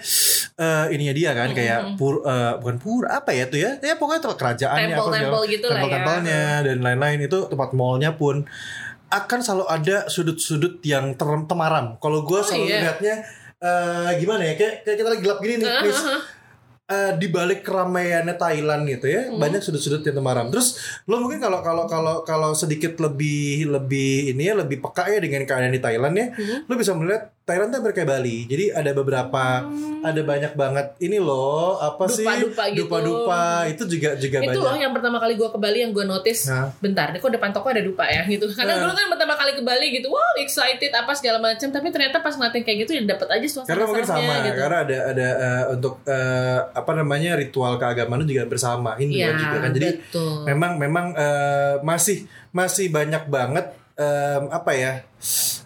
eh, 0.55 0.85
ininya 0.89 1.11
dia 1.11 1.31
kan 1.31 1.51
kayak 1.51 1.79
pur 1.95 2.23
eh, 2.23 2.53
bukan 2.57 2.77
pur 2.79 3.03
apa 3.05 3.29
ya 3.29 3.45
tuh 3.45 3.59
ya, 3.59 3.75
ya 3.77 3.99
pokoknya 3.99 4.21
tempat 4.23 4.37
kerajaannya, 4.39 4.95
Tempel-tempel 4.95 5.41
gitu 5.47 5.65
lah 5.67 5.75
ya. 5.75 5.81
tempel-tempelnya 5.83 6.41
dan 6.63 6.77
lain-lain 6.79 7.19
itu 7.21 7.37
tempat 7.45 7.69
mallnya 7.71 8.15
pun 8.15 8.47
akan 9.09 9.39
selalu 9.39 9.65
ada 9.67 9.97
sudut-sudut 10.07 10.81
yang 10.81 11.13
ter- 11.13 11.45
temaram. 11.45 12.01
Kalau 12.01 12.25
gue 12.25 12.39
Oh, 12.39 12.41
selalu 12.41 12.65
iya. 12.65 12.79
lihatnya 12.89 13.15
eh, 13.59 14.09
gimana 14.17 14.41
ya, 14.41 14.53
kayak 14.55 14.73
kayak 14.81 14.97
kita 14.97 15.09
lagi 15.13 15.21
gelap 15.21 15.39
gini 15.39 15.55
nih. 15.59 15.69
Uh-huh. 15.69 16.19
Eh, 16.83 17.15
di 17.15 17.31
balik 17.31 17.63
keramaiannya 17.63 18.35
Thailand 18.35 18.83
gitu 18.91 19.07
ya 19.07 19.31
Hmm. 19.31 19.39
banyak 19.39 19.63
sudut-sudut 19.63 20.03
yang 20.03 20.19
temaram 20.19 20.51
terus 20.51 20.75
lo 21.07 21.23
mungkin 21.23 21.39
kalau 21.39 21.63
kalau 21.63 21.87
kalau 21.87 22.27
kalau 22.27 22.51
sedikit 22.51 22.99
lebih 22.99 23.71
lebih 23.71 24.35
ini 24.35 24.51
ya 24.51 24.59
lebih 24.59 24.83
peka 24.83 25.07
ya 25.07 25.23
dengan 25.23 25.47
keadaan 25.47 25.71
di 25.71 25.79
Thailand 25.79 26.11
ya 26.11 26.27
Hmm. 26.35 26.67
lo 26.67 26.73
bisa 26.75 26.91
melihat 26.91 27.31
Thailand 27.43 27.69
tuh 27.69 27.77
hampir 27.77 27.91
kayak 27.93 28.09
Bali. 28.09 28.37
Jadi 28.45 28.71
ada 28.71 28.91
beberapa 28.93 29.67
ada 29.99 30.21
banyak 30.21 30.53
banget 30.53 30.95
ini 30.97 31.15
loh 31.15 31.75
apa 31.75 32.07
sih 32.07 32.23
Dupa-dupa 32.23 32.63
gitu. 32.67 32.79
dupa-dupa 32.81 33.41
itu 33.65 33.83
juga 33.89 34.09
juga 34.15 34.37
itu 34.41 34.49
banyak. 34.49 34.59
loh 34.61 34.75
yang 34.77 34.91
pertama 34.91 35.15
kali 35.17 35.33
gue 35.33 35.47
ke 35.47 35.55
Bali 35.57 35.79
yang 35.79 35.91
gue 35.91 36.03
notice 36.03 36.41
Nah. 36.45 36.71
bentar 36.77 37.07
nih 37.09 37.19
kok 37.19 37.31
depan 37.31 37.49
toko 37.49 37.67
ada 37.67 37.79
dupa 37.79 38.03
ya 38.05 38.23
gitu 38.25 38.47
karena 38.49 38.73
Nah. 38.73 38.81
dulu 38.81 38.91
kan 38.93 39.07
pertama 39.09 39.33
kali 39.33 39.51
ke 39.53 39.61
Bali 39.61 39.87
gitu 39.93 40.07
wow 40.07 40.33
excited 40.37 40.91
apa 40.93 41.11
segala 41.13 41.39
macam 41.41 41.67
tapi 41.69 41.87
ternyata 41.89 42.19
pas 42.19 42.31
ngeliatin 42.33 42.61
kayak 42.61 42.77
gitu 42.81 42.91
ya 42.93 43.01
dapat 43.05 43.27
aja 43.29 43.47
suasana 43.49 43.69
Karena 43.69 43.83
mungkin 43.85 44.05
sama, 44.05 44.33
gitu. 44.41 44.57
karena 44.57 44.77
ada 44.81 44.97
ada 45.09 45.27
eh, 45.37 45.63
untuk 45.69 45.93
eh, 46.03 46.59
apa 46.69 46.91
namanya 46.93 47.31
ritual 47.33 47.75
keagamaan 47.77 48.23
juga 48.23 48.43
bersama 48.45 48.95
Hindu 48.95 49.15
Iya, 49.15 49.25
kan 49.25 49.35
juga 49.37 49.57
kan. 49.57 49.71
Jadi 49.73 49.87
betul. 49.99 50.31
memang 50.45 50.71
memang 50.77 51.05
eh, 51.13 51.75
masih 51.81 52.17
masih 52.51 52.87
banyak 52.87 53.23
banget 53.25 53.65
em, 53.93 54.43
apa 54.49 54.71
ya 54.73 54.93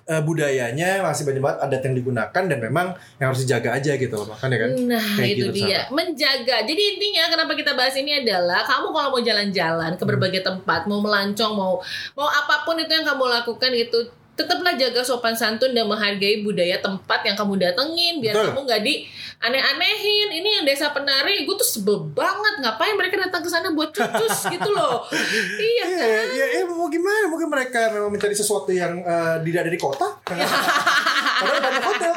eh, 0.07 0.21
budayanya 0.23 1.03
masih 1.03 1.27
banyak 1.27 1.43
banget 1.43 1.59
adat 1.63 1.81
yang 1.83 1.95
digunakan 1.95 2.43
dan 2.47 2.59
memang 2.59 2.87
yang 3.19 3.27
harus 3.31 3.43
dijaga 3.43 3.75
aja 3.75 3.95
gitu 3.95 4.15
loh 4.15 4.27
makanya 4.31 4.67
kan. 4.67 4.69
Nah 4.87 5.07
Kayak 5.19 5.31
itu 5.31 5.45
gitu, 5.51 5.67
dia 5.67 5.81
menjaga. 5.91 6.57
Jadi 6.63 6.81
intinya 6.95 7.23
kenapa 7.31 7.53
kita 7.55 7.71
bahas 7.75 7.95
ini 7.95 8.23
adalah 8.23 8.63
kamu 8.63 8.87
kalau 8.91 9.09
mau 9.15 9.21
jalan-jalan 9.23 9.91
ke 9.95 10.03
berbagai 10.03 10.41
tempat, 10.43 10.87
mau 10.87 10.99
melancong, 11.03 11.53
mau 11.55 11.79
mau 12.15 12.27
apa 12.27 12.63
pun 12.63 12.79
itu 12.79 12.91
yang 12.91 13.07
kamu 13.07 13.23
lakukan 13.27 13.71
itu 13.75 13.99
tetaplah 14.37 14.77
jaga 14.77 15.01
sopan 15.01 15.33
santun 15.33 15.73
dan 15.73 15.89
menghargai 15.89 16.45
budaya 16.45 16.77
tempat 16.77 17.25
yang 17.25 17.33
kamu 17.33 17.57
datengin 17.57 18.21
biar 18.21 18.37
Betul. 18.37 18.53
kamu 18.53 18.59
nggak 18.69 18.81
di 18.85 18.93
aneh-anehin 19.41 20.29
ini 20.29 20.49
yang 20.61 20.63
desa 20.65 20.93
penari 20.93 21.41
gue 21.41 21.55
tuh 21.57 21.65
sebel 21.65 22.05
banget 22.13 22.61
ngapain 22.61 22.93
mereka 22.93 23.17
datang 23.17 23.41
ke 23.41 23.49
sana 23.49 23.73
buat 23.73 23.89
cucus 23.89 24.37
gitu 24.53 24.69
loh 24.69 25.09
iya 25.57 25.83
Iya, 25.87 26.05
kan 26.05 26.27
ya, 26.37 26.45
ya, 26.61 26.63
mau 26.69 26.85
gimana? 26.91 27.25
Mungkin 27.31 27.49
mereka 27.49 27.89
memang 27.89 28.13
mencari 28.13 28.35
sesuatu 28.37 28.69
yang 28.69 29.01
eh, 29.01 29.35
tidak 29.41 29.59
ada 29.65 29.71
di 29.73 29.79
kota. 29.81 30.07
Karena 31.37 31.59
banyak 31.59 31.83
hotel. 31.83 32.13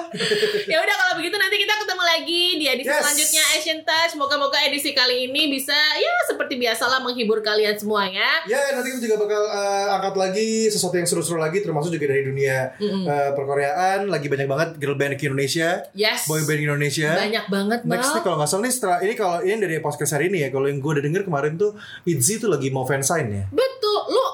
ya 0.66 0.78
udah 0.78 0.94
kalau 0.96 1.14
begitu 1.16 1.36
nanti 1.36 1.56
kita 1.56 1.74
ketemu 1.76 2.02
lagi 2.02 2.42
di 2.56 2.64
edisi 2.66 2.88
Yes. 2.88 3.00
selanjutnya 3.00 3.42
Asian 3.54 3.80
Touch. 3.80 4.12
Moga-moga 4.14 4.58
edisi 4.60 4.90
kali 4.90 5.26
ini 5.26 5.46
bisa 5.48 5.74
ya 5.94 6.12
seperti 6.26 6.56
biasalah 6.56 6.98
menghibur 7.00 7.38
kalian 7.38 7.74
semua 7.74 8.04
ya. 8.04 8.42
Nanti 8.46 8.88
kita 8.90 9.00
juga 9.02 9.16
bakal 9.20 9.42
eh, 9.44 9.86
angkat 9.90 10.14
lagi 10.16 10.48
sesuatu 10.66 10.94
yang 10.94 11.06
seru-seru 11.06 11.36
lagi 11.36 11.60
termasuk 11.60 11.90
juga 11.90 12.08
dari 12.08 12.24
dunia 12.24 12.74
eh, 12.78 13.30
perkoreaan 13.32 14.06
lagi 14.06 14.26
banyak 14.26 14.46
banget 14.46 14.68
girl 14.76 14.94
band 14.94 15.14
di 15.14 15.22
Indonesia, 15.22 15.84
Yes. 15.92 16.26
boy 16.26 16.42
band 16.42 16.60
Indonesia. 16.62 17.10
Banyak 17.12 17.46
banget 17.46 17.78
Next 17.82 18.10
nih 18.10 18.22
kalau 18.22 18.36
nggak 18.36 18.48
salah 18.48 18.62
nih 18.62 18.72
setelah 18.72 18.98
ini 19.00 19.14
kalau 19.14 19.38
ini 19.40 19.56
dari 19.56 19.76
podcast 19.78 20.12
hari 20.12 20.28
ini 20.28 20.42
ya 20.42 20.48
kalau 20.48 20.66
yang 20.66 20.78
gue 20.78 20.90
udah 20.90 21.04
denger 21.04 21.22
kemarin 21.22 21.54
tuh 21.54 21.74
Itzy 22.02 22.36
tuh 22.36 22.48
lagi 22.48 22.68
mau 22.68 22.82
fansign 22.82 23.26
ya. 23.30 23.44
Betul. 23.50 24.00
Lu 24.08 24.24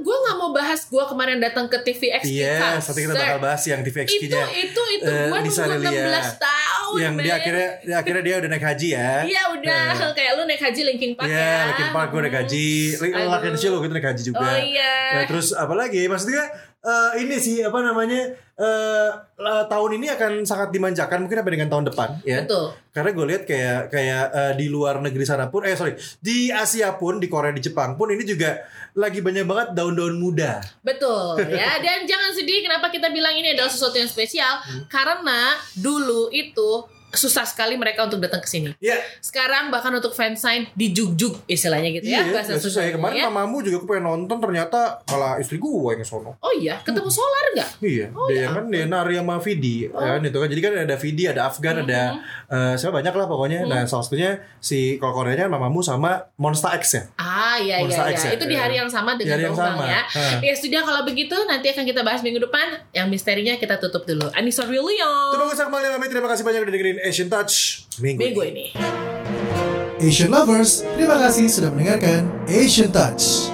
gue 0.00 0.16
nggak 0.16 0.36
mau 0.40 0.50
bahas 0.50 0.80
gue 0.88 1.04
kemarin 1.04 1.36
datang 1.38 1.68
ke 1.68 1.76
TVX 1.76 2.24
Iya, 2.24 2.80
nanti 2.80 3.00
kita 3.04 3.12
bakal 3.12 3.38
bahas 3.38 3.62
yang 3.68 3.80
itu 3.84 3.92
TVXQ-nya 3.92 4.44
itu 4.48 4.82
itu 4.96 5.04
eh, 5.04 5.28
gue 5.28 5.38
Lisa 5.44 5.62
nunggu 5.68 5.84
Lelia. 5.92 6.24
16 6.24 6.40
tahun 6.40 6.98
yang 6.98 7.14
men. 7.14 7.22
dia 7.22 7.34
akhirnya 7.36 7.68
dia 7.84 7.96
akhirnya 8.00 8.22
dia 8.24 8.34
udah 8.40 8.48
naik 8.50 8.64
haji 8.64 8.88
ya. 8.96 9.12
Iya 9.28 9.42
udah 9.54 9.84
kayak 10.18 10.32
lu 10.40 10.42
naik 10.48 10.62
haji 10.64 10.80
Linkin 10.88 11.12
Park 11.12 11.28
Iya, 11.28 11.38
ya. 11.38 11.60
Linkin 11.70 11.88
Park 11.92 12.08
gue 12.10 12.20
naik 12.24 12.36
haji. 12.40 12.68
Link 12.96 13.12
Aduh. 13.14 13.30
Larkin 13.30 13.54
Show 13.60 13.74
gue 13.76 13.90
naik 13.92 14.08
haji 14.08 14.22
juga. 14.24 14.40
Oh 14.40 14.58
iya. 14.58 14.94
Nah, 15.20 15.24
terus 15.28 15.48
apa 15.52 15.74
lagi? 15.76 16.02
Maksudnya 16.08 16.44
eh, 16.80 17.12
ini 17.20 17.36
sih 17.36 17.60
apa 17.60 17.78
namanya 17.78 18.32
eh, 18.56 19.10
eh, 19.36 19.64
tahun 19.66 20.00
ini 20.00 20.06
akan 20.12 20.32
sangat 20.42 20.68
dimanjakan 20.70 21.24
mungkin 21.24 21.38
sampai 21.40 21.54
dengan 21.56 21.68
tahun 21.68 21.84
depan 21.88 22.08
ya. 22.22 22.44
Betul. 22.44 22.72
Karena 22.90 23.10
gue 23.12 23.26
lihat 23.30 23.42
kayak 23.44 23.80
kayak 23.88 24.24
eh, 24.30 24.52
di 24.56 24.66
luar 24.66 24.98
negeri 24.98 25.24
sana 25.24 25.48
pun 25.48 25.62
eh 25.62 25.72
sorry 25.72 25.94
di 26.18 26.48
Asia 26.48 26.96
pun 26.96 27.16
di 27.16 27.28
Korea 27.28 27.52
di 27.52 27.60
Jepang 27.60 27.94
pun 27.94 28.10
ini 28.10 28.24
juga 28.24 28.60
lagi 28.92 29.22
banyak 29.22 29.46
banget 29.46 29.68
daun-daun 29.72 30.16
muda. 30.16 30.58
Betul 30.80 31.38
ya 31.60 31.78
dan 31.78 32.04
jangan 32.04 32.32
sedih 32.32 32.60
kenapa 32.60 32.88
kita 32.88 33.08
bilang 33.08 33.32
ini 33.32 33.52
adalah 33.52 33.68
sesuatu 33.68 33.96
yang 33.96 34.08
spesial 34.08 34.52
Hmm. 34.60 34.84
karena 34.90 35.56
dulu 35.72 36.28
itu 36.30 36.84
susah 37.12 37.42
sekali 37.42 37.74
mereka 37.74 38.04
untuk 38.04 38.18
datang 38.18 38.38
ke 38.38 38.46
sini. 38.46 38.70
Ya, 38.78 38.96
Sekarang 39.20 39.68
bahkan 39.68 39.90
untuk 39.90 40.10
fansign 40.10 40.70
dijugjug 40.72 41.42
istilahnya 41.44 41.90
gitu 41.92 42.06
iya, 42.06 42.22
ya 42.22 42.32
bahasa 42.32 42.54
nggak 42.54 42.62
susah 42.62 42.82
ya. 42.86 42.92
Kemarin 42.94 43.16
ya. 43.16 43.24
mamamu 43.28 43.60
juga 43.60 43.76
aku 43.78 43.86
pengen 43.86 44.04
nonton 44.06 44.38
ternyata 44.38 45.02
malah 45.06 45.36
istri 45.36 45.56
gue 45.56 45.90
yang 45.90 46.02
sono. 46.02 46.38
Oh 46.38 46.52
iya, 46.52 46.78
ketemu 46.80 47.08
solar 47.08 47.44
nggak? 47.52 47.70
Iya, 47.80 48.06
Oh, 48.12 48.26
dia 48.26 48.44
ya 48.44 48.48
kan 48.50 48.64
dia 48.66 48.84
nari 48.84 49.14
sama 49.16 49.36
Vidi 49.38 49.86
kan 49.86 50.20
itu 50.20 50.36
kan. 50.36 50.48
Jadi 50.48 50.60
kan 50.60 50.72
ada 50.76 50.96
Vidi, 50.96 51.24
ada 51.24 51.40
Afgan, 51.46 51.76
ada 51.80 52.02
Mm-hmm. 52.10 52.50
eh 52.50 52.74
siapa 52.74 52.96
banyak 52.96 53.12
lah 53.12 53.26
pokoknya. 53.26 53.60
Nah, 53.64 53.84
salah 53.84 54.02
satunya 54.02 54.30
si 54.58 54.96
kalau 54.96 55.12
Koreanya 55.12 55.46
mamamu 55.46 55.80
sama 55.80 56.26
Monster 56.36 56.72
X 56.76 56.84
ya. 56.92 57.02
Ah 57.16 57.56
iya 57.56 57.76
iya 57.78 57.86
Monster 57.86 58.06
iya. 58.06 58.14
X 58.14 58.18
ya? 58.24 58.30
Itu 58.34 58.44
di 58.46 58.56
hari 58.56 58.74
yang 58.76 58.88
sama 58.88 59.14
Di 59.14 59.22
dengan 59.22 59.36
hari 59.36 59.44
yang 59.46 59.56
sama. 59.56 59.84
ya. 59.84 60.02
Ah. 60.06 60.38
Ya 60.40 60.54
sudah 60.54 60.80
kalau 60.80 61.02
begitu 61.04 61.36
nanti 61.44 61.70
akan 61.70 61.84
kita 61.84 62.00
bahas 62.00 62.20
minggu 62.20 62.40
depan. 62.40 62.80
Yang 62.90 63.06
misterinya 63.10 63.54
kita 63.56 63.76
tutup 63.76 64.04
dulu. 64.04 64.26
Anissa 64.32 64.62
Terima 64.62 64.80
William. 64.80 65.48
kasih 65.50 65.64
kembali 65.66 66.08
terima 66.08 66.28
kasih 66.28 66.42
banyak 66.42 66.60
udah 66.62 66.72
dengerin 66.72 66.98
Asian 67.00 67.28
Touch 67.32 67.86
minggu, 68.00 68.20
Minggu 68.20 68.40
ini. 68.44 68.72
ini. 68.72 68.76
Asian 70.00 70.32
Lovers, 70.32 70.84
terima 70.96 71.20
kasih 71.20 71.48
sudah 71.48 71.68
mendengarkan 71.72 72.24
Asian 72.48 72.88
Touch. 72.88 73.52